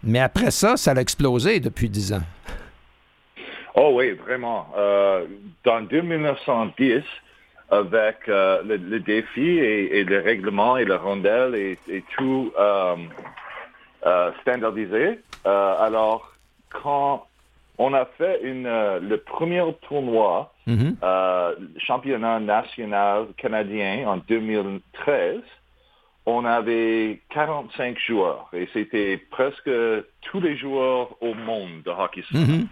mais 0.04 0.20
après 0.20 0.52
ça, 0.52 0.76
ça 0.76 0.92
a 0.92 1.00
explosé 1.00 1.58
depuis 1.60 1.88
dix 1.88 2.12
ans. 2.12 2.22
Oh 3.74 3.92
oui, 3.94 4.12
vraiment. 4.12 4.68
dans 5.64 5.80
1910, 5.80 7.02
avec 7.70 8.16
le, 8.28 8.98
défi 8.98 9.58
et, 9.58 9.98
et, 9.98 10.04
le 10.04 10.20
règlement 10.20 10.76
et 10.76 10.84
le 10.84 10.94
rondelle 10.94 11.56
et 11.56 12.04
tout 12.16 12.52
standardisé, 14.42 15.18
alors 15.44 16.29
quand 16.70 17.26
on 17.78 17.94
a 17.94 18.04
fait 18.18 18.40
une, 18.42 18.66
euh, 18.66 19.00
le 19.00 19.16
premier 19.18 19.64
tournoi, 19.88 20.52
mm 20.66 20.74
-hmm. 20.76 20.94
euh, 21.02 21.54
championnat 21.78 22.38
national 22.40 23.26
canadien 23.36 24.06
en 24.06 24.18
2013, 24.28 25.40
on 26.26 26.44
avait 26.44 27.20
45 27.30 27.98
joueurs 27.98 28.48
et 28.52 28.68
c'était 28.74 29.16
presque 29.30 29.70
tous 30.26 30.40
les 30.40 30.56
joueurs 30.56 31.08
au 31.22 31.32
monde 31.34 31.82
de 31.86 31.90
hockey 31.90 32.22
mm 32.32 32.44
-hmm. 32.44 32.62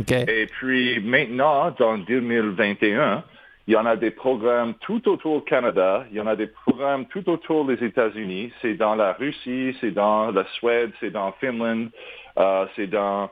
okay. 0.00 0.24
Et 0.28 0.46
puis 0.46 1.00
maintenant, 1.00 1.60
dans 1.82 1.96
2021, 1.98 3.24
il 3.68 3.74
y 3.74 3.76
en 3.76 3.86
a 3.86 3.96
des 3.96 4.10
programmes 4.10 4.74
tout 4.80 5.08
autour 5.08 5.38
du 5.40 5.44
Canada, 5.44 6.04
il 6.10 6.16
y 6.16 6.20
en 6.20 6.26
a 6.26 6.36
des 6.36 6.48
programmes 6.48 7.04
tout 7.06 7.28
autour 7.30 7.64
des 7.64 7.82
États-Unis, 7.84 8.52
c'est 8.60 8.74
dans 8.74 8.96
la 8.96 9.12
Russie, 9.12 9.76
c'est 9.80 9.92
dans 9.92 10.32
la 10.32 10.44
Suède, 10.56 10.90
c'est 11.00 11.10
dans 11.10 11.30
Finlande, 11.40 11.90
euh, 12.38 12.66
c'est 12.76 12.86
dans 12.86 13.30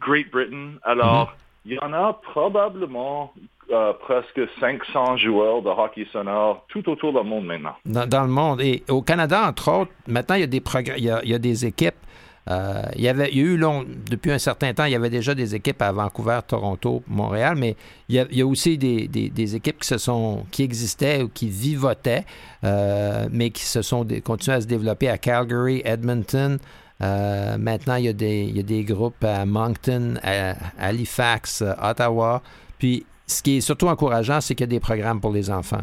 Great 0.00 0.30
Britain. 0.30 0.74
Alors, 0.82 1.28
-hmm. 1.30 1.66
il 1.66 1.72
y 1.74 1.78
en 1.80 1.92
a 1.92 2.12
probablement 2.32 3.32
euh, 3.70 3.92
presque 3.94 4.40
500 4.60 5.16
joueurs 5.18 5.62
de 5.62 5.68
hockey 5.68 6.06
sonore 6.12 6.64
tout 6.68 6.86
autour 6.90 7.12
du 7.12 7.26
monde 7.28 7.46
maintenant. 7.46 7.76
Dans, 7.86 8.06
dans, 8.06 8.22
le 8.22 8.28
monde. 8.28 8.60
Et 8.60 8.82
au 8.88 9.02
Canada, 9.02 9.48
entre 9.48 9.70
autres, 9.72 9.92
maintenant, 10.06 10.34
il 10.34 10.40
y 10.40 10.44
a 10.44 10.46
des, 10.46 10.62
il 10.98 11.04
y 11.04 11.10
a, 11.10 11.22
il 11.22 11.30
y 11.30 11.34
a 11.34 11.38
des 11.38 11.64
équipes. 11.64 11.94
Euh, 12.50 12.82
il, 12.96 13.02
y 13.02 13.08
avait, 13.08 13.30
il 13.30 13.38
y 13.38 13.40
a 13.40 13.44
eu, 13.44 13.56
long, 13.56 13.86
depuis 14.10 14.32
un 14.32 14.38
certain 14.38 14.74
temps, 14.74 14.84
il 14.84 14.92
y 14.92 14.96
avait 14.96 15.10
déjà 15.10 15.34
des 15.34 15.54
équipes 15.54 15.80
à 15.80 15.92
Vancouver, 15.92 16.40
Toronto, 16.46 17.02
Montréal, 17.06 17.54
mais 17.56 17.76
il 18.08 18.16
y 18.16 18.18
a, 18.18 18.26
il 18.30 18.38
y 18.38 18.42
a 18.42 18.46
aussi 18.46 18.76
des, 18.76 19.06
des, 19.06 19.30
des, 19.30 19.54
équipes 19.54 19.78
qui, 19.78 19.86
se 19.86 19.98
sont, 19.98 20.44
qui 20.50 20.64
existaient 20.64 21.22
ou 21.22 21.28
qui 21.28 21.48
vivotaient, 21.48 22.24
euh, 22.64 23.28
mais 23.30 23.50
qui 23.50 23.62
se 23.62 23.80
sont 23.80 24.04
continuées 24.24 24.56
à 24.56 24.60
se 24.60 24.66
développer 24.66 25.08
à 25.08 25.18
Calgary, 25.18 25.82
Edmonton, 25.84 26.58
euh, 27.02 27.56
maintenant, 27.58 27.96
il 27.96 28.04
y, 28.04 28.08
a 28.08 28.12
des, 28.12 28.42
il 28.42 28.56
y, 28.56 28.60
a 28.60 28.62
des, 28.62 28.84
groupes 28.84 29.24
à 29.24 29.44
Moncton, 29.44 30.14
à 30.22 30.54
Halifax, 30.78 31.62
à 31.62 31.90
Ottawa. 31.90 32.42
Puis, 32.78 33.04
ce 33.26 33.42
qui 33.42 33.58
est 33.58 33.60
surtout 33.60 33.88
encourageant, 33.88 34.40
c'est 34.40 34.54
qu'il 34.54 34.64
y 34.64 34.70
a 34.70 34.74
des 34.78 34.80
programmes 34.80 35.20
pour 35.20 35.32
les 35.32 35.50
enfants. 35.50 35.82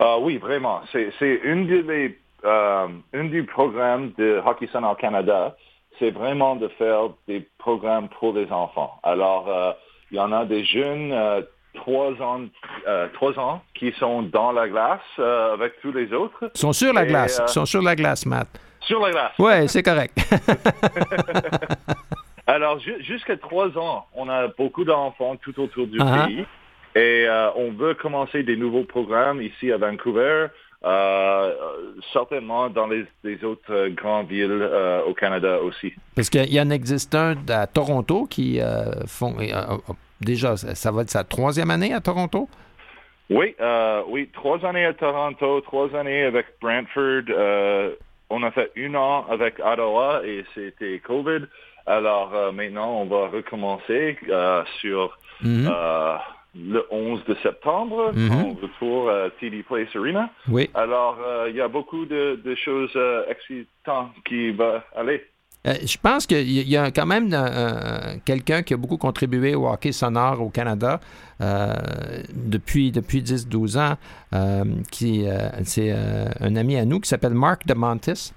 Uh, 0.00 0.20
oui, 0.20 0.36
vraiment. 0.36 0.82
C'est 0.92 1.40
une 1.44 1.66
des, 1.66 2.18
euh, 2.44 2.88
une 3.12 3.30
des 3.30 3.42
programmes 3.42 4.12
de 4.18 4.40
Hockey 4.44 4.68
Sonore 4.70 4.96
Canada, 4.96 5.56
c'est 5.98 6.10
vraiment 6.10 6.54
de 6.54 6.68
faire 6.68 7.10
des 7.26 7.48
programmes 7.58 8.08
pour 8.20 8.32
les 8.32 8.50
enfants. 8.52 8.94
Alors, 9.02 9.48
euh, 9.48 9.72
il 10.10 10.16
y 10.16 10.20
en 10.20 10.30
a 10.30 10.44
des 10.44 10.64
jeunes, 10.64 11.12
trois 11.74 12.12
ans, 12.22 12.42
trois 13.14 13.38
ans, 13.38 13.60
qui 13.74 13.92
sont 13.98 14.22
dans 14.22 14.52
la 14.52 14.68
glace 14.68 15.00
avec 15.18 15.80
tous 15.82 15.92
les 15.92 16.12
autres. 16.12 16.50
Ils 16.54 16.58
sont 16.58 16.72
sur 16.72 16.92
la 16.92 17.04
glace. 17.04 17.42
Ils 17.46 17.52
sont 17.52 17.66
sur 17.66 17.82
la 17.82 17.94
glace, 17.94 18.24
Matt. 18.24 18.48
Sur 18.80 19.00
la 19.00 19.10
glace. 19.10 19.32
Oui, 19.38 19.68
c'est 19.68 19.82
correct. 19.82 20.16
Alors, 22.46 22.78
ju 22.78 22.94
jusqu'à 23.02 23.36
trois 23.36 23.76
ans, 23.76 24.06
on 24.14 24.28
a 24.28 24.48
beaucoup 24.48 24.84
d'enfants 24.84 25.36
tout 25.36 25.60
autour 25.60 25.86
du 25.86 25.98
uh 25.98 26.02
-huh. 26.02 26.26
pays 26.26 26.46
et 26.94 27.26
euh, 27.28 27.50
on 27.54 27.70
veut 27.70 27.94
commencer 27.94 28.42
des 28.42 28.56
nouveaux 28.56 28.84
programmes 28.84 29.42
ici 29.42 29.70
à 29.70 29.76
Vancouver, 29.76 30.46
euh, 30.84 31.54
certainement 32.12 32.70
dans 32.70 32.86
les, 32.86 33.04
les 33.22 33.44
autres 33.44 33.88
grandes 33.88 34.28
villes 34.28 34.48
euh, 34.50 35.02
au 35.04 35.14
Canada 35.14 35.60
aussi. 35.60 35.92
Parce 36.16 36.30
qu'il 36.30 36.52
y 36.52 36.60
en 36.60 36.70
existe 36.70 37.14
un 37.14 37.36
à 37.48 37.66
Toronto 37.66 38.26
qui 38.28 38.60
font... 39.06 39.36
déjà, 40.20 40.56
ça 40.56 40.90
va 40.90 41.02
être 41.02 41.10
sa 41.10 41.24
troisième 41.24 41.70
année 41.70 41.92
à 41.92 42.00
Toronto? 42.00 42.48
Oui, 43.30 43.54
oui, 44.08 44.30
trois 44.32 44.64
années 44.64 44.86
à 44.86 44.94
Toronto, 44.94 45.60
trois 45.60 45.94
années 45.94 46.24
avec 46.24 46.46
Brantford 46.60 47.28
on 48.30 48.42
a 48.42 48.50
fait 48.50 48.70
un 48.76 48.94
an 48.94 49.26
avec 49.28 49.58
Ottawa 49.58 50.22
et 50.24 50.44
c'était 50.54 50.98
COVID. 51.00 51.46
Alors 51.86 52.34
euh, 52.34 52.52
maintenant, 52.52 53.00
on 53.00 53.06
va 53.06 53.28
recommencer 53.28 54.18
euh, 54.28 54.62
sur 54.80 55.18
mm 55.42 55.66
-hmm. 55.66 55.72
euh, 55.72 56.16
le 56.54 56.86
11 56.90 57.24
de 57.24 57.34
septembre, 57.42 58.12
mm 58.12 58.28
-hmm. 58.28 58.44
en 58.44 58.48
retour 58.62 59.10
à 59.10 59.30
TD 59.38 59.62
Place 59.62 59.94
Arena. 59.96 60.28
Oui. 60.48 60.64
Alors, 60.74 61.16
il 61.48 61.56
y 61.56 61.60
a 61.60 61.68
beaucoup 61.68 62.04
de, 62.06 62.22
de 62.48 62.54
choses 62.54 62.96
excitantes 63.34 64.12
qui 64.28 64.50
vont 64.50 64.80
aller. 65.00 65.20
Euh, 65.66 65.74
je 65.84 65.96
pense 66.00 66.26
qu'il 66.26 66.50
y 66.50 66.76
a 66.76 66.90
quand 66.90 67.06
même 67.06 67.30
euh, 67.32 68.14
quelqu'un 68.24 68.62
qui 68.62 68.74
a 68.74 68.76
beaucoup 68.76 68.96
contribué 68.96 69.54
au 69.54 69.68
hockey 69.68 69.90
sonore 69.92 70.40
au 70.40 70.50
Canada 70.50 71.00
euh, 71.40 71.74
depuis, 72.32 72.92
depuis 72.92 73.22
10-12 73.22 73.78
ans. 73.78 73.96
C'est 74.92 75.92
un 76.40 76.56
ami 76.56 76.76
à 76.76 76.84
nous 76.84 77.00
qui 77.00 77.08
s'appelle 77.08 77.34
Mark 77.34 77.66
DeMontis. 77.66 78.32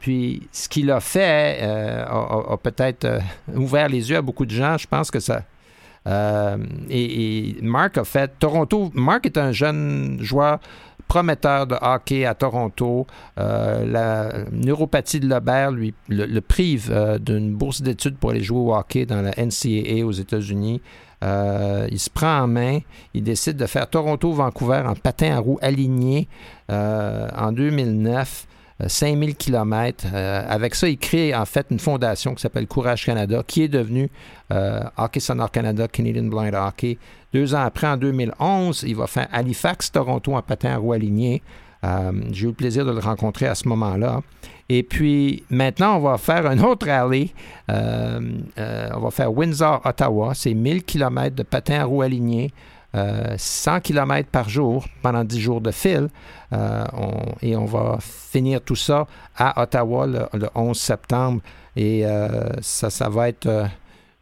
puis 0.00 0.48
ce 0.52 0.68
qu'il 0.68 0.90
a 0.90 1.00
fait 1.00 1.62
a 1.62 2.56
peut-être 2.60 3.20
ouvert 3.54 3.88
les 3.88 4.10
yeux 4.10 4.16
à 4.16 4.22
beaucoup 4.22 4.46
de 4.46 4.50
gens. 4.50 4.76
Je 4.78 4.88
pense 4.88 5.10
que 5.10 5.20
ça. 5.20 5.44
Et, 6.88 7.50
et, 7.50 7.62
Mark 7.62 7.98
a 7.98 8.04
fait 8.04 8.32
Toronto. 8.38 8.90
Mark 8.94 9.26
est 9.26 9.38
un 9.38 9.52
jeune 9.52 10.18
joueur 10.20 10.58
prometteur 11.10 11.66
de 11.66 11.74
hockey 11.82 12.24
à 12.24 12.34
Toronto. 12.34 13.04
Euh, 13.36 13.84
la 13.84 14.44
neuropathie 14.52 15.18
de 15.18 15.26
Lebert 15.26 15.72
lui, 15.72 15.92
le, 16.08 16.38
prive 16.38 17.18
d'une 17.20 17.52
bourse 17.52 17.82
d'études 17.82 18.16
pour 18.16 18.30
aller 18.30 18.44
jouer 18.44 18.60
au 18.60 18.76
hockey 18.76 19.06
dans 19.06 19.20
la 19.20 19.32
NCAA 19.32 20.06
aux 20.06 20.12
États-Unis. 20.12 20.80
il 21.20 21.98
se 21.98 22.10
prend 22.10 22.42
en 22.42 22.46
main. 22.46 22.78
Il 23.12 23.24
décide 23.24 23.56
de 23.56 23.66
faire 23.66 23.90
Toronto-Vancouver 23.90 24.84
en 24.86 24.94
patin 24.94 25.34
à 25.34 25.40
roues 25.40 25.58
aligné 25.62 26.28
en 26.68 27.50
2009. 27.50 28.46
5000 28.86 29.36
km. 29.36 30.06
avec 30.14 30.74
ça, 30.74 30.88
il 30.88 30.98
crée 30.98 31.34
en 31.34 31.44
fait 31.44 31.66
une 31.70 31.78
fondation 31.78 32.34
qui 32.34 32.42
s'appelle 32.42 32.66
Courage 32.66 33.04
Canada, 33.04 33.42
qui 33.46 33.62
est 33.62 33.68
devenue 33.68 34.10
Hockey 34.96 35.20
Sonore 35.20 35.50
Canada, 35.50 35.88
Canadian 35.88 36.24
Blind 36.24 36.54
Hockey. 36.54 36.98
Deux 37.32 37.54
ans 37.54 37.62
après, 37.62 37.86
en 37.86 37.96
2011, 37.96 38.84
il 38.86 38.96
va 38.96 39.06
faire 39.06 39.28
Halifax, 39.32 39.92
Toronto 39.92 40.34
en 40.34 40.42
patin 40.42 40.70
à 40.70 40.76
roue 40.76 40.92
aligné. 40.92 41.42
Euh, 41.84 42.12
j'ai 42.32 42.44
eu 42.44 42.48
le 42.48 42.52
plaisir 42.54 42.84
de 42.84 42.92
le 42.92 42.98
rencontrer 42.98 43.46
à 43.46 43.54
ce 43.54 43.68
moment-là. 43.68 44.20
Et 44.68 44.82
puis 44.82 45.44
maintenant, 45.50 45.96
on 45.96 46.00
va 46.00 46.18
faire 46.18 46.46
un 46.46 46.58
autre 46.58 46.86
rallye. 46.86 47.32
Euh, 47.70 48.20
euh, 48.58 48.88
on 48.94 49.00
va 49.00 49.10
faire 49.10 49.32
Windsor-Ottawa. 49.32 50.34
C'est 50.34 50.54
1000 50.54 50.84
km 50.84 51.34
de 51.34 51.42
patin 51.42 51.80
à 51.80 51.84
roue 51.84 52.02
euh, 52.96 53.34
100 53.36 53.80
km 53.80 54.28
par 54.30 54.48
jour 54.48 54.84
pendant 55.00 55.22
10 55.22 55.40
jours 55.40 55.60
de 55.60 55.70
fil. 55.70 56.08
Euh, 56.52 56.84
on, 56.92 57.12
et 57.40 57.56
on 57.56 57.64
va 57.64 57.98
finir 58.00 58.60
tout 58.60 58.74
ça 58.74 59.06
à 59.36 59.62
Ottawa 59.62 60.06
le, 60.06 60.48
11 60.54 60.76
septembre. 60.76 61.40
Et 61.76 62.04
euh, 62.04 62.48
ça, 62.60 62.90
ça 62.90 63.08
va 63.08 63.28
être... 63.28 63.68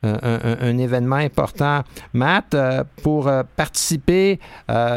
Un, 0.01 0.79
événement 0.79 1.17
important. 1.17 1.83
Matt, 2.13 2.57
pour 3.03 3.29
participer 3.57 4.39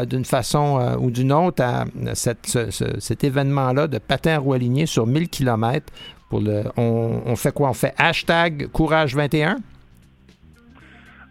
d'une 0.06 0.24
façon 0.24 0.96
ou 1.00 1.10
d'une 1.10 1.32
autre 1.32 1.60
à 1.64 1.86
cet 2.14 3.24
événement-là 3.24 3.88
de 3.88 3.98
patin 3.98 4.34
à 4.34 4.38
roue 4.38 4.54
sur 4.86 5.08
1000 5.08 5.28
km, 5.28 5.92
pour 6.30 6.40
le, 6.40 6.62
on, 6.76 7.20
on 7.26 7.34
fait 7.34 7.52
quoi? 7.52 7.70
On 7.70 7.74
fait 7.74 7.94
hashtag 7.98 8.68
courage21? 8.72 9.56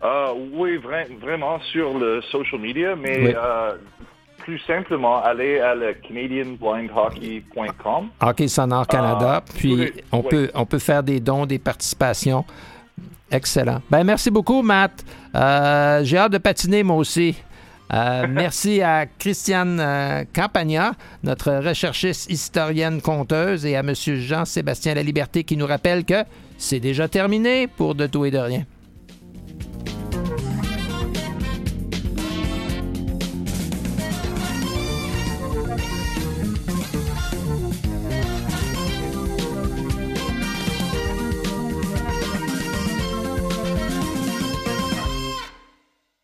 Euh, 0.03 0.33
oui, 0.53 0.79
vraiment 1.21 1.59
sur 1.71 1.97
le 1.97 2.21
social 2.31 2.59
media, 2.59 2.95
mais 2.95 3.35
euh, 3.35 3.73
plus 4.39 4.57
simplement, 4.59 5.23
allez 5.23 5.59
à 5.59 5.73
le 5.75 5.93
canadianblindhockey.com. 5.93 8.09
Hockey 8.19 8.47
Sonore 8.47 8.87
Canada, 8.87 9.43
ah, 9.45 9.51
puis 9.57 9.91
on. 10.11 10.23
Peut, 10.23 10.49
on 10.55 10.65
peut 10.65 10.79
faire 10.79 11.03
des 11.03 11.19
dons, 11.19 11.45
des 11.45 11.59
participations. 11.59 12.43
Excellent. 13.29 13.83
Ben, 13.91 14.03
merci 14.03 14.31
beaucoup, 14.31 14.63
Matt. 14.63 15.05
Euh, 15.35 16.03
j'ai 16.03 16.17
hâte 16.17 16.31
de 16.31 16.39
patiner, 16.39 16.81
moi 16.83 16.97
aussi. 16.97 17.37
merci 18.29 18.81
à 18.81 19.05
Christiane 19.05 20.25
Campagna, 20.33 20.93
notre 21.23 21.51
recherchiste 21.51 22.31
historienne 22.31 23.01
conteuse, 23.01 23.65
et 23.65 23.75
à 23.75 23.81
M. 23.81 23.93
Jean-Sébastien 23.93 24.93
Laliberté 24.93 25.43
qui 25.43 25.57
nous 25.57 25.67
rappelle 25.67 26.05
que 26.05 26.23
c'est 26.57 26.79
déjà 26.79 27.09
terminé 27.09 27.67
pour 27.67 27.93
De 27.93 28.07
tout 28.07 28.23
et 28.23 28.31
de 28.31 28.37
rien. 28.37 28.63